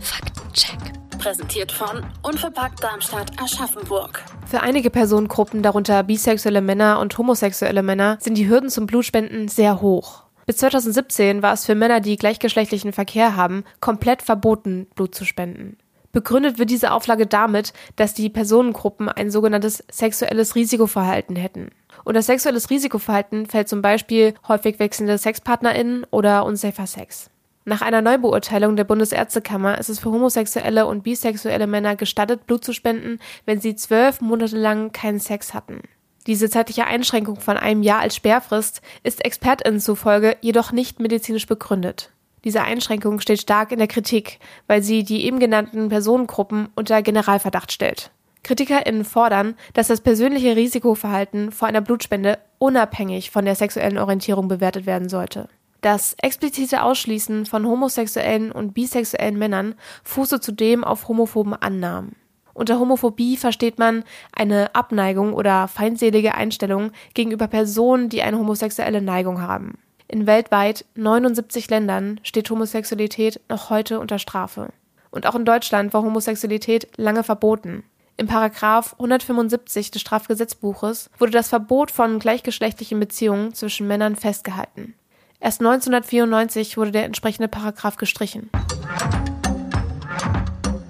Faktencheck. 0.00 0.78
Präsentiert 1.18 1.72
von 1.72 2.06
Unverpackt 2.22 2.82
Darmstadt 2.82 3.32
Aschaffenburg. 3.42 4.22
Für 4.48 4.60
einige 4.60 4.90
Personengruppen, 4.90 5.62
darunter 5.62 6.04
bisexuelle 6.04 6.60
Männer 6.60 7.00
und 7.00 7.18
homosexuelle 7.18 7.82
Männer, 7.82 8.18
sind 8.20 8.38
die 8.38 8.48
Hürden 8.48 8.70
zum 8.70 8.86
Blutspenden 8.86 9.48
sehr 9.48 9.80
hoch. 9.80 10.22
Bis 10.46 10.58
2017 10.58 11.42
war 11.42 11.52
es 11.52 11.66
für 11.66 11.74
Männer, 11.74 11.98
die 11.98 12.16
gleichgeschlechtlichen 12.16 12.92
Verkehr 12.92 13.34
haben, 13.34 13.64
komplett 13.80 14.22
verboten, 14.22 14.86
Blut 14.94 15.16
zu 15.16 15.24
spenden. 15.24 15.76
Begründet 16.16 16.58
wird 16.58 16.70
diese 16.70 16.92
Auflage 16.92 17.26
damit, 17.26 17.74
dass 17.96 18.14
die 18.14 18.30
Personengruppen 18.30 19.10
ein 19.10 19.30
sogenanntes 19.30 19.84
sexuelles 19.90 20.54
Risikoverhalten 20.54 21.36
hätten. 21.36 21.72
Unter 22.04 22.22
sexuelles 22.22 22.70
Risikoverhalten 22.70 23.44
fällt 23.44 23.68
zum 23.68 23.82
Beispiel 23.82 24.32
häufig 24.48 24.78
wechselnde 24.78 25.18
SexpartnerInnen 25.18 26.06
oder 26.10 26.46
unsafer 26.46 26.86
Sex. 26.86 27.28
Nach 27.66 27.82
einer 27.82 28.00
Neubeurteilung 28.00 28.76
der 28.76 28.84
Bundesärztekammer 28.84 29.76
ist 29.76 29.90
es 29.90 29.98
für 29.98 30.10
homosexuelle 30.10 30.86
und 30.86 31.02
bisexuelle 31.02 31.66
Männer 31.66 31.96
gestattet, 31.96 32.46
Blut 32.46 32.64
zu 32.64 32.72
spenden, 32.72 33.18
wenn 33.44 33.60
sie 33.60 33.76
zwölf 33.76 34.22
Monate 34.22 34.56
lang 34.56 34.92
keinen 34.92 35.20
Sex 35.20 35.52
hatten. 35.52 35.82
Diese 36.26 36.48
zeitliche 36.48 36.86
Einschränkung 36.86 37.40
von 37.40 37.58
einem 37.58 37.82
Jahr 37.82 38.00
als 38.00 38.16
Sperrfrist 38.16 38.80
ist 39.02 39.22
ExpertInnen 39.22 39.80
zufolge 39.80 40.38
jedoch 40.40 40.72
nicht 40.72 40.98
medizinisch 40.98 41.46
begründet. 41.46 42.10
Diese 42.46 42.62
Einschränkung 42.62 43.18
steht 43.18 43.40
stark 43.40 43.72
in 43.72 43.78
der 43.78 43.88
Kritik, 43.88 44.38
weil 44.68 44.80
sie 44.80 45.02
die 45.02 45.24
eben 45.24 45.40
genannten 45.40 45.88
Personengruppen 45.88 46.68
unter 46.76 47.02
Generalverdacht 47.02 47.72
stellt. 47.72 48.12
KritikerInnen 48.44 49.04
fordern, 49.04 49.56
dass 49.74 49.88
das 49.88 50.00
persönliche 50.00 50.54
Risikoverhalten 50.54 51.50
vor 51.50 51.66
einer 51.66 51.80
Blutspende 51.80 52.38
unabhängig 52.58 53.32
von 53.32 53.44
der 53.44 53.56
sexuellen 53.56 53.98
Orientierung 53.98 54.46
bewertet 54.46 54.86
werden 54.86 55.08
sollte. 55.08 55.48
Das 55.80 56.14
explizite 56.22 56.84
Ausschließen 56.84 57.46
von 57.46 57.66
homosexuellen 57.66 58.52
und 58.52 58.74
bisexuellen 58.74 59.36
Männern 59.36 59.74
fuße 60.04 60.38
zudem 60.38 60.84
auf 60.84 61.08
homophoben 61.08 61.52
Annahmen. 61.52 62.14
Unter 62.54 62.78
Homophobie 62.78 63.36
versteht 63.36 63.80
man 63.80 64.04
eine 64.30 64.72
Abneigung 64.72 65.34
oder 65.34 65.66
feindselige 65.66 66.36
Einstellung 66.36 66.92
gegenüber 67.12 67.48
Personen, 67.48 68.08
die 68.08 68.22
eine 68.22 68.38
homosexuelle 68.38 69.02
Neigung 69.02 69.42
haben. 69.42 69.78
In 70.08 70.26
weltweit 70.26 70.84
79 70.94 71.68
Ländern 71.68 72.20
steht 72.22 72.48
Homosexualität 72.48 73.40
noch 73.48 73.70
heute 73.70 73.98
unter 73.98 74.18
Strafe. 74.18 74.72
Und 75.10 75.26
auch 75.26 75.34
in 75.34 75.44
Deutschland 75.44 75.92
war 75.92 76.02
Homosexualität 76.02 76.88
lange 76.96 77.24
verboten. 77.24 77.82
Im 78.16 78.28
Paragraph 78.28 78.94
175 78.94 79.90
des 79.90 80.00
Strafgesetzbuches 80.00 81.10
wurde 81.18 81.32
das 81.32 81.48
Verbot 81.48 81.90
von 81.90 82.18
gleichgeschlechtlichen 82.18 83.00
Beziehungen 83.00 83.52
zwischen 83.52 83.88
Männern 83.88 84.14
festgehalten. 84.14 84.94
Erst 85.40 85.60
1994 85.60 86.76
wurde 86.76 86.92
der 86.92 87.04
entsprechende 87.04 87.48
Paragraph 87.48 87.96
gestrichen. 87.96 88.50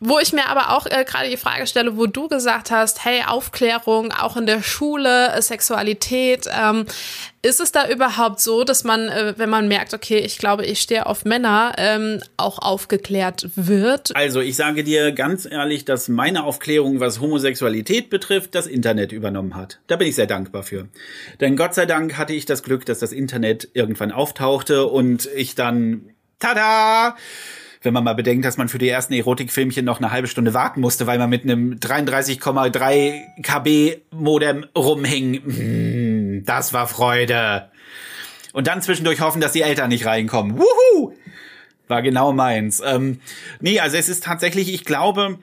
Wo 0.01 0.19
ich 0.19 0.33
mir 0.33 0.49
aber 0.49 0.77
auch 0.77 0.87
äh, 0.87 1.05
gerade 1.05 1.31
die 1.31 1.37
Frage 1.37 1.67
stelle, 1.67 1.97
wo 1.97 2.07
du 2.07 2.29
gesagt 2.29 2.71
hast, 2.71 3.05
hey, 3.05 3.23
Aufklärung, 3.27 4.13
auch 4.13 4.37
in 4.37 4.47
der 4.47 4.63
Schule, 4.63 5.33
äh, 5.33 5.41
Sexualität, 5.41 6.47
ähm, 6.53 6.85
ist 7.43 7.61
es 7.61 7.73
da 7.73 7.89
überhaupt 7.89 8.41
so, 8.41 8.65
dass 8.65 8.85
man, 8.85 9.09
äh, 9.09 9.35
wenn 9.37 9.49
man 9.49 9.69
merkt, 9.69 9.95
okay, 9.95 10.19
ich 10.19 10.39
glaube, 10.39 10.67
ich 10.67 10.81
stehe 10.81 11.07
auf 11.07 11.25
Männer, 11.25 11.73
ähm, 11.79 12.21
auch 12.37 12.59
aufgeklärt 12.59 13.49
wird? 13.55 14.15
Also 14.15 14.41
ich 14.41 14.57
sage 14.57 14.85
dir 14.85 15.13
ganz 15.13 15.47
ehrlich, 15.51 15.85
dass 15.85 16.09
meine 16.09 16.45
Aufklärung, 16.45 17.01
was 17.01 17.21
Homosexualität 17.21 18.11
betrifft, 18.11 18.55
das 18.55 18.67
Internet 18.67 19.13
übernommen 19.13 19.55
hat. 19.55 19.79
Da 19.87 19.97
bin 19.97 20.09
ich 20.09 20.15
sehr 20.15 20.27
dankbar 20.27 20.63
für. 20.63 20.89
Denn 21.41 21.57
Gott 21.57 21.75
sei 21.75 21.87
Dank 21.87 22.19
hatte 22.19 22.35
ich 22.35 22.45
das 22.45 22.63
Glück, 22.63 22.85
dass 22.85 22.99
das 22.99 23.13
Internet 23.13 23.69
irgendwann 23.73 24.13
auftauchte 24.13 24.87
und 24.87 25.29
ich 25.35 25.55
dann, 25.55 26.11
tada! 26.39 27.17
Wenn 27.83 27.93
man 27.93 28.05
mal 28.05 28.15
bedenkt, 28.15 28.45
dass 28.45 28.57
man 28.57 28.69
für 28.69 28.79
die 28.79 28.89
ersten 28.89 29.15
Erotikfilmchen 29.15 29.85
noch 29.85 29.99
eine 29.99 30.11
halbe 30.11 30.29
Stunde 30.29 30.55
warten 30.55 30.81
musste, 30.81 31.07
weil 31.07 31.19
man 31.19 31.31
mit 31.31 31.45
einem 31.45 31.75
33,3 31.75 33.43
KB 33.43 34.01
Modem 34.11 34.67
rumhing. 34.77 36.41
Mm, 36.41 36.45
das 36.45 36.73
war 36.73 36.87
Freude. 36.89 37.71
Und 38.53 38.67
dann 38.67 38.83
zwischendurch 38.83 39.21
hoffen, 39.21 39.41
dass 39.41 39.53
die 39.53 39.63
Eltern 39.63 39.89
nicht 39.89 40.07
reinkommen. 40.07 40.59
Wuhu! 40.59 41.13
War 41.89 42.03
genau 42.03 42.33
meins. 42.33 42.83
Ähm, 42.85 43.21
nee, 43.61 43.79
also 43.81 43.97
es 43.97 44.09
ist 44.09 44.25
tatsächlich, 44.25 44.73
ich 44.73 44.85
glaube, 44.85 45.39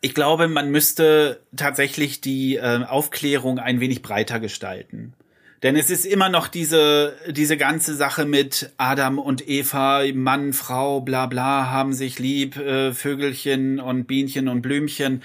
ich 0.00 0.14
glaube, 0.14 0.48
man 0.48 0.70
müsste 0.70 1.40
tatsächlich 1.56 2.20
die 2.20 2.56
äh, 2.56 2.84
Aufklärung 2.84 3.58
ein 3.58 3.80
wenig 3.80 4.02
breiter 4.02 4.40
gestalten. 4.40 5.14
Denn 5.62 5.76
es 5.76 5.90
ist 5.90 6.04
immer 6.04 6.28
noch 6.28 6.48
diese, 6.48 7.14
diese 7.28 7.56
ganze 7.56 7.94
Sache 7.94 8.24
mit 8.24 8.72
Adam 8.78 9.20
und 9.20 9.48
Eva, 9.48 10.02
Mann, 10.12 10.52
Frau, 10.52 11.00
bla 11.00 11.26
bla, 11.26 11.70
haben 11.70 11.92
sich 11.92 12.18
lieb, 12.18 12.56
äh, 12.56 12.92
Vögelchen 12.92 13.78
und 13.78 14.06
Bienchen 14.06 14.48
und 14.48 14.60
Blümchen. 14.60 15.22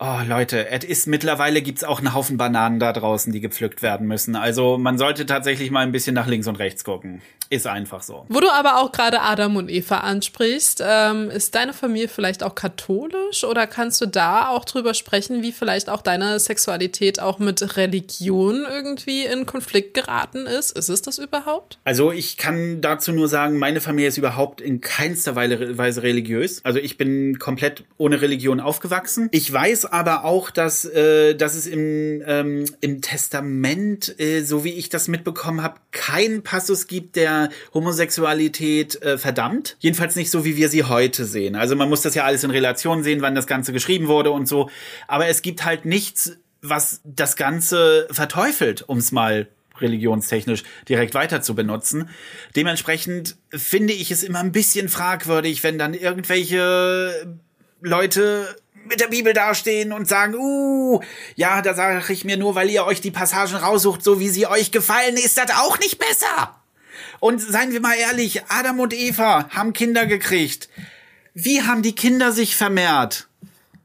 Oh, 0.00 0.18
Leute, 0.26 0.68
es 0.68 0.84
ist 0.84 1.06
mittlerweile 1.06 1.62
gibt's 1.62 1.84
auch 1.84 2.00
einen 2.00 2.12
Haufen 2.12 2.38
Bananen 2.38 2.80
da 2.80 2.92
draußen, 2.92 3.32
die 3.32 3.40
gepflückt 3.40 3.80
werden 3.80 4.08
müssen. 4.08 4.34
Also 4.34 4.78
man 4.78 4.98
sollte 4.98 5.26
tatsächlich 5.26 5.70
mal 5.70 5.82
ein 5.82 5.92
bisschen 5.92 6.14
nach 6.14 6.26
links 6.26 6.48
und 6.48 6.56
rechts 6.56 6.82
gucken. 6.82 7.22
Ist 7.48 7.66
einfach 7.66 8.02
so. 8.02 8.26
Wo 8.28 8.40
du 8.40 8.50
aber 8.50 8.80
auch 8.80 8.90
gerade 8.92 9.22
Adam 9.22 9.56
und 9.56 9.70
Eva 9.70 9.98
ansprichst, 9.98 10.82
ähm, 10.84 11.30
ist 11.30 11.54
deine 11.54 11.72
Familie 11.72 12.08
vielleicht 12.08 12.42
auch 12.42 12.54
katholisch 12.56 13.44
oder 13.44 13.66
kannst 13.66 14.00
du 14.00 14.06
da 14.06 14.48
auch 14.48 14.64
drüber 14.64 14.92
sprechen, 14.92 15.40
wie 15.40 15.52
vielleicht 15.52 15.88
auch 15.88 16.02
deine 16.02 16.40
Sexualität 16.40 17.20
auch 17.20 17.38
mit 17.38 17.76
Religion 17.76 18.66
irgendwie 18.68 19.24
in 19.24 19.46
Konflikt 19.46 19.67
geraten 19.94 20.46
ist? 20.46 20.76
Ist 20.76 20.88
es 20.88 21.02
das 21.02 21.18
überhaupt? 21.18 21.78
Also 21.84 22.12
ich 22.12 22.36
kann 22.36 22.80
dazu 22.80 23.12
nur 23.12 23.28
sagen, 23.28 23.58
meine 23.58 23.80
Familie 23.80 24.08
ist 24.08 24.18
überhaupt 24.18 24.60
in 24.60 24.80
keinster 24.80 25.36
Weise 25.36 26.02
religiös. 26.02 26.60
Also 26.64 26.78
ich 26.78 26.98
bin 26.98 27.38
komplett 27.38 27.84
ohne 27.96 28.20
Religion 28.20 28.60
aufgewachsen. 28.60 29.28
Ich 29.32 29.52
weiß 29.52 29.86
aber 29.86 30.24
auch, 30.24 30.50
dass, 30.50 30.84
äh, 30.84 31.34
dass 31.34 31.54
es 31.54 31.66
im, 31.66 32.22
ähm, 32.26 32.64
im 32.80 33.00
Testament, 33.00 34.18
äh, 34.18 34.42
so 34.42 34.64
wie 34.64 34.72
ich 34.72 34.88
das 34.88 35.08
mitbekommen 35.08 35.62
habe, 35.62 35.80
keinen 35.92 36.42
Passus 36.42 36.86
gibt, 36.86 37.16
der 37.16 37.50
Homosexualität 37.74 39.00
äh, 39.02 39.18
verdammt. 39.18 39.76
Jedenfalls 39.80 40.16
nicht 40.16 40.30
so, 40.30 40.44
wie 40.44 40.56
wir 40.56 40.68
sie 40.68 40.84
heute 40.84 41.24
sehen. 41.24 41.56
Also 41.56 41.76
man 41.76 41.88
muss 41.88 42.02
das 42.02 42.14
ja 42.14 42.24
alles 42.24 42.44
in 42.44 42.50
Relation 42.50 43.02
sehen, 43.02 43.22
wann 43.22 43.34
das 43.34 43.46
Ganze 43.46 43.72
geschrieben 43.72 44.08
wurde 44.08 44.30
und 44.30 44.46
so. 44.46 44.70
Aber 45.06 45.26
es 45.26 45.42
gibt 45.42 45.64
halt 45.64 45.84
nichts, 45.84 46.32
was 46.62 47.00
das 47.04 47.36
Ganze 47.36 48.08
verteufelt, 48.10 48.82
um 48.88 48.98
es 48.98 49.12
mal 49.12 49.48
religionstechnisch 49.80 50.64
direkt 50.88 51.14
weiter 51.14 51.42
zu 51.42 51.54
benutzen. 51.54 52.08
Dementsprechend 52.56 53.36
finde 53.50 53.92
ich 53.92 54.10
es 54.10 54.22
immer 54.22 54.40
ein 54.40 54.52
bisschen 54.52 54.88
fragwürdig, 54.88 55.62
wenn 55.62 55.78
dann 55.78 55.94
irgendwelche 55.94 57.38
Leute 57.80 58.56
mit 58.88 59.00
der 59.00 59.08
Bibel 59.08 59.32
dastehen 59.32 59.92
und 59.92 60.08
sagen, 60.08 60.34
uh, 60.34 61.00
ja, 61.36 61.62
da 61.62 61.74
sage 61.74 62.12
ich 62.12 62.24
mir 62.24 62.36
nur, 62.36 62.54
weil 62.54 62.70
ihr 62.70 62.84
euch 62.84 63.00
die 63.00 63.10
Passagen 63.10 63.56
raussucht, 63.56 64.02
so 64.02 64.18
wie 64.18 64.28
sie 64.28 64.46
euch 64.46 64.70
gefallen, 64.70 65.16
ist 65.16 65.38
das 65.38 65.50
auch 65.50 65.78
nicht 65.78 65.98
besser. 65.98 66.54
Und 67.20 67.40
seien 67.40 67.72
wir 67.72 67.80
mal 67.80 67.96
ehrlich, 67.96 68.42
Adam 68.48 68.80
und 68.80 68.94
Eva 68.94 69.48
haben 69.50 69.72
Kinder 69.72 70.06
gekriegt. 70.06 70.68
Wie 71.34 71.62
haben 71.62 71.82
die 71.82 71.94
Kinder 71.94 72.32
sich 72.32 72.56
vermehrt? 72.56 73.28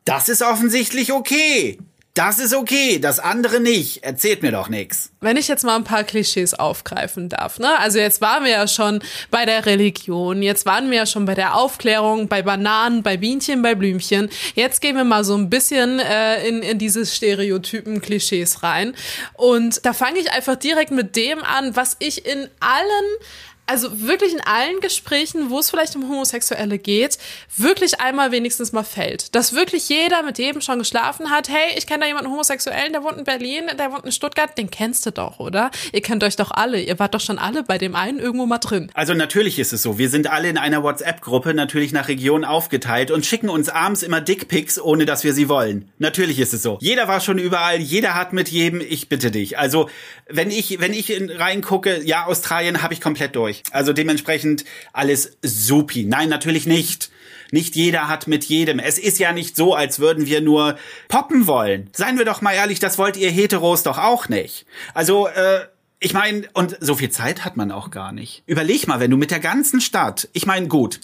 Das 0.05 0.29
ist 0.29 0.41
offensichtlich 0.41 1.11
okay. 1.11 1.77
Das 2.15 2.37
ist 2.37 2.53
okay, 2.53 2.99
das 2.99 3.17
andere 3.19 3.59
nicht. 3.59 4.03
Erzählt 4.03 4.43
mir 4.43 4.51
doch 4.51 4.69
nix. 4.69 5.09
Wenn 5.19 5.35
ich 5.35 5.47
jetzt 5.47 5.63
mal 5.63 5.75
ein 5.75 5.83
paar 5.83 6.03
Klischees 6.03 6.53
aufgreifen 6.53 7.27
darf, 7.27 7.57
ne? 7.57 7.79
Also 7.79 7.97
jetzt 7.97 8.21
waren 8.21 8.43
wir 8.43 8.51
ja 8.51 8.67
schon 8.67 9.01
bei 9.31 9.45
der 9.45 9.65
Religion, 9.65 10.43
jetzt 10.43 10.67
waren 10.67 10.91
wir 10.91 10.97
ja 10.97 11.05
schon 11.07 11.25
bei 11.25 11.33
der 11.33 11.55
Aufklärung, 11.55 12.27
bei 12.27 12.43
Bananen, 12.43 13.01
bei 13.01 13.17
Bienchen, 13.17 13.63
bei 13.63 13.73
Blümchen. 13.73 14.29
Jetzt 14.53 14.79
gehen 14.79 14.95
wir 14.95 15.05
mal 15.05 15.23
so 15.23 15.35
ein 15.35 15.49
bisschen 15.49 15.97
äh, 15.97 16.47
in, 16.47 16.61
in 16.61 16.77
diese 16.77 17.03
Stereotypen, 17.03 17.99
Klischees 17.99 18.61
rein. 18.61 18.93
Und 19.33 19.83
da 19.83 19.93
fange 19.93 20.19
ich 20.19 20.31
einfach 20.31 20.55
direkt 20.55 20.91
mit 20.91 21.15
dem 21.15 21.43
an, 21.43 21.75
was 21.75 21.95
ich 21.97 22.27
in 22.27 22.47
allen 22.59 23.17
also 23.65 24.01
wirklich 24.01 24.33
in 24.33 24.41
allen 24.41 24.81
Gesprächen, 24.81 25.49
wo 25.49 25.59
es 25.59 25.69
vielleicht 25.69 25.95
um 25.95 26.09
Homosexuelle 26.09 26.77
geht, 26.77 27.17
wirklich 27.55 28.01
einmal 28.01 28.31
wenigstens 28.31 28.73
mal 28.73 28.83
fällt. 28.83 29.33
Dass 29.35 29.53
wirklich 29.53 29.87
jeder 29.87 30.21
mit 30.23 30.37
jedem 30.37 30.61
schon 30.61 30.79
geschlafen 30.79 31.29
hat. 31.29 31.47
Hey, 31.47 31.77
ich 31.77 31.87
kenne 31.87 32.01
da 32.01 32.07
jemanden 32.07 32.29
Homosexuellen, 32.29 32.91
der 32.91 33.03
wohnt 33.03 33.17
in 33.17 33.23
Berlin, 33.23 33.63
der 33.79 33.91
wohnt 33.91 34.05
in 34.05 34.11
Stuttgart, 34.11 34.57
den 34.57 34.69
kennst 34.69 35.05
du 35.05 35.11
doch, 35.11 35.39
oder? 35.39 35.71
Ihr 35.93 36.01
kennt 36.01 36.23
euch 36.23 36.35
doch 36.35 36.51
alle. 36.51 36.81
Ihr 36.81 36.99
wart 36.99 37.13
doch 37.13 37.21
schon 37.21 37.39
alle 37.39 37.63
bei 37.63 37.77
dem 37.77 37.95
einen 37.95 38.19
irgendwo 38.19 38.45
mal 38.45 38.57
drin. 38.57 38.91
Also 38.93 39.13
natürlich 39.13 39.59
ist 39.59 39.71
es 39.71 39.81
so. 39.81 39.97
Wir 39.97 40.09
sind 40.09 40.27
alle 40.27 40.49
in 40.49 40.57
einer 40.57 40.83
WhatsApp-Gruppe 40.83 41.53
natürlich 41.53 41.93
nach 41.93 42.09
Region 42.09 42.43
aufgeteilt 42.43 43.11
und 43.11 43.25
schicken 43.25 43.49
uns 43.49 43.69
abends 43.69 44.03
immer 44.03 44.19
Dickpics, 44.19 44.79
ohne 44.79 45.05
dass 45.05 45.23
wir 45.23 45.33
sie 45.33 45.47
wollen. 45.47 45.89
Natürlich 45.99 46.39
ist 46.39 46.53
es 46.53 46.63
so. 46.63 46.77
Jeder 46.81 47.07
war 47.07 47.21
schon 47.21 47.37
überall, 47.37 47.79
jeder 47.79 48.13
hat 48.15 48.33
mit 48.33 48.49
jedem, 48.49 48.81
ich 48.81 49.07
bitte 49.07 49.31
dich. 49.31 49.57
Also, 49.57 49.89
wenn 50.27 50.51
ich, 50.51 50.81
wenn 50.81 50.93
ich 50.93 51.11
in, 51.11 51.29
reingucke, 51.29 52.01
ja, 52.03 52.25
Australien 52.25 52.81
habe 52.83 52.93
ich 52.93 52.99
komplett 52.99 53.35
durch 53.35 53.52
durch. 53.53 53.63
Also 53.71 53.93
dementsprechend 53.93 54.65
alles 54.91 55.37
supi. 55.41 56.05
Nein, 56.05 56.29
natürlich 56.29 56.65
nicht. 56.65 57.11
Nicht 57.51 57.75
jeder 57.75 58.07
hat 58.07 58.27
mit 58.27 58.45
jedem. 58.45 58.79
Es 58.79 58.97
ist 58.97 59.19
ja 59.19 59.31
nicht 59.31 59.55
so, 59.55 59.75
als 59.75 59.99
würden 59.99 60.25
wir 60.25 60.41
nur 60.41 60.77
poppen 61.07 61.45
wollen. 61.45 61.89
Seien 61.93 62.17
wir 62.17 62.25
doch 62.25 62.41
mal 62.41 62.53
ehrlich, 62.53 62.79
das 62.79 62.97
wollt 62.97 63.15
ihr 63.15 63.29
Heteros 63.29 63.83
doch 63.83 63.99
auch 63.99 64.27
nicht. 64.27 64.65
Also, 64.95 65.27
äh, 65.27 65.59
ich 65.99 66.13
meine, 66.13 66.47
und 66.53 66.77
so 66.79 66.95
viel 66.95 67.11
Zeit 67.11 67.45
hat 67.45 67.55
man 67.55 67.71
auch 67.71 67.91
gar 67.91 68.11
nicht. 68.11 68.43
Überleg 68.47 68.87
mal, 68.87 68.99
wenn 68.99 69.11
du 69.11 69.17
mit 69.17 69.31
der 69.31 69.39
ganzen 69.39 69.81
Stadt, 69.81 70.27
ich 70.33 70.45
meine, 70.45 70.67
gut, 70.67 70.99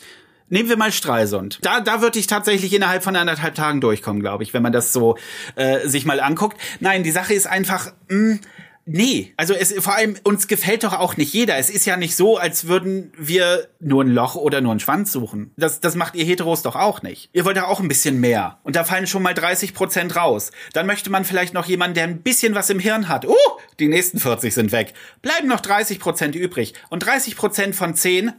Nehmen 0.51 0.67
wir 0.67 0.77
mal 0.77 0.91
Stralsund. 0.91 1.59
Da, 1.61 1.79
da 1.79 2.01
würde 2.01 2.17
ich 2.17 2.25
tatsächlich 2.25 2.73
innerhalb 2.73 3.03
von 3.03 3.15
anderthalb 3.15 3.53
Tagen 3.53 3.81
durchkommen, 3.81 4.19
glaube 4.19 4.41
ich, 4.41 4.51
wenn 4.51 4.63
man 4.63 4.71
das 4.71 4.91
so 4.91 5.15
äh, 5.55 5.87
sich 5.87 6.05
mal 6.05 6.19
anguckt. 6.19 6.57
Nein, 6.79 7.03
die 7.03 7.11
Sache 7.11 7.35
ist 7.35 7.45
einfach, 7.45 7.91
mh, 8.07 8.17
hm, 8.17 8.39
Nee, 8.85 9.33
also 9.37 9.53
es 9.53 9.73
vor 9.79 9.95
allem 9.95 10.15
uns 10.23 10.47
gefällt 10.47 10.83
doch 10.83 10.93
auch 10.93 11.15
nicht 11.15 11.33
jeder. 11.33 11.57
Es 11.57 11.69
ist 11.69 11.85
ja 11.85 11.95
nicht 11.95 12.15
so, 12.15 12.37
als 12.37 12.67
würden 12.67 13.11
wir 13.17 13.67
nur 13.79 14.03
ein 14.03 14.09
Loch 14.09 14.35
oder 14.35 14.61
nur 14.61 14.71
einen 14.71 14.79
Schwanz 14.79 15.11
suchen. 15.11 15.51
Das, 15.57 15.79
das 15.79 15.95
macht 15.95 16.15
ihr 16.15 16.25
Heteros 16.25 16.63
doch 16.63 16.75
auch 16.75 17.01
nicht. 17.03 17.29
Ihr 17.33 17.45
wollt 17.45 17.57
ja 17.57 17.67
auch 17.67 17.79
ein 17.79 17.87
bisschen 17.87 18.19
mehr. 18.19 18.59
Und 18.63 18.75
da 18.75 18.83
fallen 18.83 19.05
schon 19.05 19.21
mal 19.21 19.33
30 19.33 19.73
Prozent 19.73 20.15
raus. 20.15 20.51
Dann 20.73 20.87
möchte 20.87 21.11
man 21.11 21.23
vielleicht 21.23 21.53
noch 21.53 21.67
jemanden, 21.67 21.95
der 21.95 22.05
ein 22.05 22.21
bisschen 22.21 22.55
was 22.55 22.69
im 22.69 22.79
Hirn 22.79 23.09
hat. 23.09 23.25
Uh, 23.25 23.35
die 23.79 23.87
nächsten 23.87 24.19
40 24.19 24.53
sind 24.53 24.71
weg. 24.71 24.93
Bleiben 25.21 25.47
noch 25.47 25.59
30 25.59 25.99
Prozent 25.99 26.35
übrig. 26.35 26.73
Und 26.89 27.05
30 27.05 27.35
Prozent 27.35 27.75
von 27.75 27.95
10, 27.95 28.29
hm, 28.29 28.33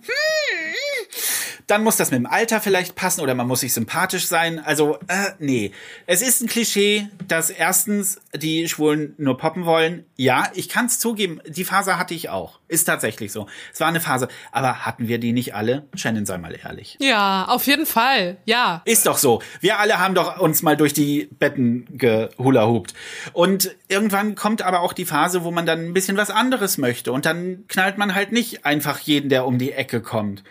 dann 1.70 1.84
muss 1.84 1.96
das 1.96 2.10
mit 2.10 2.18
dem 2.18 2.26
Alter 2.26 2.60
vielleicht 2.60 2.96
passen 2.96 3.20
oder 3.20 3.34
man 3.34 3.46
muss 3.46 3.60
sich 3.60 3.72
sympathisch 3.72 4.26
sein. 4.26 4.58
Also, 4.58 4.98
äh, 5.08 5.32
nee. 5.38 5.72
Es 6.06 6.20
ist 6.20 6.42
ein 6.42 6.48
Klischee, 6.48 7.08
dass 7.28 7.50
erstens 7.50 8.20
die 8.34 8.68
Schwulen 8.68 9.14
nur 9.18 9.36
poppen 9.36 9.64
wollen. 9.64 10.04
Ja, 10.16 10.50
ich 10.54 10.68
kann 10.68 10.86
es 10.86 10.98
zugeben, 10.98 11.40
die 11.46 11.64
Phase 11.64 11.98
hatte 11.98 12.14
ich 12.14 12.28
auch. 12.28 12.58
Ist 12.66 12.84
tatsächlich 12.84 13.32
so. 13.32 13.46
Es 13.72 13.80
war 13.80 13.88
eine 13.88 14.00
Phase. 14.00 14.28
Aber 14.52 14.86
hatten 14.86 15.08
wir 15.08 15.18
die 15.18 15.32
nicht 15.32 15.54
alle? 15.54 15.86
Shannon, 15.94 16.26
sei 16.26 16.38
mal 16.38 16.56
ehrlich. 16.62 16.96
Ja, 17.00 17.46
auf 17.48 17.66
jeden 17.66 17.86
Fall. 17.86 18.38
Ja. 18.44 18.82
Ist 18.84 19.06
doch 19.06 19.18
so. 19.18 19.42
Wir 19.60 19.78
alle 19.78 19.98
haben 19.98 20.14
doch 20.14 20.38
uns 20.38 20.62
mal 20.62 20.76
durch 20.76 20.92
die 20.92 21.28
Betten 21.38 21.86
gehula-hupt. 21.96 22.94
Und 23.32 23.74
irgendwann 23.88 24.34
kommt 24.34 24.62
aber 24.62 24.80
auch 24.80 24.92
die 24.92 25.04
Phase, 25.04 25.44
wo 25.44 25.50
man 25.50 25.66
dann 25.66 25.86
ein 25.86 25.94
bisschen 25.94 26.16
was 26.16 26.30
anderes 26.30 26.78
möchte. 26.78 27.12
Und 27.12 27.26
dann 27.26 27.64
knallt 27.68 27.98
man 27.98 28.14
halt 28.14 28.32
nicht 28.32 28.64
einfach 28.64 28.98
jeden, 28.98 29.28
der 29.28 29.46
um 29.46 29.58
die 29.58 29.72
Ecke 29.72 30.00
kommt. 30.00 30.42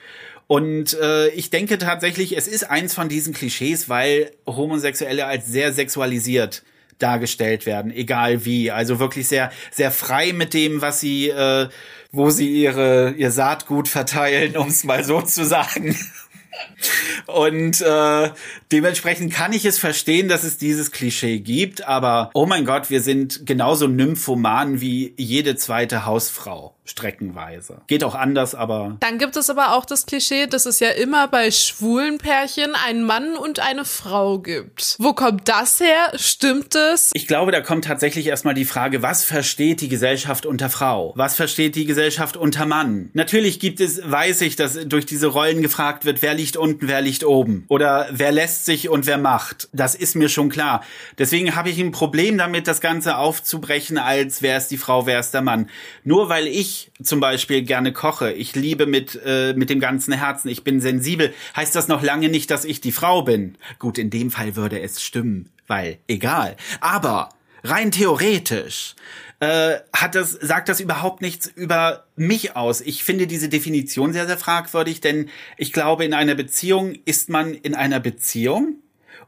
Und 0.49 0.99
äh, 0.99 1.27
ich 1.29 1.51
denke 1.51 1.77
tatsächlich, 1.77 2.35
es 2.35 2.47
ist 2.47 2.63
eins 2.63 2.95
von 2.95 3.07
diesen 3.07 3.35
Klischees, 3.35 3.87
weil 3.87 4.31
Homosexuelle 4.47 5.27
als 5.27 5.45
sehr 5.45 5.73
sexualisiert 5.73 6.63
dargestellt 6.97 7.67
werden, 7.67 7.91
egal 7.91 8.45
wie. 8.45 8.71
Also 8.71 8.97
wirklich 8.97 9.27
sehr, 9.27 9.51
sehr 9.69 9.91
frei 9.91 10.33
mit 10.33 10.55
dem, 10.55 10.81
was 10.81 10.99
sie, 10.99 11.29
äh, 11.29 11.69
wo 12.11 12.31
sie 12.31 12.49
ihre, 12.49 13.11
ihr 13.11 13.29
Saatgut 13.29 13.87
verteilen, 13.87 14.57
um 14.57 14.69
es 14.69 14.83
mal 14.83 15.03
so 15.03 15.21
zu 15.21 15.45
sagen. 15.45 15.95
Und 17.27 17.79
äh, 17.81 18.31
dementsprechend 18.71 19.31
kann 19.31 19.53
ich 19.53 19.65
es 19.65 19.77
verstehen, 19.77 20.29
dass 20.29 20.43
es 20.43 20.57
dieses 20.57 20.89
Klischee 20.89 21.41
gibt, 21.41 21.85
aber 21.85 22.31
oh 22.33 22.47
mein 22.47 22.65
Gott, 22.65 22.89
wir 22.89 23.01
sind 23.01 23.45
genauso 23.45 23.87
nymphoman 23.87 24.81
wie 24.81 25.13
jede 25.15 25.55
zweite 25.57 26.07
Hausfrau 26.07 26.73
streckenweise. 26.89 27.81
Geht 27.87 28.03
auch 28.03 28.15
anders, 28.15 28.55
aber. 28.55 28.97
Dann 28.99 29.17
gibt 29.17 29.37
es 29.37 29.49
aber 29.49 29.75
auch 29.75 29.85
das 29.85 30.05
Klischee, 30.05 30.47
dass 30.47 30.65
es 30.65 30.79
ja 30.79 30.89
immer 30.89 31.27
bei 31.27 31.51
schwulen 31.51 32.17
Pärchen 32.17 32.73
einen 32.75 33.03
Mann 33.03 33.35
und 33.35 33.59
eine 33.59 33.85
Frau 33.85 34.39
gibt. 34.39 34.95
Wo 34.99 35.13
kommt 35.13 35.47
das 35.47 35.79
her? 35.79 36.11
Stimmt 36.15 36.75
es? 36.75 37.11
Ich 37.13 37.27
glaube, 37.27 37.51
da 37.51 37.61
kommt 37.61 37.85
tatsächlich 37.85 38.27
erstmal 38.27 38.53
die 38.53 38.65
Frage, 38.65 39.01
was 39.01 39.23
versteht 39.23 39.81
die 39.81 39.89
Gesellschaft 39.89 40.45
unter 40.45 40.69
Frau? 40.69 41.13
Was 41.15 41.35
versteht 41.35 41.75
die 41.75 41.85
Gesellschaft 41.85 42.37
unter 42.37 42.65
Mann? 42.65 43.09
Natürlich 43.13 43.59
gibt 43.59 43.79
es, 43.79 44.01
weiß 44.09 44.41
ich, 44.41 44.55
dass 44.55 44.73
durch 44.85 45.05
diese 45.05 45.27
Rollen 45.27 45.61
gefragt 45.61 46.05
wird, 46.05 46.21
wer 46.21 46.33
liegt 46.33 46.57
unten, 46.57 46.87
wer 46.87 47.01
liegt 47.01 47.23
oben. 47.23 47.65
Oder 47.67 48.07
wer 48.11 48.31
lässt 48.31 48.65
sich 48.65 48.89
und 48.89 49.05
wer 49.05 49.17
macht. 49.17 49.69
Das 49.73 49.95
ist 49.95 50.15
mir 50.15 50.29
schon 50.29 50.49
klar. 50.49 50.83
Deswegen 51.17 51.55
habe 51.55 51.69
ich 51.69 51.79
ein 51.79 51.91
Problem 51.91 52.37
damit, 52.37 52.67
das 52.67 52.81
Ganze 52.81 53.17
aufzubrechen, 53.17 53.97
als 53.97 54.41
wer 54.41 54.57
ist 54.57 54.69
die 54.69 54.77
Frau, 54.77 55.05
wer 55.05 55.19
ist 55.19 55.33
der 55.33 55.41
Mann. 55.41 55.69
Nur 56.03 56.29
weil 56.29 56.47
ich 56.47 56.78
zum 57.01 57.19
Beispiel 57.19 57.61
gerne 57.63 57.93
koche, 57.93 58.31
ich 58.31 58.55
liebe 58.55 58.85
mit, 58.85 59.19
äh, 59.25 59.53
mit 59.53 59.69
dem 59.69 59.79
ganzen 59.79 60.13
Herzen, 60.13 60.49
ich 60.49 60.63
bin 60.63 60.81
sensibel, 60.81 61.33
heißt 61.55 61.75
das 61.75 61.87
noch 61.87 62.01
lange 62.01 62.29
nicht, 62.29 62.51
dass 62.51 62.65
ich 62.65 62.81
die 62.81 62.91
Frau 62.91 63.21
bin. 63.21 63.57
Gut, 63.79 63.97
in 63.97 64.09
dem 64.09 64.31
Fall 64.31 64.55
würde 64.55 64.79
es 64.81 65.01
stimmen, 65.01 65.49
weil 65.67 65.97
egal. 66.07 66.55
Aber 66.81 67.29
rein 67.63 67.91
theoretisch 67.91 68.95
äh, 69.39 69.77
hat 69.93 70.15
das, 70.15 70.31
sagt 70.31 70.69
das 70.69 70.79
überhaupt 70.79 71.21
nichts 71.21 71.47
über 71.47 72.05
mich 72.15 72.55
aus. 72.55 72.81
Ich 72.81 73.03
finde 73.03 73.27
diese 73.27 73.49
Definition 73.49 74.13
sehr, 74.13 74.27
sehr 74.27 74.37
fragwürdig, 74.37 75.01
denn 75.01 75.29
ich 75.57 75.71
glaube, 75.71 76.05
in 76.05 76.13
einer 76.13 76.35
Beziehung 76.35 76.95
ist 77.05 77.29
man 77.29 77.53
in 77.53 77.75
einer 77.75 77.99
Beziehung 77.99 78.75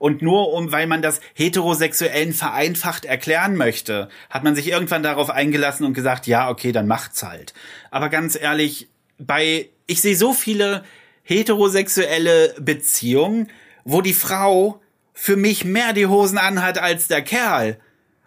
und 0.01 0.23
nur 0.23 0.51
um, 0.51 0.71
weil 0.71 0.87
man 0.87 1.03
das 1.03 1.21
Heterosexuellen 1.35 2.33
vereinfacht 2.33 3.05
erklären 3.05 3.55
möchte, 3.55 4.09
hat 4.31 4.43
man 4.43 4.55
sich 4.55 4.67
irgendwann 4.67 5.03
darauf 5.03 5.29
eingelassen 5.29 5.85
und 5.85 5.93
gesagt, 5.93 6.25
ja, 6.25 6.49
okay, 6.49 6.71
dann 6.71 6.87
macht's 6.87 7.21
halt. 7.21 7.53
Aber 7.91 8.09
ganz 8.09 8.35
ehrlich, 8.35 8.89
bei, 9.19 9.69
ich 9.85 10.01
sehe 10.01 10.15
so 10.15 10.33
viele 10.33 10.83
heterosexuelle 11.21 12.55
Beziehungen, 12.59 13.51
wo 13.83 14.01
die 14.01 14.15
Frau 14.15 14.81
für 15.13 15.35
mich 15.35 15.65
mehr 15.65 15.93
die 15.93 16.07
Hosen 16.07 16.39
anhat 16.39 16.79
als 16.79 17.07
der 17.07 17.21
Kerl. 17.21 17.79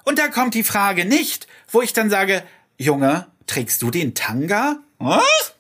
Und 0.05 0.21
da 0.21 0.29
kommt 0.29 0.55
die 0.55 0.63
Frage 0.63 1.05
nicht, 1.05 1.49
wo 1.67 1.83
ich 1.83 1.93
dann 1.93 2.09
sage, 2.09 2.45
Junge, 2.79 3.27
trägst 3.49 3.83
du 3.83 3.91
den 3.91 4.15
Tanga? 4.15 4.77
Was? 4.99 5.55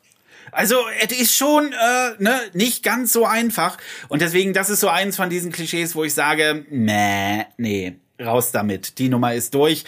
Also 0.54 0.76
es 1.00 1.18
ist 1.18 1.34
schon 1.34 1.72
äh, 1.72 2.22
ne, 2.22 2.40
nicht 2.52 2.82
ganz 2.82 3.12
so 3.12 3.26
einfach. 3.26 3.76
Und 4.08 4.22
deswegen, 4.22 4.52
das 4.52 4.70
ist 4.70 4.80
so 4.80 4.88
eins 4.88 5.16
von 5.16 5.30
diesen 5.30 5.52
Klischees, 5.52 5.94
wo 5.94 6.04
ich 6.04 6.14
sage, 6.14 6.64
nee, 6.70 7.44
nee, 7.56 7.96
raus 8.20 8.52
damit. 8.52 8.98
Die 8.98 9.08
Nummer 9.08 9.34
ist 9.34 9.54
durch. 9.54 9.84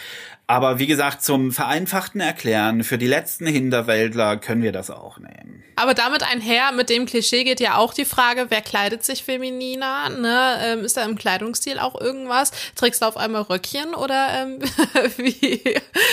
Aber 0.48 0.78
wie 0.78 0.86
gesagt, 0.86 1.22
zum 1.22 1.50
vereinfachten 1.50 2.20
Erklären 2.20 2.84
für 2.84 2.98
die 2.98 3.08
letzten 3.08 3.46
Hinterwäldler 3.46 4.36
können 4.36 4.62
wir 4.62 4.70
das 4.70 4.90
auch 4.90 5.18
nehmen. 5.18 5.64
Aber 5.74 5.92
damit 5.92 6.22
einher, 6.22 6.70
mit 6.72 6.88
dem 6.88 7.04
Klischee 7.04 7.42
geht 7.42 7.58
ja 7.58 7.76
auch 7.76 7.92
die 7.92 8.04
Frage, 8.04 8.46
wer 8.48 8.60
kleidet 8.60 9.04
sich 9.04 9.24
femininer? 9.24 10.08
Ne? 10.08 10.58
Ähm, 10.62 10.84
ist 10.84 10.96
da 10.96 11.04
im 11.04 11.16
Kleidungsstil 11.16 11.80
auch 11.80 12.00
irgendwas? 12.00 12.52
Trägst 12.76 13.02
du 13.02 13.06
auf 13.06 13.16
einmal 13.16 13.42
Röckchen 13.42 13.94
oder 13.94 14.28
ähm, 14.40 14.60
wie, 15.16 15.60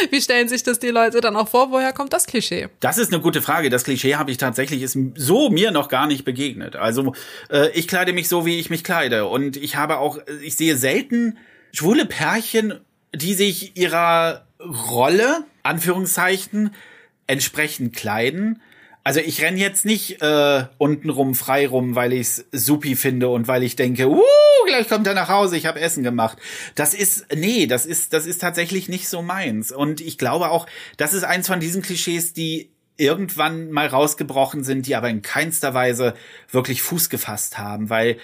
wie 0.10 0.22
stellen 0.22 0.50
sich 0.50 0.64
das 0.64 0.80
die 0.80 0.90
Leute 0.90 1.22
dann 1.22 1.36
auch 1.36 1.48
vor? 1.48 1.72
Woher 1.72 1.94
kommt 1.94 2.12
das 2.12 2.26
Klischee? 2.26 2.70
Das 2.80 2.98
ist 2.98 3.14
eine 3.14 3.22
gute 3.22 3.42
Frage. 3.44 3.70
Das 3.70 3.84
Klischee 3.84 4.16
habe 4.16 4.32
ich 4.32 4.38
tatsächlich 4.38 4.82
ist 4.82 4.98
so 5.16 5.52
mir 5.52 5.70
noch 5.70 5.90
gar 5.90 6.08
nicht 6.08 6.26
begegnet. 6.26 6.76
Also 6.76 7.14
äh, 7.52 7.70
ich 7.70 7.88
kleide 7.88 8.14
mich 8.14 8.28
so, 8.28 8.48
wie 8.48 8.60
ich 8.60 8.72
mich 8.72 8.84
kleide. 8.84 9.28
Und 9.28 9.58
ich 9.58 9.76
habe 9.76 10.00
auch, 10.00 10.18
ich 10.42 10.56
sehe 10.56 10.76
selten 10.76 11.38
schwule 11.72 12.06
Pärchen 12.06 12.82
die 13.16 13.34
sich 13.34 13.78
ihrer 13.78 14.48
Rolle, 14.60 15.46
Anführungszeichen, 15.64 16.74
entsprechend 17.28 17.96
kleiden. 17.96 18.62
Also 19.04 19.20
ich 19.20 19.42
renn 19.42 19.58
jetzt 19.58 19.86
nicht 19.86 20.22
äh, 20.22 20.66
untenrum 20.78 21.36
frei 21.36 21.68
rum, 21.68 21.96
weil 21.96 22.14
ich's 22.14 22.46
supi 22.52 22.96
finde 22.96 23.30
und 23.30 23.48
weil 23.48 23.64
ich 23.64 23.76
denke, 23.76 24.08
uh, 24.10 24.22
gleich 24.66 24.88
kommt 24.88 25.08
er 25.08 25.14
nach 25.14 25.28
Hause, 25.28 25.58
ich 25.58 25.66
habe 25.66 25.82
Essen 25.82 26.04
gemacht. 26.04 26.38
Das 26.76 26.94
ist 26.94 27.28
nee, 27.36 27.68
das 27.68 27.86
ist 27.86 28.14
das 28.14 28.26
ist 28.26 28.40
tatsächlich 28.40 28.88
nicht 28.88 29.10
so 29.10 29.22
meins 29.22 29.72
und 29.74 30.00
ich 30.00 30.18
glaube 30.18 30.52
auch, 30.52 30.68
das 30.96 31.14
ist 31.14 31.26
eins 31.26 31.48
von 31.48 31.60
diesen 31.60 31.82
Klischees, 31.82 32.34
die 32.34 32.70
irgendwann 32.96 33.72
mal 33.72 33.88
rausgebrochen 33.88 34.64
sind, 34.64 34.88
die 34.88 34.96
aber 34.96 35.10
in 35.10 35.22
keinster 35.22 35.74
Weise 35.74 36.14
wirklich 36.50 36.82
Fuß 36.82 37.10
gefasst 37.10 37.58
haben, 37.58 37.90
weil 37.90 38.18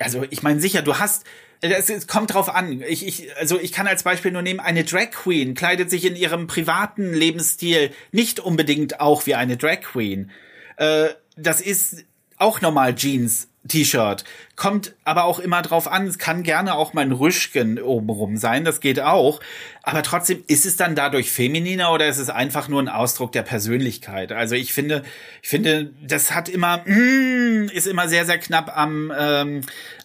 also 0.00 0.24
ich 0.30 0.42
meine 0.42 0.60
sicher, 0.60 0.82
du 0.82 0.98
hast 0.98 1.24
es, 1.60 1.90
es 1.90 2.06
kommt 2.06 2.34
drauf 2.34 2.54
an. 2.54 2.82
Ich, 2.86 3.06
ich, 3.06 3.36
also 3.36 3.58
ich 3.58 3.72
kann 3.72 3.86
als 3.86 4.02
Beispiel 4.02 4.30
nur 4.30 4.42
nehmen, 4.42 4.60
eine 4.60 4.84
Drag 4.84 5.10
Queen 5.10 5.54
kleidet 5.54 5.90
sich 5.90 6.04
in 6.04 6.16
ihrem 6.16 6.46
privaten 6.46 7.12
Lebensstil 7.12 7.90
nicht 8.12 8.40
unbedingt 8.40 9.00
auch 9.00 9.26
wie 9.26 9.34
eine 9.34 9.56
Drag 9.56 9.80
Queen. 9.80 10.30
Äh, 10.76 11.08
das 11.36 11.60
ist 11.60 12.04
auch 12.38 12.60
normal 12.60 12.94
Jeans, 12.94 13.48
T-Shirt. 13.66 14.24
Kommt 14.56 14.94
aber 15.04 15.24
auch 15.24 15.38
immer 15.38 15.62
drauf 15.62 15.90
an. 15.90 16.06
Es 16.06 16.18
kann 16.18 16.42
gerne 16.42 16.74
auch 16.74 16.94
mal 16.94 17.02
ein 17.02 17.12
Rüschchen 17.12 17.80
obenrum 17.80 18.36
sein. 18.36 18.64
Das 18.64 18.80
geht 18.80 19.00
auch. 19.00 19.40
Aber 19.82 20.02
trotzdem 20.02 20.42
ist 20.46 20.64
es 20.64 20.76
dann 20.76 20.94
dadurch 20.94 21.30
femininer 21.30 21.92
oder 21.92 22.06
ist 22.06 22.18
es 22.18 22.30
einfach 22.30 22.68
nur 22.68 22.80
ein 22.80 22.88
Ausdruck 22.88 23.32
der 23.32 23.42
Persönlichkeit? 23.42 24.32
Also 24.32 24.54
ich 24.54 24.72
finde, 24.72 25.02
ich 25.42 25.48
finde, 25.48 25.92
das 26.02 26.32
hat 26.32 26.48
immer, 26.48 26.78
mm, 26.86 27.68
ist 27.72 27.86
immer 27.86 28.08
sehr, 28.08 28.24
sehr 28.24 28.38
knapp 28.38 28.76
am, 28.76 29.12
ähm, 29.16 29.60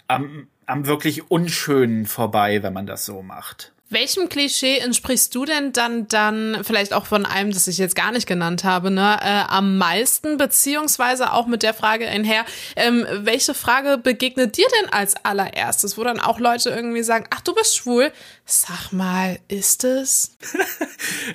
am, 0.08 0.48
am 0.74 0.88
wirklich 0.88 1.30
Unschönen 1.30 2.08
vorbei, 2.08 2.64
wenn 2.64 2.74
man 2.74 2.88
das 2.88 3.06
so 3.06 3.22
macht. 3.22 3.72
Welchem 3.90 4.28
Klischee 4.28 4.80
entsprichst 4.80 5.36
du 5.36 5.46
denn 5.46 5.72
dann 5.72 6.08
dann 6.08 6.64
vielleicht 6.64 6.94
auch 6.94 7.06
von 7.06 7.28
einem, 7.28 7.52
das 7.52 7.68
ich 7.68 7.78
jetzt 7.78 7.96
gar 7.96 8.12
nicht 8.12 8.26
genannt 8.26 8.64
habe, 8.64 8.90
ne, 8.90 9.20
äh, 9.22 9.44
am 9.48 9.78
meisten 9.78 10.38
beziehungsweise 10.38 11.32
auch 11.32 11.46
mit 11.46 11.62
der 11.62 11.76
Frage 11.76 12.08
einher, 12.08 12.44
ähm, 12.76 13.06
welche 13.12 13.54
Frage 13.54 14.00
begegnet 14.00 14.58
dir 14.58 14.66
denn 14.82 14.92
als 14.92 15.16
allererstes, 15.24 15.96
wo 15.96 16.04
dann 16.04 16.20
auch 16.20 16.40
Leute 16.40 16.72
irgendwie 16.72 17.04
sagen, 17.04 17.28
ach 17.30 17.42
du 17.42 17.54
bist 17.54 17.76
schwul, 17.76 18.12
sag 18.46 18.92
mal, 18.92 19.40
ist 19.48 19.84
es? 19.84 20.38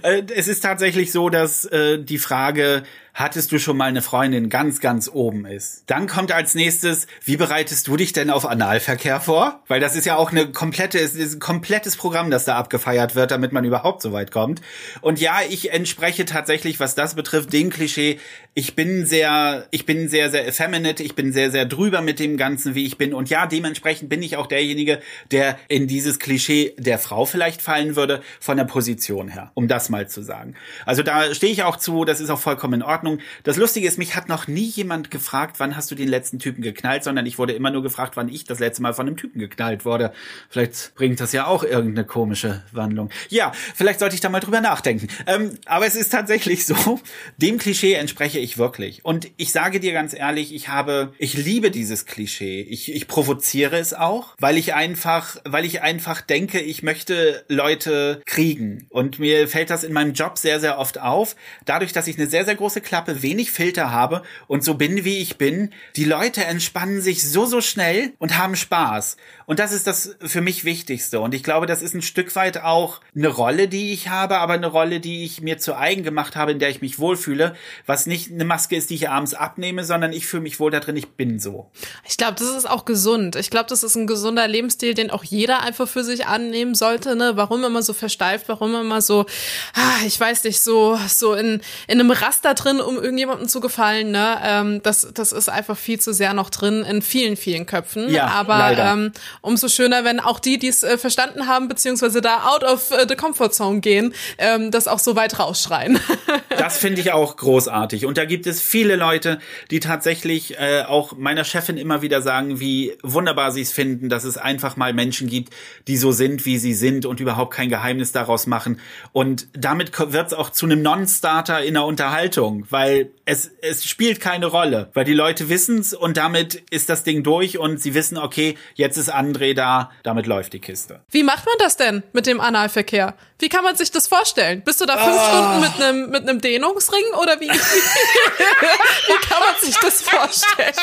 Äh, 0.03 0.23
es 0.35 0.49
ist 0.49 0.61
tatsächlich 0.61 1.13
so, 1.13 1.29
dass 1.29 1.65
äh, 1.67 1.99
die 2.03 2.19
Frage 2.19 2.85
hattest 3.19 3.51
du 3.51 3.59
schon 3.59 3.77
mal 3.77 3.87
eine 3.87 4.01
Freundin 4.01 4.49
ganz, 4.49 4.79
ganz 4.79 5.11
oben 5.13 5.45
ist. 5.45 5.83
Dann 5.87 6.07
kommt 6.07 6.31
als 6.31 6.55
nächstes, 6.55 7.09
wie 7.25 7.37
bereitest 7.37 7.89
du 7.89 7.97
dich 7.97 8.13
denn 8.13 8.31
auf 8.31 8.47
Analverkehr 8.47 9.21
vor? 9.21 9.61
Weil 9.67 9.81
das 9.81 9.97
ist 9.97 10.05
ja 10.05 10.17
auch 10.17 10.31
eine 10.31 10.53
komplette, 10.53 10.99
ist 10.99 11.17
ein 11.17 11.41
komplettes 11.41 11.97
Programm, 11.97 12.31
das 12.31 12.45
da 12.45 12.57
abgefeiert 12.57 13.17
wird, 13.17 13.33
damit 13.33 13.53
man 13.53 13.65
überhaupt 13.65 14.03
so 14.03 14.13
weit 14.13 14.31
kommt. 14.31 14.63
Und 15.01 15.21
ja, 15.21 15.41
ich 15.49 15.73
entspreche 15.73 16.27
tatsächlich, 16.27 16.79
was 16.79 16.95
das 16.95 17.17
betrifft, 17.17 17.53
dem 17.53 17.71
Klischee. 17.71 18.21
Ich 18.55 18.77
bin 18.77 19.05
sehr, 19.05 19.67
ich 19.73 19.85
bin 19.85 20.09
sehr, 20.09 20.31
sehr 20.31 20.47
effeminate, 20.47 21.03
ich 21.03 21.17
bin 21.17 21.33
sehr, 21.33 21.51
sehr 21.51 21.65
drüber 21.65 22.03
mit 22.03 22.21
dem 22.21 22.37
Ganzen, 22.37 22.77
wie 22.77 22.87
ich 22.87 22.99
bin. 22.99 23.15
Und 23.15 23.31
ja, 23.31 23.47
dementsprechend 23.47 24.09
bin 24.09 24.23
ich 24.23 24.37
auch 24.37 24.47
derjenige, 24.47 25.01
der 25.33 25.59
in 25.67 25.89
dieses 25.89 26.21
Klischee 26.21 26.75
der 26.79 26.98
Frau 26.99 27.25
vielleicht 27.25 27.63
fallen 27.63 27.97
würde, 27.97 28.23
von 28.41 28.57
der 28.57 28.65
Position 28.65 29.29
her, 29.29 29.51
um 29.55 29.67
das 29.67 29.89
mal 29.89 30.09
zu 30.09 30.23
sagen. 30.23 30.55
Also 30.85 31.03
da 31.03 31.35
stehe 31.35 31.53
ich 31.53 31.63
auch 31.63 31.77
zu, 31.77 32.05
das 32.05 32.21
ist 32.21 32.31
auch 32.31 32.39
vollkommen 32.39 32.75
in 32.75 32.83
Ordnung. 32.83 33.09
Ordnung. 33.09 33.21
Das 33.45 33.57
Lustige 33.57 33.87
ist, 33.87 33.99
mich 33.99 34.17
hat 34.17 34.29
noch 34.29 34.49
nie 34.49 34.67
jemand 34.67 35.11
gefragt, 35.11 35.57
wann 35.59 35.77
hast 35.77 35.91
du 35.91 35.95
den 35.95 36.09
letzten 36.09 36.39
Typen 36.39 36.63
geknallt, 36.63 37.05
sondern 37.05 37.27
ich 37.27 37.39
wurde 37.39 37.53
immer 37.53 37.71
nur 37.71 37.83
gefragt, 37.83 38.17
wann 38.17 38.29
ich 38.29 38.45
das 38.45 38.59
letzte 38.59 38.83
Mal 38.83 38.93
von 38.95 39.07
einem 39.07 39.17
Typen 39.17 39.39
geknallt 39.39 39.85
wurde. 39.85 40.13
Vielleicht 40.49 40.95
bringt 40.95 41.21
das 41.21 41.33
ja 41.33 41.47
auch 41.47 41.63
irgendeine 41.63 42.07
komische 42.07 42.65
Wandlung. 42.73 43.11
Ja, 43.29 43.53
vielleicht 43.75 44.01
sollte 44.01 44.15
ich 44.15 44.21
da 44.21 44.29
mal 44.29 44.41
drüber 44.41 44.61
nachdenken. 44.61 45.09
Ähm, 45.27 45.59
aber 45.67 45.87
es 45.87 45.95
ist 45.95 46.11
tatsächlich 46.11 46.67
so, 46.67 47.01
dem 47.37 47.59
Klischee 47.59 47.95
entspreche 47.95 48.39
ich 48.39 48.59
wirklich. 48.59 49.05
Und 49.05 49.29
ich 49.37 49.53
sage 49.53 49.81
dir 49.81 49.93
ganz 49.93 50.13
ehrlich, 50.13 50.55
ich 50.55 50.69
habe, 50.69 51.13
ich 51.19 51.35
liebe 51.35 51.71
dieses 51.71 52.07
Klischee. 52.07 52.63
Ich, 52.63 52.93
ich 52.93 53.07
provoziere 53.07 53.79
es 53.79 53.95
auch, 53.95 54.35
weil 54.39 54.57
ich 54.57 54.75
einfach, 54.75 55.37
weil 55.45 55.65
ich 55.65 55.83
einfach 55.83 56.21
denke, 56.21 56.61
ich 56.61 56.83
möchte 56.89 57.45
Leute 57.49 58.23
kriegen. 58.27 58.87
Und 58.89 59.21
mir 59.21 59.47
fällt 59.47 59.71
das 59.71 59.85
in 59.85 59.93
meinem 59.93 60.15
Job 60.15 60.37
sehr, 60.39 60.59
sehr 60.59 60.79
oft 60.79 60.99
auf. 60.99 61.37
Dadurch, 61.65 61.93
dass 61.93 62.09
ich 62.09 62.17
eine 62.19 62.27
sehr, 62.27 62.45
sehr 62.45 62.57
große 62.57 62.81
Scheuklappe, 62.89 63.23
wenig 63.23 63.51
Filter 63.51 63.91
habe 63.91 64.23
und 64.47 64.65
so 64.65 64.75
bin, 64.75 65.05
wie 65.05 65.19
ich 65.19 65.37
bin. 65.37 65.71
Die 65.97 66.05
Leute 66.05 66.45
entspannen 66.45 67.03
sich 67.03 67.23
so, 67.29 67.45
so 67.45 67.61
schnell 67.61 68.13
und 68.19 68.39
haben 68.39 68.57
Spaß. 68.57 69.19
Und 69.49 69.61
das 69.61 69.73
ist 69.73 69.87
das 69.87 70.15
für 70.21 70.43
mich 70.43 70.67
Wichtigste. 70.67 71.21
Und 71.21 71.33
ich 71.33 71.43
glaube, 71.43 71.65
das 71.65 71.81
ist 71.81 71.95
ein 71.95 72.03
Stück 72.03 72.37
weit 72.37 72.59
auch 72.59 73.01
eine 73.17 73.29
Rolle, 73.29 73.67
die 73.67 73.95
ich 73.95 74.11
habe, 74.11 74.41
aber 74.41 74.53
eine 74.53 74.67
Rolle, 74.67 75.01
die 75.01 75.25
ich 75.25 75.41
mir 75.41 75.57
zu 75.57 75.75
eigen 75.75 76.03
gemacht 76.03 76.37
habe, 76.37 76.53
in 76.53 76.59
der 76.59 76.69
ich 76.69 76.83
mich 76.83 76.99
wohlfühle, 76.99 77.57
was 77.87 78.05
nicht 78.05 78.31
eine 78.31 78.45
Maske 78.45 78.77
ist, 78.77 78.91
die 78.91 78.97
ich 78.97 79.09
abends 79.09 79.33
abnehme, 79.33 79.85
sondern 79.85 80.13
ich 80.13 80.27
fühle 80.27 80.43
mich 80.43 80.61
wohl 80.61 80.71
da 80.71 80.81
drin, 80.81 80.97
ich 80.97 81.09
bin 81.13 81.39
so. 81.39 81.71
Ich 82.07 82.19
glaube, 82.19 82.35
das 82.35 82.51
ist 82.51 82.69
auch 82.69 82.85
gesund. 82.85 83.37
Ich 83.37 83.49
glaube, 83.49 83.71
das 83.71 83.83
ist 83.83 83.97
ein 83.97 84.07
gesunder 84.07 84.47
Lebensstil, 84.47 84.93
den 84.93 85.11
auch 85.11 85.25
jeder 85.25 85.63
einfach 85.63 85.89
für 85.89 86.05
sich 86.05 86.27
annehmen 86.27 86.75
sollte. 86.75 87.17
Ne? 87.17 87.33
Warum 87.37 87.65
immer 87.65 87.81
so 87.81 87.95
versteift, 87.95 88.51
warum 88.51 88.75
immer 88.75 89.01
so, 89.01 89.25
ah, 89.73 90.05
ich 90.05 90.21
weiß 90.21 90.45
nicht, 90.45 90.61
so, 90.61 91.01
so 91.09 91.33
in, 91.33 91.63
in 91.87 92.01
einem 92.01 92.11
Raster 92.11 92.53
drin, 92.53 92.83
um 92.83 92.97
irgendjemandem 92.97 93.49
zu 93.49 93.61
gefallen. 93.61 94.11
Ne? 94.11 94.39
Ähm, 94.45 94.83
das, 94.83 95.09
das 95.15 95.33
ist 95.33 95.49
einfach 95.49 95.79
viel 95.79 95.99
zu 95.99 96.13
sehr 96.13 96.35
noch 96.35 96.51
drin 96.51 96.85
in 96.85 97.01
vielen, 97.01 97.39
vielen 97.39 97.65
Köpfen. 97.65 98.11
Ja, 98.11 98.27
Aber 98.27 98.77
ähm, 98.77 99.13
umso 99.41 99.69
schöner, 99.69 100.05
wenn 100.05 100.21
auch 100.21 100.41
die, 100.41 100.59
die 100.59 100.69
es 100.69 100.83
äh, 100.83 100.99
verstanden 100.99 101.47
haben, 101.47 101.69
beziehungsweise 101.69 102.21
da 102.21 102.49
out 102.49 102.65
of 102.65 102.91
äh, 102.91 103.07
the 103.09 103.17
comfort 103.17 103.51
zone 103.51 103.81
gehen, 103.81 104.15
ähm, 104.39 104.71
das 104.71 104.89
auch 104.89 104.99
so 104.99 105.17
weit 105.17 105.39
rausschreien. 105.39 105.99
das 106.59 106.79
finde 106.79 107.01
ich 107.01 107.13
auch 107.13 107.37
großartig. 107.37 108.07
Und 108.07 108.19
da 108.19 108.25
gibt 108.25 108.47
es 108.47 108.61
viele 108.61 108.97
Leute, 108.97 109.39
die 109.71 109.81
tatsächlich 109.81 110.59
äh, 110.59 110.83
auch 110.87 111.17
meiner 111.17 111.45
Chefin 111.45 111.77
immer 111.77 112.03
wieder 112.03 112.23
sagen, 112.23 112.61
wie 112.61 112.97
wunderbar 113.03 113.53
sie 113.53 113.63
es 113.63 113.73
finden, 113.73 114.09
dass 114.09 114.25
es 114.25 114.37
einfach 114.37 114.77
mal 114.77 114.93
Menschen 114.93 115.29
gibt, 115.29 115.53
die 115.87 115.97
so 115.97 116.13
sind, 116.13 116.45
wie 116.45 116.59
sie 116.59 116.75
sind 116.75 117.07
und 117.07 117.21
überhaupt 117.21 117.55
kein 117.55 117.69
Geheimnis 117.69 118.13
daraus 118.13 118.47
machen. 118.47 118.81
Und 119.13 119.49
damit 119.53 119.93
wird 119.99 120.29
es 120.29 120.33
auch 120.35 120.51
zu 120.51 120.67
einem 120.67 120.83
Non-Starter 120.83 121.63
in 121.63 121.75
der 121.75 121.85
Unterhaltung, 121.85 122.67
weil 122.71 123.11
es, 123.25 123.51
es 123.61 123.85
spielt 123.85 124.21
keine 124.21 124.47
Rolle, 124.47 124.91
weil 124.95 125.05
die 125.05 125.15
Leute 125.15 125.49
wissen's 125.49 125.95
und 125.95 126.17
damit 126.17 126.63
ist 126.71 126.89
das 126.89 127.05
Ding 127.05 127.23
durch 127.23 127.59
und 127.59 127.81
sie 127.81 127.95
wissen, 127.95 128.17
okay, 128.19 128.57
jetzt 128.75 128.97
ist 128.97 129.11
André 129.33 129.55
da, 129.55 129.91
damit 130.03 130.27
läuft 130.27 130.53
die 130.53 130.61
Kiste. 130.61 131.01
Wie 131.11 131.23
macht 131.23 131.47
man 131.47 131.55
das 131.59 131.77
denn 131.77 132.03
mit 132.13 132.27
dem 132.27 132.41
Analverkehr? 132.41 133.15
Wie 133.39 133.49
kann 133.49 133.63
man 133.63 133.77
sich 133.77 133.91
das 133.91 134.09
vorstellen? 134.09 134.63
Bist 134.63 134.81
du 134.81 134.87
da 134.87 134.97
fünf 134.97 135.17
oh. 135.17 135.29
Stunden 135.29 135.61
mit 135.61 135.81
einem 135.81 136.11
mit 136.11 136.29
einem 136.29 136.41
Dehnungsring 136.41 137.05
oder 137.21 137.41
wie, 137.41 137.49
wie, 137.49 139.29
kann 139.29 139.41
man 139.41 139.61
sich 139.63 139.77
das 139.77 140.03
vorstellen? 140.03 140.75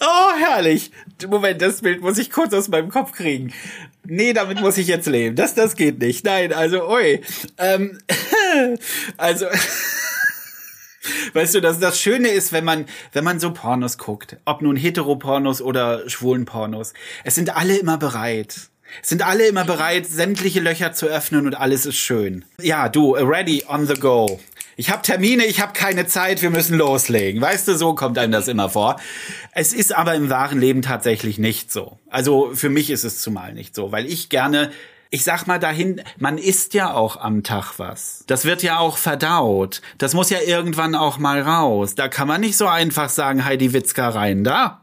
Oh, 0.00 0.32
herrlich. 0.38 0.90
Moment, 1.28 1.62
das 1.62 1.80
Bild 1.80 2.00
muss 2.00 2.18
ich 2.18 2.30
kurz 2.30 2.52
aus 2.52 2.68
meinem 2.68 2.90
Kopf 2.90 3.12
kriegen. 3.12 3.52
Nee, 4.06 4.32
damit 4.32 4.60
muss 4.60 4.76
ich 4.76 4.86
jetzt 4.86 5.06
leben. 5.06 5.34
Das, 5.36 5.54
das 5.54 5.76
geht 5.76 5.98
nicht. 5.98 6.24
Nein, 6.24 6.52
also, 6.52 6.86
oi. 6.88 7.22
Ähm, 7.58 7.98
also, 9.16 9.46
Weißt 11.32 11.54
du, 11.54 11.60
dass 11.60 11.78
das 11.78 12.00
Schöne 12.00 12.28
ist, 12.28 12.52
wenn 12.52 12.64
man, 12.64 12.86
wenn 13.12 13.24
man 13.24 13.40
so 13.40 13.52
Pornos 13.52 13.98
guckt, 13.98 14.36
ob 14.44 14.62
nun 14.62 14.76
Heteropornos 14.76 15.62
oder 15.62 16.08
schwulen 16.08 16.44
Pornos, 16.44 16.94
es 17.24 17.34
sind 17.34 17.54
alle 17.56 17.76
immer 17.76 17.98
bereit. 17.98 18.70
Es 19.02 19.08
sind 19.08 19.26
alle 19.26 19.46
immer 19.46 19.64
bereit, 19.64 20.06
sämtliche 20.06 20.60
Löcher 20.60 20.92
zu 20.92 21.06
öffnen 21.06 21.46
und 21.46 21.54
alles 21.54 21.86
ist 21.86 21.96
schön. 21.96 22.44
Ja, 22.60 22.88
du, 22.88 23.14
ready 23.14 23.64
on 23.66 23.86
the 23.86 23.94
go. 23.94 24.40
Ich 24.76 24.90
habe 24.90 25.02
Termine, 25.02 25.44
ich 25.46 25.60
habe 25.60 25.72
keine 25.72 26.06
Zeit, 26.06 26.42
wir 26.42 26.50
müssen 26.50 26.76
loslegen. 26.76 27.40
Weißt 27.40 27.68
du, 27.68 27.76
so 27.76 27.94
kommt 27.94 28.18
einem 28.18 28.32
das 28.32 28.48
immer 28.48 28.68
vor. 28.68 29.00
Es 29.52 29.72
ist 29.72 29.94
aber 29.94 30.14
im 30.14 30.30
wahren 30.30 30.58
Leben 30.58 30.82
tatsächlich 30.82 31.38
nicht 31.38 31.72
so. 31.72 31.98
Also 32.08 32.50
für 32.54 32.70
mich 32.70 32.90
ist 32.90 33.04
es 33.04 33.20
zumal 33.20 33.52
nicht 33.52 33.74
so, 33.74 33.92
weil 33.92 34.06
ich 34.06 34.30
gerne 34.30 34.72
ich 35.14 35.22
sag 35.22 35.46
mal 35.46 35.60
dahin, 35.60 36.02
man 36.18 36.38
isst 36.38 36.74
ja 36.74 36.92
auch 36.92 37.16
am 37.16 37.44
Tag 37.44 37.74
was. 37.76 38.24
Das 38.26 38.44
wird 38.44 38.64
ja 38.64 38.80
auch 38.80 38.96
verdaut. 38.96 39.80
Das 39.96 40.12
muss 40.12 40.28
ja 40.28 40.40
irgendwann 40.40 40.96
auch 40.96 41.18
mal 41.18 41.40
raus. 41.40 41.94
Da 41.94 42.08
kann 42.08 42.26
man 42.26 42.40
nicht 42.40 42.56
so 42.56 42.66
einfach 42.66 43.08
sagen, 43.08 43.44
Heidi 43.44 43.72
Witzka 43.72 44.08
rein 44.08 44.42
da. 44.42 44.80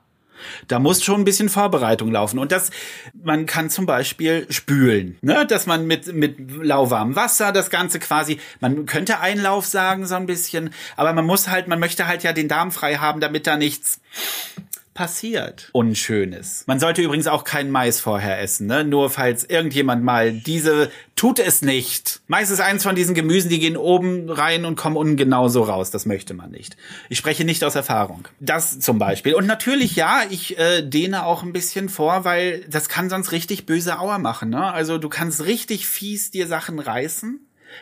Da 0.69 0.79
muss 0.79 1.03
schon 1.03 1.19
ein 1.19 1.25
bisschen 1.25 1.49
Vorbereitung 1.49 2.13
laufen. 2.13 2.39
Und 2.39 2.53
das, 2.53 2.71
man 3.13 3.45
kann 3.45 3.69
zum 3.69 3.85
Beispiel 3.85 4.47
spülen, 4.49 5.17
ne? 5.21 5.45
dass 5.45 5.65
man 5.65 5.85
mit, 5.85 6.13
mit 6.13 6.37
lauwarmem 6.63 7.17
Wasser 7.17 7.51
das 7.51 7.69
Ganze 7.69 7.99
quasi, 7.99 8.39
man 8.61 8.85
könnte 8.85 9.19
Einlauf 9.19 9.65
sagen, 9.65 10.07
so 10.07 10.15
ein 10.15 10.27
bisschen, 10.27 10.73
aber 10.95 11.11
man 11.11 11.25
muss 11.25 11.49
halt, 11.49 11.67
man 11.67 11.81
möchte 11.81 12.07
halt 12.07 12.23
ja 12.23 12.31
den 12.31 12.47
Darm 12.47 12.71
frei 12.71 12.95
haben, 12.95 13.19
damit 13.19 13.47
da 13.47 13.57
nichts 13.57 13.99
passiert 15.01 15.69
Unschönes. 15.71 16.63
Man 16.67 16.79
sollte 16.79 17.01
übrigens 17.01 17.25
auch 17.25 17.43
keinen 17.43 17.71
Mais 17.71 17.99
vorher 17.99 18.39
essen, 18.39 18.67
ne? 18.67 18.83
Nur 18.83 19.09
falls 19.09 19.43
irgendjemand 19.43 20.03
mal 20.03 20.31
diese 20.31 20.91
tut 21.15 21.39
es 21.39 21.63
nicht. 21.63 22.21
Mais 22.27 22.51
ist 22.51 22.59
eins 22.59 22.83
von 22.83 22.93
diesen 22.93 23.15
Gemüsen, 23.15 23.49
die 23.49 23.57
gehen 23.57 23.77
oben 23.77 24.29
rein 24.29 24.63
und 24.63 24.75
kommen 24.75 24.97
unten 24.97 25.17
genauso 25.17 25.63
raus. 25.63 25.89
Das 25.89 26.05
möchte 26.05 26.35
man 26.35 26.51
nicht. 26.51 26.77
Ich 27.09 27.17
spreche 27.17 27.45
nicht 27.45 27.63
aus 27.63 27.73
Erfahrung. 27.73 28.27
Das 28.39 28.79
zum 28.79 28.99
Beispiel. 28.99 29.33
Und 29.33 29.47
natürlich, 29.47 29.95
ja, 29.95 30.21
ich 30.29 30.59
äh, 30.59 30.83
dehne 30.83 31.25
auch 31.25 31.41
ein 31.41 31.51
bisschen 31.51 31.89
vor, 31.89 32.23
weil 32.23 32.63
das 32.69 32.87
kann 32.87 33.09
sonst 33.09 33.31
richtig 33.31 33.65
böse 33.65 33.97
Auer 33.97 34.19
machen. 34.19 34.51
Ne? 34.51 34.71
Also 34.71 34.99
du 34.99 35.09
kannst 35.09 35.43
richtig 35.45 35.87
fies 35.87 36.29
dir 36.29 36.45
Sachen 36.45 36.77
reißen 36.77 37.39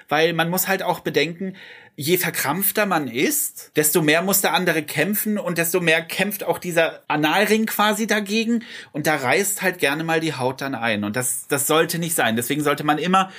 weil 0.08 0.34
man 0.34 0.50
muss 0.50 0.68
halt 0.68 0.84
auch 0.84 1.00
bedenken, 1.00 1.56
je 2.00 2.16
verkrampfter 2.18 2.86
man 2.86 3.10
ist, 3.10 3.72
desto 3.76 4.02
mehr 4.02 4.22
muss 4.22 4.40
der 4.40 4.54
andere 4.54 4.84
kämpfen 4.84 5.38
und 5.38 5.58
desto 5.58 5.82
mehr 5.82 6.02
kämpft 6.02 6.46
auch 6.46 6.58
dieser 6.58 7.02
Analring 7.10 7.66
quasi 7.66 8.08
dagegen 8.08 8.64
und 8.94 9.06
da 9.06 9.18
reißt 9.18 9.62
halt 9.62 9.80
gerne 9.80 10.06
mal 10.06 10.22
die 10.22 10.34
Haut 10.34 10.62
dann 10.62 10.76
ein 10.76 11.04
und 11.04 11.18
das, 11.18 11.48
das 11.50 11.68
sollte 11.68 12.00
nicht 12.00 12.16
sein. 12.16 12.38
Deswegen 12.38 12.64
sollte 12.64 12.86
man 12.86 13.00
immer 13.00 13.32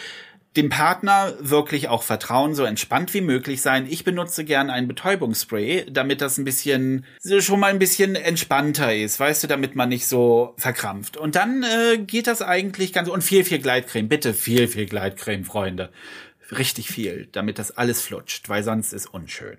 dem 0.56 0.68
Partner 0.68 1.32
wirklich 1.38 1.88
auch 1.88 2.02
vertrauen, 2.02 2.54
so 2.54 2.64
entspannt 2.64 3.14
wie 3.14 3.22
möglich 3.22 3.62
sein. 3.62 3.86
Ich 3.88 4.04
benutze 4.04 4.44
gern 4.44 4.68
ein 4.68 4.88
Betäubungsspray, 4.88 5.86
damit 5.90 6.20
das 6.20 6.36
ein 6.36 6.44
bisschen, 6.44 7.06
schon 7.38 7.61
mal 7.61 7.70
ein 7.70 7.78
bisschen 7.78 8.14
entspannter 8.14 8.94
ist, 8.94 9.18
weißt 9.18 9.42
du, 9.42 9.46
damit 9.46 9.74
man 9.74 9.88
nicht 9.88 10.06
so 10.06 10.54
verkrampft. 10.58 11.16
Und 11.16 11.34
dann 11.34 11.62
äh, 11.62 11.98
geht 11.98 12.26
das 12.26 12.42
eigentlich 12.42 12.92
ganz, 12.92 13.08
und 13.08 13.22
viel, 13.22 13.44
viel 13.44 13.61
Gleitcreme, 13.61 14.08
bitte 14.08 14.34
viel, 14.34 14.68
viel 14.68 14.84
Gleitcreme, 14.86 15.44
Freunde 15.44 15.90
richtig 16.53 16.88
viel, 16.88 17.28
damit 17.32 17.59
das 17.59 17.76
alles 17.76 18.03
flutscht, 18.03 18.48
weil 18.48 18.62
sonst 18.62 18.92
ist 18.92 19.12
unschön. 19.12 19.57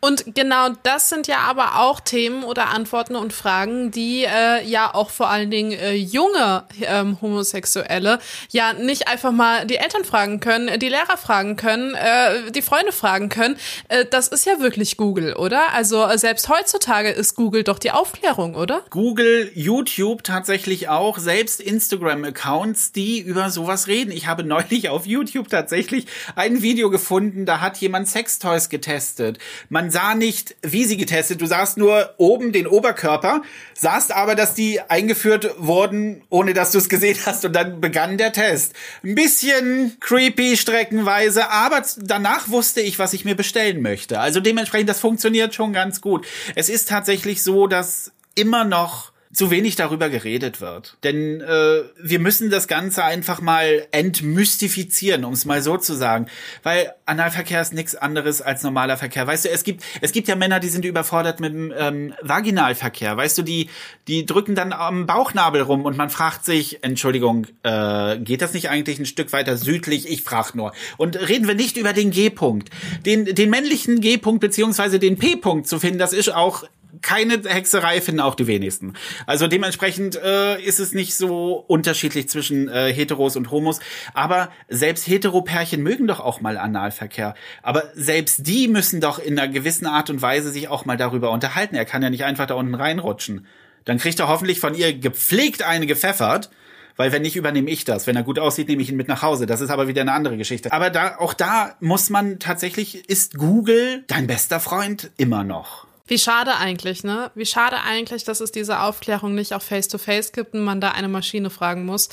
Und 0.00 0.34
genau 0.34 0.70
das 0.82 1.08
sind 1.08 1.26
ja 1.26 1.38
aber 1.38 1.80
auch 1.80 2.00
Themen 2.00 2.44
oder 2.44 2.68
Antworten 2.68 3.16
und 3.16 3.32
Fragen, 3.32 3.90
die 3.90 4.24
äh, 4.24 4.64
ja 4.64 4.94
auch 4.94 5.10
vor 5.10 5.28
allen 5.28 5.50
Dingen 5.50 5.72
äh, 5.72 5.94
junge 5.94 6.64
ähm, 6.82 7.20
Homosexuelle 7.20 8.18
ja 8.50 8.72
nicht 8.74 9.08
einfach 9.08 9.32
mal 9.32 9.66
die 9.66 9.76
Eltern 9.76 10.04
fragen 10.04 10.40
können, 10.40 10.78
die 10.78 10.88
Lehrer 10.88 11.16
fragen 11.16 11.56
können, 11.56 11.94
äh, 11.94 12.50
die 12.52 12.62
Freunde 12.62 12.92
fragen 12.92 13.28
können. 13.28 13.56
Äh, 13.88 14.04
das 14.04 14.28
ist 14.28 14.46
ja 14.46 14.60
wirklich 14.60 14.96
Google, 14.96 15.34
oder? 15.34 15.72
Also 15.72 16.04
äh, 16.04 16.18
selbst 16.18 16.48
heutzutage 16.48 17.10
ist 17.10 17.34
Google 17.34 17.64
doch 17.64 17.78
die 17.78 17.90
Aufklärung, 17.90 18.54
oder? 18.54 18.84
Google, 18.90 19.50
YouTube 19.54 20.22
tatsächlich 20.22 20.88
auch, 20.88 21.18
selbst 21.18 21.60
Instagram-Accounts, 21.60 22.92
die 22.92 23.20
über 23.20 23.50
sowas 23.50 23.86
reden. 23.86 24.12
Ich 24.12 24.26
habe 24.26 24.44
neulich 24.44 24.88
auf 24.88 25.06
YouTube 25.06 25.48
tatsächlich 25.48 26.06
ein 26.34 26.62
Video 26.62 26.90
gefunden, 26.90 27.46
da 27.46 27.60
hat 27.60 27.76
jemand 27.78 28.08
Sextoys 28.08 28.68
getestet. 28.68 29.38
Man 29.68 29.90
sah 29.90 30.14
nicht, 30.14 30.56
wie 30.62 30.84
sie 30.84 30.96
getestet, 30.96 31.40
du 31.40 31.46
sahst 31.46 31.78
nur 31.78 32.14
oben 32.18 32.52
den 32.52 32.66
Oberkörper, 32.66 33.42
sahst 33.74 34.12
aber, 34.12 34.34
dass 34.34 34.54
die 34.54 34.80
eingeführt 34.80 35.54
wurden, 35.58 36.22
ohne 36.30 36.54
dass 36.54 36.72
du 36.72 36.78
es 36.78 36.88
gesehen 36.88 37.18
hast 37.26 37.44
und 37.44 37.54
dann 37.54 37.80
begann 37.80 38.18
der 38.18 38.32
Test. 38.32 38.74
Ein 39.04 39.14
bisschen 39.14 39.96
creepy 40.00 40.56
streckenweise, 40.56 41.50
aber 41.50 41.82
danach 41.98 42.48
wusste 42.48 42.80
ich, 42.80 42.98
was 42.98 43.12
ich 43.12 43.24
mir 43.24 43.36
bestellen 43.36 43.82
möchte. 43.82 44.20
Also 44.20 44.40
dementsprechend, 44.40 44.88
das 44.88 45.00
funktioniert 45.00 45.54
schon 45.54 45.72
ganz 45.72 46.00
gut. 46.00 46.26
Es 46.54 46.68
ist 46.68 46.88
tatsächlich 46.88 47.42
so, 47.42 47.66
dass 47.66 48.12
immer 48.34 48.64
noch 48.64 49.12
zu 49.36 49.50
wenig 49.50 49.76
darüber 49.76 50.08
geredet 50.08 50.62
wird. 50.62 50.96
Denn 51.04 51.42
äh, 51.42 51.82
wir 52.02 52.18
müssen 52.18 52.48
das 52.48 52.68
Ganze 52.68 53.04
einfach 53.04 53.42
mal 53.42 53.86
entmystifizieren, 53.90 55.26
um 55.26 55.34
es 55.34 55.44
mal 55.44 55.60
so 55.60 55.76
zu 55.76 55.92
sagen. 55.92 56.26
Weil 56.62 56.94
Analverkehr 57.04 57.60
ist 57.60 57.74
nichts 57.74 57.94
anderes 57.94 58.40
als 58.40 58.62
normaler 58.62 58.96
Verkehr. 58.96 59.26
Weißt 59.26 59.44
du, 59.44 59.50
es 59.50 59.62
gibt, 59.62 59.84
es 60.00 60.12
gibt 60.12 60.26
ja 60.28 60.36
Männer, 60.36 60.58
die 60.58 60.70
sind 60.70 60.86
überfordert 60.86 61.38
mit 61.40 61.52
dem 61.52 61.70
ähm, 61.76 62.14
Vaginalverkehr. 62.22 63.14
Weißt 63.14 63.36
du, 63.36 63.42
die, 63.42 63.68
die 64.08 64.24
drücken 64.24 64.54
dann 64.54 64.72
am 64.72 65.06
Bauchnabel 65.06 65.60
rum 65.60 65.84
und 65.84 65.98
man 65.98 66.08
fragt 66.08 66.46
sich, 66.46 66.82
Entschuldigung, 66.82 67.46
äh, 67.62 68.16
geht 68.16 68.40
das 68.40 68.54
nicht 68.54 68.70
eigentlich 68.70 68.98
ein 68.98 69.04
Stück 69.04 69.34
weiter 69.34 69.58
südlich? 69.58 70.08
Ich 70.08 70.22
frag 70.22 70.54
nur. 70.54 70.72
Und 70.96 71.28
reden 71.28 71.46
wir 71.46 71.54
nicht 71.54 71.76
über 71.76 71.92
den 71.92 72.10
G-Punkt. 72.10 72.70
Den, 73.04 73.26
den 73.26 73.50
männlichen 73.50 74.00
G-Punkt 74.00 74.40
beziehungsweise 74.40 74.98
den 74.98 75.18
P-Punkt 75.18 75.68
zu 75.68 75.78
finden, 75.78 75.98
das 75.98 76.14
ist 76.14 76.34
auch 76.34 76.64
keine 77.06 77.40
Hexerei 77.44 78.00
finden 78.00 78.20
auch 78.20 78.34
die 78.34 78.48
wenigsten. 78.48 78.94
Also 79.26 79.46
dementsprechend 79.46 80.16
äh, 80.16 80.60
ist 80.60 80.80
es 80.80 80.92
nicht 80.92 81.14
so 81.14 81.52
unterschiedlich 81.68 82.28
zwischen 82.28 82.68
äh, 82.68 82.92
Heteros 82.92 83.36
und 83.36 83.52
Homos. 83.52 83.78
Aber 84.12 84.50
selbst 84.68 85.06
Heteropärchen 85.06 85.84
mögen 85.84 86.08
doch 86.08 86.18
auch 86.18 86.40
mal 86.40 86.58
Analverkehr. 86.58 87.34
Aber 87.62 87.84
selbst 87.94 88.48
die 88.48 88.66
müssen 88.66 89.00
doch 89.00 89.20
in 89.20 89.38
einer 89.38 89.46
gewissen 89.46 89.86
Art 89.86 90.10
und 90.10 90.20
Weise 90.20 90.50
sich 90.50 90.66
auch 90.66 90.84
mal 90.84 90.96
darüber 90.96 91.30
unterhalten. 91.30 91.76
Er 91.76 91.84
kann 91.84 92.02
ja 92.02 92.10
nicht 92.10 92.24
einfach 92.24 92.46
da 92.46 92.54
unten 92.54 92.74
reinrutschen. 92.74 93.46
Dann 93.84 93.98
kriegt 93.98 94.18
er 94.18 94.26
hoffentlich 94.26 94.58
von 94.58 94.74
ihr 94.74 94.92
gepflegt 94.92 95.62
eine 95.62 95.86
gepfeffert. 95.86 96.50
Weil 96.96 97.12
wenn 97.12 97.22
nicht, 97.22 97.36
übernehme 97.36 97.70
ich 97.70 97.84
das. 97.84 98.08
Wenn 98.08 98.16
er 98.16 98.24
gut 98.24 98.40
aussieht, 98.40 98.66
nehme 98.66 98.82
ich 98.82 98.90
ihn 98.90 98.96
mit 98.96 99.06
nach 99.06 99.22
Hause. 99.22 99.46
Das 99.46 99.60
ist 99.60 99.70
aber 99.70 99.86
wieder 99.86 100.00
eine 100.00 100.12
andere 100.12 100.36
Geschichte. 100.36 100.72
Aber 100.72 100.90
da, 100.90 101.18
auch 101.18 101.34
da 101.34 101.76
muss 101.78 102.10
man 102.10 102.40
tatsächlich, 102.40 103.08
ist 103.08 103.36
Google 103.38 104.02
dein 104.08 104.26
bester 104.26 104.58
Freund 104.58 105.12
immer 105.16 105.44
noch. 105.44 105.86
Wie 106.06 106.18
schade 106.18 106.56
eigentlich, 106.56 107.02
ne? 107.04 107.30
Wie 107.34 107.46
schade 107.46 107.82
eigentlich, 107.82 108.24
dass 108.24 108.40
es 108.40 108.52
diese 108.52 108.80
Aufklärung 108.80 109.34
nicht 109.34 109.52
auch 109.52 109.62
face-to-face 109.62 110.28
-face 110.28 110.32
gibt 110.32 110.54
und 110.54 110.64
man 110.64 110.80
da 110.80 110.92
eine 110.92 111.08
Maschine 111.08 111.50
fragen 111.50 111.84
muss. 111.84 112.08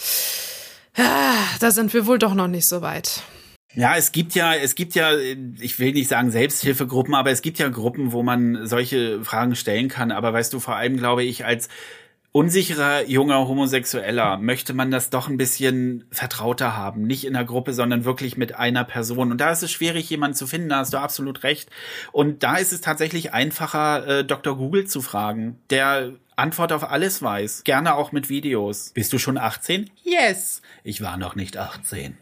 Da 1.60 1.72
sind 1.72 1.94
wir 1.94 2.06
wohl 2.06 2.20
doch 2.20 2.34
noch 2.34 2.48
nicht 2.48 2.68
so 2.68 2.82
weit. 2.82 3.24
Ja, 3.76 3.98
es 3.98 4.12
gibt 4.12 4.36
ja, 4.36 4.54
es 4.54 4.76
gibt 4.76 4.94
ja, 4.94 5.18
ich 5.18 5.80
will 5.80 5.94
nicht 5.94 6.08
sagen 6.08 6.30
Selbsthilfegruppen, 6.30 7.16
aber 7.16 7.32
es 7.32 7.41
gibt 7.41 7.58
ja 7.58 7.70
Gruppen, 7.70 8.12
wo 8.12 8.22
man 8.22 8.68
solche 8.68 9.24
Fragen 9.24 9.56
stellen 9.56 9.88
kann. 9.88 10.12
Aber 10.12 10.32
weißt 10.32 10.54
du, 10.54 10.60
vor 10.60 10.76
allem 10.76 10.98
glaube 10.98 11.24
ich, 11.24 11.46
als 11.46 11.70
unsicherer 12.34 13.07
junger 13.07 13.47
Homosexueller 13.47 14.38
möchte 14.38 14.73
man 14.73 14.91
das 14.91 15.09
doch 15.09 15.29
ein 15.29 15.38
bisschen 15.38 16.03
vertrauter 16.11 16.75
haben. 16.75 17.03
Nicht 17.03 17.25
in 17.25 17.34
der 17.34 17.45
Gruppe, 17.45 17.73
sondern 17.73 18.03
wirklich 18.03 18.36
mit 18.38 18.55
einer 18.55 18.84
Person. 18.84 19.31
Und 19.31 19.38
da 19.38 19.51
ist 19.51 19.63
es 19.63 19.71
schwierig, 19.71 20.09
jemanden 20.09 20.36
zu 20.36 20.47
finden, 20.47 20.67
da 20.67 20.79
hast 20.79 20.93
du 20.93 20.97
absolut 20.97 21.43
recht. 21.43 21.69
Und 22.11 22.43
da 22.43 22.57
ist 22.57 22.73
es 22.73 22.81
tatsächlich 22.81 23.34
einfacher, 23.34 24.07
äh, 24.07 24.25
Dr. 24.25 24.57
Google 24.57 24.88
zu 24.88 25.01
fragen, 25.01 25.59
der 25.69 26.13
Antwort 26.36 26.73
auf 26.73 26.89
alles 26.89 27.21
weiß. 27.21 27.63
Gerne 27.63 27.93
auch 27.93 28.11
mit 28.11 28.29
Videos. 28.29 28.89
Bist 28.93 29.13
du 29.13 29.19
schon 29.19 29.38
18? 29.38 29.91
Yes. 30.03 30.63
Ich 30.84 31.01
war 31.01 31.17
noch 31.17 31.36
nicht 31.36 31.57
18. 31.57 32.17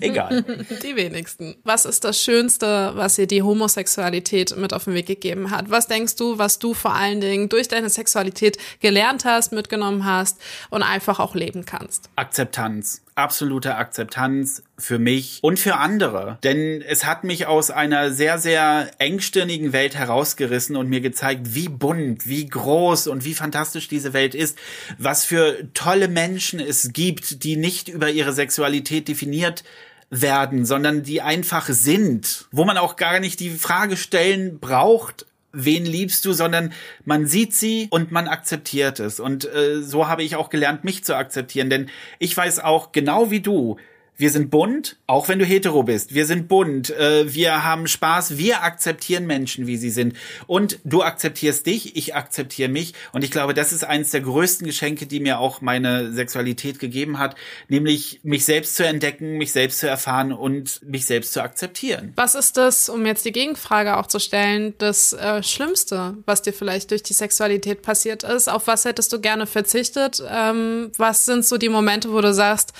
Egal. 0.00 0.42
Die 0.82 0.96
wenigsten. 0.96 1.56
Was 1.64 1.84
ist 1.84 2.04
das 2.04 2.20
Schönste, 2.20 2.92
was 2.94 3.16
dir 3.16 3.26
die 3.26 3.42
Homosexualität 3.42 4.56
mit 4.56 4.72
auf 4.72 4.84
den 4.84 4.94
Weg 4.94 5.06
gegeben 5.06 5.50
hat? 5.50 5.70
Was 5.70 5.86
denkst 5.86 6.16
du, 6.16 6.38
was 6.38 6.58
du 6.58 6.74
vor 6.74 6.94
allen 6.94 7.20
Dingen 7.20 7.48
durch 7.48 7.68
deine 7.68 7.90
Sexualität 7.90 8.58
gelernt 8.80 9.24
hast, 9.24 9.52
mitgenommen 9.52 10.04
hast 10.04 10.40
und 10.70 10.82
einfach 10.82 11.20
auch 11.20 11.34
leben 11.34 11.64
kannst? 11.64 12.10
Akzeptanz 12.16 13.02
absolute 13.14 13.76
Akzeptanz 13.76 14.62
für 14.78 14.98
mich 14.98 15.38
und 15.42 15.58
für 15.58 15.76
andere. 15.76 16.38
Denn 16.42 16.82
es 16.82 17.04
hat 17.04 17.24
mich 17.24 17.46
aus 17.46 17.70
einer 17.70 18.10
sehr, 18.10 18.38
sehr 18.38 18.90
engstirnigen 18.98 19.72
Welt 19.72 19.94
herausgerissen 19.94 20.76
und 20.76 20.88
mir 20.88 21.00
gezeigt, 21.00 21.54
wie 21.54 21.68
bunt, 21.68 22.26
wie 22.26 22.46
groß 22.46 23.06
und 23.06 23.24
wie 23.24 23.34
fantastisch 23.34 23.88
diese 23.88 24.12
Welt 24.12 24.34
ist, 24.34 24.58
was 24.98 25.24
für 25.24 25.68
tolle 25.74 26.08
Menschen 26.08 26.60
es 26.60 26.92
gibt, 26.92 27.44
die 27.44 27.56
nicht 27.56 27.88
über 27.88 28.10
ihre 28.10 28.32
Sexualität 28.32 29.08
definiert 29.08 29.64
werden, 30.10 30.66
sondern 30.66 31.02
die 31.02 31.22
einfach 31.22 31.68
sind, 31.68 32.46
wo 32.52 32.64
man 32.64 32.76
auch 32.76 32.96
gar 32.96 33.18
nicht 33.18 33.40
die 33.40 33.50
Frage 33.50 33.96
stellen 33.96 34.60
braucht, 34.60 35.26
wen 35.52 35.84
liebst 35.84 36.24
du, 36.24 36.32
sondern 36.32 36.72
man 37.04 37.26
sieht 37.26 37.54
sie 37.54 37.88
und 37.90 38.10
man 38.10 38.28
akzeptiert 38.28 39.00
es. 39.00 39.20
Und 39.20 39.44
äh, 39.44 39.82
so 39.82 40.08
habe 40.08 40.22
ich 40.22 40.36
auch 40.36 40.50
gelernt, 40.50 40.84
mich 40.84 41.04
zu 41.04 41.16
akzeptieren. 41.16 41.70
Denn 41.70 41.90
ich 42.18 42.36
weiß 42.36 42.60
auch 42.60 42.92
genau 42.92 43.30
wie 43.30 43.40
du, 43.40 43.76
wir 44.22 44.30
sind 44.30 44.52
bunt, 44.52 44.98
auch 45.08 45.26
wenn 45.26 45.40
du 45.40 45.44
hetero 45.44 45.82
bist. 45.82 46.14
Wir 46.14 46.26
sind 46.26 46.46
bunt, 46.46 46.90
äh, 46.90 47.34
wir 47.34 47.64
haben 47.64 47.88
Spaß, 47.88 48.38
wir 48.38 48.62
akzeptieren 48.62 49.26
Menschen, 49.26 49.66
wie 49.66 49.76
sie 49.76 49.90
sind. 49.90 50.16
Und 50.46 50.78
du 50.84 51.02
akzeptierst 51.02 51.66
dich, 51.66 51.96
ich 51.96 52.14
akzeptiere 52.14 52.68
mich. 52.68 52.94
Und 53.10 53.24
ich 53.24 53.32
glaube, 53.32 53.52
das 53.52 53.72
ist 53.72 53.82
eines 53.82 54.12
der 54.12 54.20
größten 54.20 54.64
Geschenke, 54.64 55.06
die 55.06 55.18
mir 55.18 55.40
auch 55.40 55.60
meine 55.60 56.12
Sexualität 56.12 56.78
gegeben 56.78 57.18
hat, 57.18 57.34
nämlich 57.66 58.20
mich 58.22 58.44
selbst 58.44 58.76
zu 58.76 58.86
entdecken, 58.86 59.38
mich 59.38 59.50
selbst 59.50 59.80
zu 59.80 59.88
erfahren 59.88 60.32
und 60.32 60.80
mich 60.84 61.04
selbst 61.04 61.32
zu 61.32 61.42
akzeptieren. 61.42 62.12
Was 62.14 62.36
ist 62.36 62.56
das, 62.56 62.88
um 62.88 63.04
jetzt 63.04 63.24
die 63.24 63.32
Gegenfrage 63.32 63.96
auch 63.96 64.06
zu 64.06 64.20
stellen, 64.20 64.74
das 64.78 65.12
äh, 65.14 65.42
Schlimmste, 65.42 66.16
was 66.26 66.42
dir 66.42 66.52
vielleicht 66.52 66.92
durch 66.92 67.02
die 67.02 67.12
Sexualität 67.12 67.82
passiert 67.82 68.22
ist? 68.22 68.48
Auf 68.48 68.68
was 68.68 68.84
hättest 68.84 69.12
du 69.12 69.20
gerne 69.20 69.48
verzichtet? 69.48 70.22
Ähm, 70.24 70.92
was 70.96 71.24
sind 71.24 71.44
so 71.44 71.58
die 71.58 71.68
Momente, 71.68 72.12
wo 72.12 72.20
du 72.20 72.32
sagst, 72.32 72.72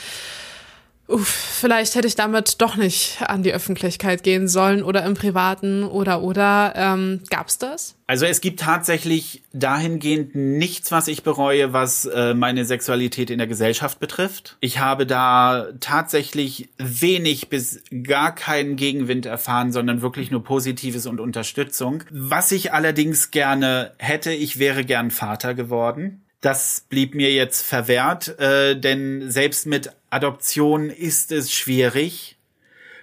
uff, 1.06 1.28
vielleicht 1.28 1.94
hätte 1.94 2.06
ich 2.06 2.14
damit 2.14 2.60
doch 2.60 2.76
nicht 2.76 3.22
an 3.22 3.42
die 3.42 3.52
Öffentlichkeit 3.52 4.22
gehen 4.22 4.48
sollen 4.48 4.82
oder 4.82 5.04
im 5.04 5.14
Privaten 5.14 5.84
oder 5.84 6.22
oder 6.22 6.72
ähm, 6.76 7.20
gab's 7.30 7.58
das? 7.58 7.96
Also 8.06 8.26
es 8.26 8.40
gibt 8.40 8.60
tatsächlich 8.60 9.42
dahingehend 9.52 10.34
nichts, 10.34 10.92
was 10.92 11.08
ich 11.08 11.22
bereue, 11.22 11.72
was 11.72 12.04
äh, 12.04 12.34
meine 12.34 12.64
Sexualität 12.64 13.30
in 13.30 13.38
der 13.38 13.46
Gesellschaft 13.46 14.00
betrifft. 14.00 14.56
Ich 14.60 14.78
habe 14.78 15.06
da 15.06 15.68
tatsächlich 15.80 16.68
wenig 16.78 17.48
bis 17.48 17.82
gar 18.02 18.34
keinen 18.34 18.76
Gegenwind 18.76 19.26
erfahren, 19.26 19.72
sondern 19.72 20.02
wirklich 20.02 20.30
nur 20.30 20.44
Positives 20.44 21.06
und 21.06 21.20
Unterstützung. 21.20 22.04
Was 22.10 22.52
ich 22.52 22.72
allerdings 22.72 23.30
gerne 23.30 23.92
hätte, 23.98 24.32
ich 24.32 24.58
wäre 24.58 24.84
gern 24.84 25.10
Vater 25.10 25.54
geworden. 25.54 26.22
Das 26.42 26.84
blieb 26.88 27.14
mir 27.14 27.32
jetzt 27.32 27.62
verwehrt, 27.62 28.38
äh, 28.40 28.76
denn 28.78 29.30
selbst 29.30 29.64
mit 29.64 29.92
Adoption 30.10 30.90
ist 30.90 31.30
es 31.30 31.52
schwierig. 31.52 32.36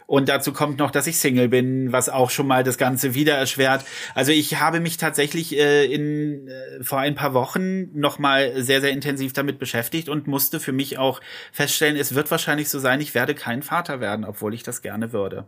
Und 0.08 0.28
dazu 0.28 0.52
kommt 0.52 0.80
noch, 0.80 0.92
dass 0.92 1.08
ich 1.08 1.20
Single 1.20 1.48
bin, 1.48 1.92
was 1.94 2.10
auch 2.10 2.32
schon 2.32 2.48
mal 2.48 2.64
das 2.64 2.78
Ganze 2.78 3.14
wieder 3.14 3.36
erschwert. 3.36 3.86
Also 4.14 4.34
ich 4.34 4.60
habe 4.60 4.82
mich 4.82 4.98
tatsächlich 4.98 5.56
äh, 5.56 5.86
in 5.86 6.50
äh, 6.50 6.84
vor 6.84 7.00
ein 7.00 7.16
paar 7.16 7.34
Wochen 7.34 7.98
noch 7.98 8.20
mal 8.20 8.62
sehr 8.62 8.82
sehr 8.82 8.92
intensiv 8.92 9.32
damit 9.32 9.58
beschäftigt 9.58 10.10
und 10.10 10.28
musste 10.28 10.60
für 10.60 10.74
mich 10.74 10.98
auch 10.98 11.22
feststellen, 11.54 11.96
es 11.96 12.16
wird 12.16 12.32
wahrscheinlich 12.32 12.70
so 12.70 12.80
sein, 12.80 13.00
ich 13.00 13.16
werde 13.16 13.36
kein 13.36 13.62
Vater 13.62 14.02
werden, 14.02 14.26
obwohl 14.26 14.54
ich 14.54 14.64
das 14.64 14.82
gerne 14.82 15.14
würde. 15.14 15.46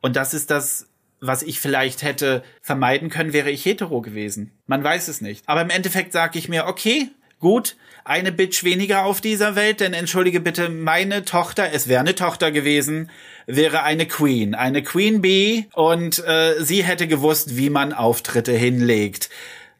Und 0.00 0.14
das 0.14 0.32
ist 0.32 0.50
das 0.50 0.88
was 1.20 1.42
ich 1.42 1.60
vielleicht 1.60 2.02
hätte 2.02 2.42
vermeiden 2.60 3.10
können, 3.10 3.32
wäre 3.32 3.50
ich 3.50 3.64
hetero 3.64 4.00
gewesen. 4.00 4.52
Man 4.66 4.84
weiß 4.84 5.08
es 5.08 5.20
nicht. 5.20 5.48
Aber 5.48 5.62
im 5.62 5.70
Endeffekt 5.70 6.12
sage 6.12 6.38
ich 6.38 6.48
mir, 6.48 6.66
okay, 6.66 7.08
gut, 7.40 7.76
eine 8.04 8.32
Bitch 8.32 8.64
weniger 8.64 9.04
auf 9.04 9.20
dieser 9.20 9.56
Welt, 9.56 9.80
denn 9.80 9.92
entschuldige 9.92 10.40
bitte, 10.40 10.68
meine 10.68 11.24
Tochter, 11.24 11.72
es 11.72 11.88
wäre 11.88 12.00
eine 12.00 12.14
Tochter 12.14 12.52
gewesen, 12.52 13.10
wäre 13.46 13.82
eine 13.82 14.06
Queen, 14.06 14.54
eine 14.54 14.82
Queen 14.82 15.20
Bee 15.22 15.66
und 15.74 16.24
äh, 16.24 16.54
sie 16.60 16.84
hätte 16.84 17.08
gewusst, 17.08 17.56
wie 17.56 17.70
man 17.70 17.92
Auftritte 17.92 18.52
hinlegt. 18.52 19.28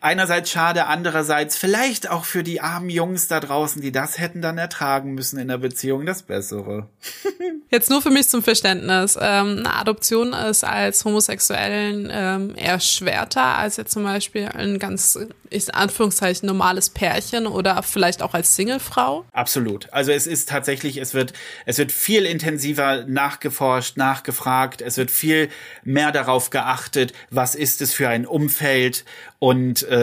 Einerseits 0.06 0.52
schade, 0.52 0.86
andererseits 0.86 1.56
vielleicht 1.56 2.08
auch 2.08 2.24
für 2.24 2.44
die 2.44 2.60
armen 2.60 2.90
Jungs 2.90 3.26
da 3.26 3.40
draußen, 3.40 3.82
die 3.82 3.90
das 3.90 4.18
hätten 4.18 4.40
dann 4.40 4.56
ertragen 4.56 5.14
müssen 5.14 5.36
in 5.36 5.48
der 5.48 5.58
Beziehung, 5.58 6.06
das 6.06 6.22
Bessere. 6.22 6.88
Jetzt 7.70 7.90
nur 7.90 8.00
für 8.00 8.10
mich 8.10 8.28
zum 8.28 8.44
Verständnis. 8.44 9.18
Ähm, 9.20 9.58
eine 9.58 9.74
Adoption 9.74 10.32
ist 10.32 10.62
als 10.62 11.04
Homosexuellen 11.04 12.08
ähm, 12.12 12.54
erschwerter 12.54 13.56
als 13.56 13.76
jetzt 13.76 13.90
zum 13.90 14.04
Beispiel 14.04 14.48
ein 14.54 14.78
ganz, 14.78 15.18
in 15.50 15.70
Anführungszeichen, 15.72 16.46
normales 16.46 16.90
Pärchen 16.90 17.48
oder 17.48 17.82
vielleicht 17.82 18.22
auch 18.22 18.34
als 18.34 18.54
Singlefrau? 18.54 19.24
Absolut. 19.32 19.92
Also 19.92 20.12
es 20.12 20.28
ist 20.28 20.48
tatsächlich, 20.48 20.98
es 20.98 21.12
wird, 21.12 21.32
es 21.64 21.78
wird 21.78 21.90
viel 21.90 22.24
intensiver 22.24 23.04
nachgeforscht, 23.04 23.96
nachgefragt, 23.96 24.80
es 24.80 24.96
wird 24.96 25.10
viel 25.10 25.48
mehr 25.82 26.12
darauf 26.12 26.50
geachtet, 26.50 27.12
was 27.30 27.56
ist 27.56 27.82
es 27.82 27.92
für 27.92 28.08
ein 28.08 28.26
Umfeld 28.26 29.04
und 29.38 29.82
äh, 29.88 29.95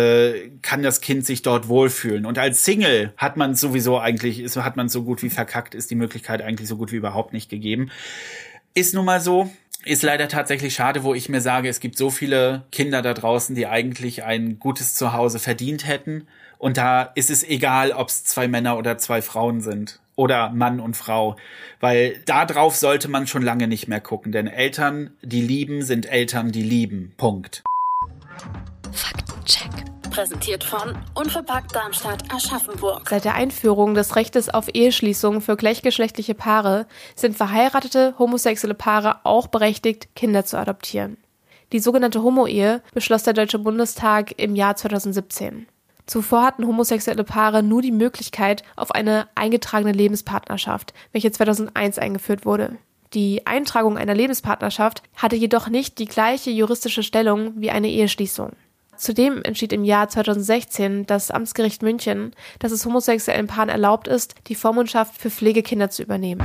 kann 0.61 0.83
das 0.83 1.01
Kind 1.01 1.25
sich 1.25 1.41
dort 1.41 1.67
wohlfühlen. 1.67 2.25
Und 2.25 2.37
als 2.37 2.63
Single 2.63 3.13
hat 3.17 3.37
man 3.37 3.55
sowieso 3.55 3.99
eigentlich, 3.99 4.39
ist, 4.39 4.57
hat 4.57 4.77
man 4.77 4.89
so 4.89 5.03
gut 5.03 5.23
wie 5.23 5.29
verkackt, 5.29 5.75
ist 5.75 5.91
die 5.91 5.95
Möglichkeit 5.95 6.41
eigentlich 6.41 6.67
so 6.67 6.77
gut 6.77 6.91
wie 6.91 6.97
überhaupt 6.97 7.33
nicht 7.33 7.49
gegeben. 7.49 7.91
Ist 8.73 8.93
nun 8.93 9.05
mal 9.05 9.21
so, 9.21 9.51
ist 9.85 10.03
leider 10.03 10.27
tatsächlich 10.27 10.73
schade, 10.73 11.03
wo 11.03 11.13
ich 11.13 11.29
mir 11.29 11.41
sage, 11.41 11.69
es 11.69 11.79
gibt 11.79 11.97
so 11.97 12.09
viele 12.09 12.63
Kinder 12.71 13.01
da 13.01 13.13
draußen, 13.13 13.55
die 13.55 13.67
eigentlich 13.67 14.23
ein 14.23 14.59
gutes 14.59 14.95
Zuhause 14.95 15.39
verdient 15.39 15.85
hätten. 15.87 16.27
Und 16.57 16.77
da 16.77 17.03
ist 17.03 17.29
es 17.29 17.43
egal, 17.43 17.91
ob 17.91 18.07
es 18.07 18.23
zwei 18.23 18.47
Männer 18.47 18.77
oder 18.77 18.97
zwei 18.97 19.21
Frauen 19.21 19.59
sind 19.61 19.99
oder 20.15 20.49
Mann 20.49 20.79
und 20.79 20.95
Frau, 20.95 21.35
weil 21.79 22.21
darauf 22.25 22.75
sollte 22.75 23.09
man 23.09 23.27
schon 23.27 23.41
lange 23.41 23.67
nicht 23.67 23.87
mehr 23.87 23.99
gucken, 23.99 24.31
denn 24.31 24.47
Eltern, 24.47 25.11
die 25.21 25.41
lieben, 25.41 25.81
sind 25.81 26.05
Eltern, 26.05 26.51
die 26.51 26.63
lieben. 26.63 27.13
Punkt. 27.17 27.63
Faktencheck. 28.93 29.71
Präsentiert 30.11 30.63
von 30.63 30.95
Unverpackt 31.15 31.75
Darmstadt 31.75 32.31
Aschaffenburg. 32.31 33.09
Seit 33.09 33.25
der 33.25 33.33
Einführung 33.33 33.95
des 33.95 34.15
Rechtes 34.15 34.49
auf 34.49 34.67
Eheschließung 34.73 35.41
für 35.41 35.57
gleichgeschlechtliche 35.57 36.35
Paare 36.35 36.85
sind 37.15 37.35
verheiratete 37.35 38.13
homosexuelle 38.19 38.75
Paare 38.75 39.21
auch 39.23 39.47
berechtigt, 39.47 40.15
Kinder 40.15 40.45
zu 40.45 40.57
adoptieren. 40.57 41.17
Die 41.71 41.79
sogenannte 41.79 42.21
Homo-Ehe 42.21 42.83
beschloss 42.93 43.23
der 43.23 43.33
Deutsche 43.33 43.57
Bundestag 43.57 44.39
im 44.39 44.55
Jahr 44.55 44.75
2017. 44.75 45.65
Zuvor 46.05 46.43
hatten 46.43 46.67
homosexuelle 46.67 47.23
Paare 47.23 47.63
nur 47.63 47.81
die 47.81 47.91
Möglichkeit 47.91 48.63
auf 48.75 48.91
eine 48.91 49.27
eingetragene 49.33 49.93
Lebenspartnerschaft, 49.93 50.93
welche 51.11 51.31
2001 51.31 51.97
eingeführt 51.97 52.45
wurde. 52.45 52.77
Die 53.13 53.45
Eintragung 53.45 53.97
einer 53.97 54.15
Lebenspartnerschaft 54.15 55.03
hatte 55.15 55.35
jedoch 55.35 55.69
nicht 55.69 55.99
die 55.99 56.05
gleiche 56.05 56.49
juristische 56.49 57.03
Stellung 57.03 57.53
wie 57.55 57.69
eine 57.69 57.89
Eheschließung. 57.89 58.53
Zudem 58.97 59.41
entschied 59.43 59.73
im 59.73 59.83
Jahr 59.83 60.07
2016 60.09 61.05
das 61.05 61.31
Amtsgericht 61.31 61.81
München, 61.81 62.31
dass 62.59 62.71
es 62.71 62.85
homosexuellen 62.85 63.47
Paaren 63.47 63.69
erlaubt 63.69 64.07
ist, 64.07 64.35
die 64.47 64.55
Vormundschaft 64.55 65.19
für 65.19 65.29
Pflegekinder 65.29 65.89
zu 65.89 66.03
übernehmen. 66.03 66.43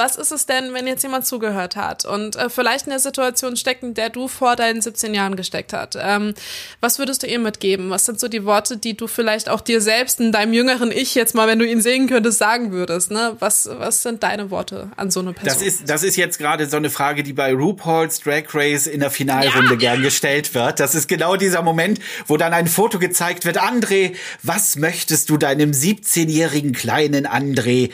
Was 0.00 0.16
ist 0.16 0.32
es 0.32 0.46
denn, 0.46 0.72
wenn 0.72 0.86
jetzt 0.86 1.02
jemand 1.02 1.26
zugehört 1.26 1.76
hat 1.76 2.06
und 2.06 2.34
äh, 2.34 2.48
vielleicht 2.48 2.86
in 2.86 2.90
der 2.90 3.00
Situation 3.00 3.58
steckt, 3.58 3.82
in 3.82 3.92
der 3.92 4.08
du 4.08 4.28
vor 4.28 4.56
deinen 4.56 4.80
17 4.80 5.12
Jahren 5.12 5.36
gesteckt 5.36 5.74
hast? 5.74 5.98
Ähm, 6.00 6.32
was 6.80 6.98
würdest 6.98 7.22
du 7.22 7.26
ihr 7.26 7.38
mitgeben? 7.38 7.90
Was 7.90 8.06
sind 8.06 8.18
so 8.18 8.26
die 8.26 8.46
Worte, 8.46 8.78
die 8.78 8.96
du 8.96 9.06
vielleicht 9.06 9.50
auch 9.50 9.60
dir 9.60 9.82
selbst 9.82 10.18
in 10.18 10.32
deinem 10.32 10.54
jüngeren 10.54 10.90
Ich 10.90 11.14
jetzt 11.14 11.34
mal, 11.34 11.46
wenn 11.48 11.58
du 11.58 11.66
ihn 11.66 11.82
sehen 11.82 12.08
könntest, 12.08 12.38
sagen 12.38 12.72
würdest? 12.72 13.10
Ne? 13.10 13.36
Was, 13.40 13.68
was 13.70 14.02
sind 14.02 14.22
deine 14.22 14.50
Worte 14.50 14.90
an 14.96 15.10
so 15.10 15.20
eine 15.20 15.34
Person? 15.34 15.52
Das 15.52 15.60
ist, 15.60 15.90
das 15.90 16.02
ist 16.02 16.16
jetzt 16.16 16.38
gerade 16.38 16.66
so 16.66 16.78
eine 16.78 16.88
Frage, 16.88 17.22
die 17.22 17.34
bei 17.34 17.52
RuPaul's 17.52 18.20
Drag 18.20 18.44
Race 18.54 18.86
in 18.86 19.00
der 19.00 19.10
Finalrunde 19.10 19.72
ja. 19.72 19.76
gern 19.76 20.02
gestellt 20.02 20.54
wird. 20.54 20.80
Das 20.80 20.94
ist 20.94 21.08
genau 21.08 21.36
dieser 21.36 21.60
Moment, 21.60 22.00
wo 22.26 22.38
dann 22.38 22.54
ein 22.54 22.68
Foto 22.68 22.98
gezeigt 22.98 23.44
wird. 23.44 23.60
André, 23.60 24.14
was 24.42 24.76
möchtest 24.76 25.28
du 25.28 25.36
deinem 25.36 25.72
17-jährigen 25.72 26.72
kleinen 26.72 27.26
André? 27.26 27.90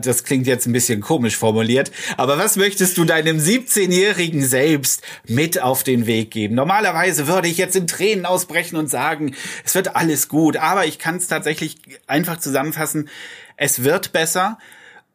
Das 0.00 0.24
klingt 0.24 0.46
jetzt 0.46 0.64
ein 0.64 0.72
bisschen 0.72 1.02
komisch 1.02 1.36
vor 1.36 1.49
formuliert. 1.50 1.90
Aber 2.16 2.38
was 2.38 2.54
möchtest 2.54 2.96
du 2.96 3.04
deinem 3.04 3.38
17-Jährigen 3.38 4.44
selbst 4.44 5.02
mit 5.26 5.60
auf 5.60 5.82
den 5.82 6.06
Weg 6.06 6.30
geben? 6.30 6.54
Normalerweise 6.54 7.26
würde 7.26 7.48
ich 7.48 7.58
jetzt 7.58 7.74
in 7.74 7.88
Tränen 7.88 8.24
ausbrechen 8.24 8.76
und 8.76 8.88
sagen, 8.88 9.34
es 9.64 9.74
wird 9.74 9.96
alles 9.96 10.28
gut. 10.28 10.56
Aber 10.56 10.86
ich 10.86 11.00
kann 11.00 11.16
es 11.16 11.26
tatsächlich 11.26 11.76
einfach 12.06 12.38
zusammenfassen. 12.38 13.08
Es 13.56 13.82
wird 13.82 14.12
besser. 14.12 14.58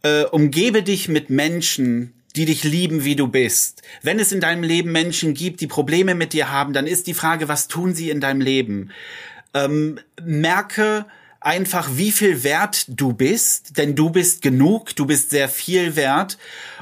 Äh, 0.04 0.26
umgebe 0.26 0.84
dich 0.84 1.08
mit 1.08 1.30
Menschen, 1.30 2.14
die 2.36 2.46
dich 2.46 2.66
lieben, 2.66 3.06
wie 3.06 3.16
du 3.16 3.30
bist. 3.30 3.82
Wenn 4.02 4.20
es 4.20 4.34
in 4.34 4.42
deinem 4.42 4.64
Leben 4.64 4.92
Menschen 4.92 5.34
gibt, 5.34 5.62
die 5.62 5.68
Probleme 5.68 6.16
mit 6.16 6.34
dir 6.34 6.52
haben, 6.52 6.74
dann 6.74 6.86
ist 6.86 7.08
die 7.08 7.14
Frage, 7.14 7.48
was 7.48 7.70
tun 7.70 7.94
sie 7.94 8.10
in 8.10 8.20
deinem 8.20 8.42
Leben? 8.42 8.92
Ähm, 9.54 10.00
merke, 10.22 11.06
einfach, 11.46 11.90
wie 11.94 12.12
viel 12.12 12.44
wert 12.44 12.86
du 12.88 13.14
bist, 13.14 13.78
denn 13.78 13.96
du 13.96 14.10
bist 14.10 14.42
genug, 14.42 14.96
du 14.96 15.06
bist 15.06 15.30
sehr 15.30 15.48
viel 15.48 15.96
wert 15.96 16.40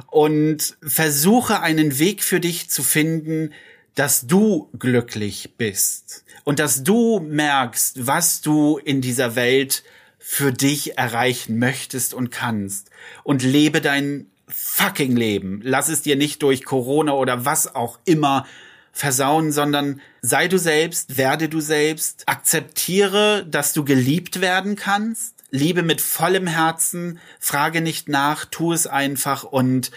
und 0.07 0.77
versuche 0.81 1.59
einen 1.59 1.99
Weg 1.99 2.23
für 2.23 2.39
dich 2.39 2.69
zu 2.69 2.81
finden, 2.81 3.53
dass 3.95 4.25
du 4.25 4.69
glücklich 4.79 5.55
bist 5.57 6.23
und 6.45 6.59
dass 6.59 6.83
du 6.83 7.19
merkst, 7.19 8.07
was 8.07 8.41
du 8.41 8.77
in 8.77 9.01
dieser 9.01 9.35
Welt 9.35 9.83
für 10.17 10.53
dich 10.53 10.97
erreichen 10.97 11.59
möchtest 11.59 12.13
und 12.13 12.31
kannst 12.31 12.89
und 13.23 13.43
lebe 13.43 13.81
dein 13.81 14.27
fucking 14.47 15.17
Leben. 15.17 15.59
Lass 15.61 15.89
es 15.89 16.03
dir 16.03 16.15
nicht 16.15 16.41
durch 16.41 16.63
Corona 16.63 17.11
oder 17.13 17.43
was 17.43 17.75
auch 17.75 17.99
immer 18.05 18.45
versauen, 18.93 19.51
sondern 19.51 19.99
sei 20.21 20.47
du 20.47 20.57
selbst, 20.57 21.17
werde 21.17 21.49
du 21.49 21.59
selbst, 21.59 22.23
akzeptiere, 22.27 23.45
dass 23.49 23.73
du 23.73 23.83
geliebt 23.83 24.39
werden 24.39 24.75
kannst, 24.75 25.35
liebe 25.49 25.81
mit 25.81 25.99
vollem 25.99 26.47
Herzen, 26.47 27.19
frage 27.39 27.81
nicht 27.81 28.07
nach, 28.07 28.45
tu 28.45 28.71
es 28.71 28.87
einfach 28.87 29.43
und 29.43 29.91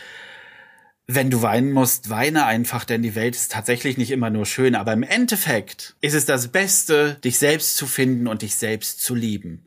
wenn 1.07 1.31
du 1.31 1.41
weinen 1.41 1.71
musst, 1.71 2.11
weine 2.11 2.47
einfach, 2.47 2.85
denn 2.85 3.03
die 3.03 3.15
Welt 3.15 3.37
ist 3.37 3.53
tatsächlich 3.53 3.97
nicht 3.97 4.11
immer 4.11 4.31
nur 4.31 4.45
schön, 4.45 4.75
aber 4.75 4.93
im 4.93 5.05
Endeffekt 5.05 5.95
ist 6.01 6.15
es 6.15 6.25
das 6.25 6.49
Beste, 6.49 7.19
dich 7.23 7.39
selbst 7.39 7.77
zu 7.77 7.87
finden 7.87 8.27
und 8.27 8.43
dich 8.43 8.57
selbst 8.57 9.05
zu 9.05 9.15
lieben. 9.15 9.65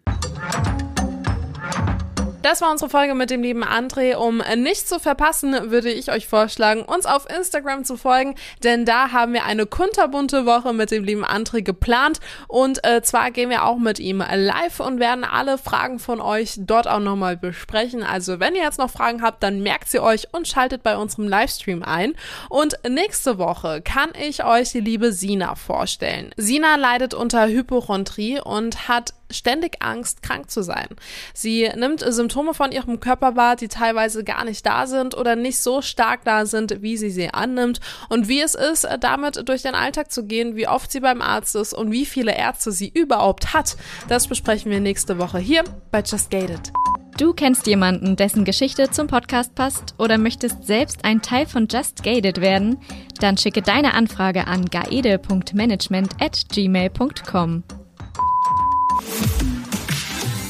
Das 2.50 2.62
war 2.62 2.72
unsere 2.72 2.90
Folge 2.90 3.14
mit 3.14 3.30
dem 3.30 3.44
lieben 3.44 3.64
André. 3.64 4.16
Um 4.16 4.42
nicht 4.56 4.90
zu 4.90 5.00
verpassen, 5.00 5.70
würde 5.70 5.92
ich 5.92 6.12
euch 6.12 6.28
vorschlagen, 6.28 6.82
uns 6.82 7.06
auf 7.06 7.30
Instagram 7.30 7.84
zu 7.84 7.96
folgen, 7.96 8.34
denn 8.64 8.86
da 8.86 9.12
haben 9.12 9.34
wir 9.34 9.46
eine 9.46 9.68
kunterbunte 9.68 10.48
Woche 10.48 10.74
mit 10.74 10.90
dem 10.90 11.04
lieben 11.04 11.24
André 11.24 11.62
geplant 11.62 12.20
und 12.48 12.84
äh, 12.84 13.04
zwar 13.04 13.30
gehen 13.30 13.52
wir 13.52 13.66
auch 13.66 13.78
mit 13.78 14.00
ihm 14.00 14.24
live 14.34 14.80
und 14.80 15.00
werden 15.00 15.26
alle 15.26 15.60
Fragen 15.60 16.00
von 16.00 16.20
euch 16.20 16.56
dort 16.58 16.88
auch 16.88 17.00
nochmal 17.00 17.38
besprechen. 17.38 18.02
Also 18.02 18.40
wenn 18.40 18.56
ihr 18.56 18.64
jetzt 18.64 18.80
noch 18.80 18.90
Fragen 18.90 19.22
habt, 19.22 19.44
dann 19.44 19.62
merkt 19.62 19.88
sie 19.88 20.00
euch 20.00 20.34
und 20.34 20.48
schaltet 20.48 20.82
bei 20.82 20.98
unserem 20.98 21.28
Livestream 21.28 21.84
ein. 21.84 22.16
Und 22.50 22.80
nächste 22.90 23.38
Woche 23.38 23.84
kann 23.84 24.10
ich 24.20 24.44
euch 24.44 24.72
die 24.72 24.80
liebe 24.80 25.14
Sina 25.14 25.54
vorstellen. 25.54 26.32
Sina 26.36 26.78
leidet 26.78 27.14
unter 27.14 27.48
Hypochondrie 27.48 28.42
und 28.42 28.88
hat 28.88 29.14
ständig 29.30 29.78
Angst, 29.82 30.22
krank 30.22 30.50
zu 30.50 30.62
sein. 30.62 30.88
Sie 31.34 31.70
nimmt 31.76 32.04
Symptome 32.06 32.54
von 32.54 32.72
ihrem 32.72 33.00
Körper 33.00 33.36
wahr, 33.36 33.56
die 33.56 33.68
teilweise 33.68 34.24
gar 34.24 34.46
nicht 34.46 34.66
da 34.66 34.88
sind 34.88 35.16
oder 35.16 35.36
nicht 35.36 35.60
so 35.60 35.82
stark 35.82 36.24
da 36.24 36.46
sind, 36.46 36.82
wie 36.82 36.98
sie 36.98 37.10
sie 37.10 37.30
annimmt 37.34 37.80
und 38.10 38.28
wie 38.28 38.42
es 38.42 38.56
ist, 38.56 38.88
damit 39.00 39.48
durch 39.48 39.62
den 39.62 39.76
Alltag 39.76 40.12
zu 40.12 40.26
gehen, 40.26 40.56
wie 40.56 40.68
oft 40.68 40.92
sie 40.92 41.00
beim 41.00 41.22
Arzt 41.22 41.56
ist 41.56 41.74
und 41.74 41.92
wie 41.92 42.06
viele 42.06 42.36
Ärzte 42.36 42.72
sie 42.72 42.90
überhaupt 42.90 43.54
hat. 43.54 43.78
Das 44.08 44.28
besprechen 44.28 44.72
wir 44.72 44.80
nächste 44.80 45.18
Woche 45.18 45.40
hier 45.40 45.64
bei 45.92 46.02
Just 46.02 46.32
Gated. 46.32 46.72
Du 47.20 47.34
kennst 47.34 47.68
jemanden, 47.68 48.16
dessen 48.16 48.46
Geschichte 48.46 48.92
zum 48.92 49.08
Podcast 49.08 49.54
passt 49.54 49.94
oder 49.98 50.18
möchtest 50.18 50.66
selbst 50.66 51.04
ein 51.04 51.22
Teil 51.22 51.48
von 51.48 51.68
Just 51.70 52.02
Gated 52.02 52.40
werden? 52.40 52.78
Dann 53.20 53.36
schicke 53.36 53.62
deine 53.62 53.94
Anfrage 53.94 54.48
an 54.48 54.64
gaede.management 54.64 56.14
at 56.22 56.46
gmail.com. 56.50 57.64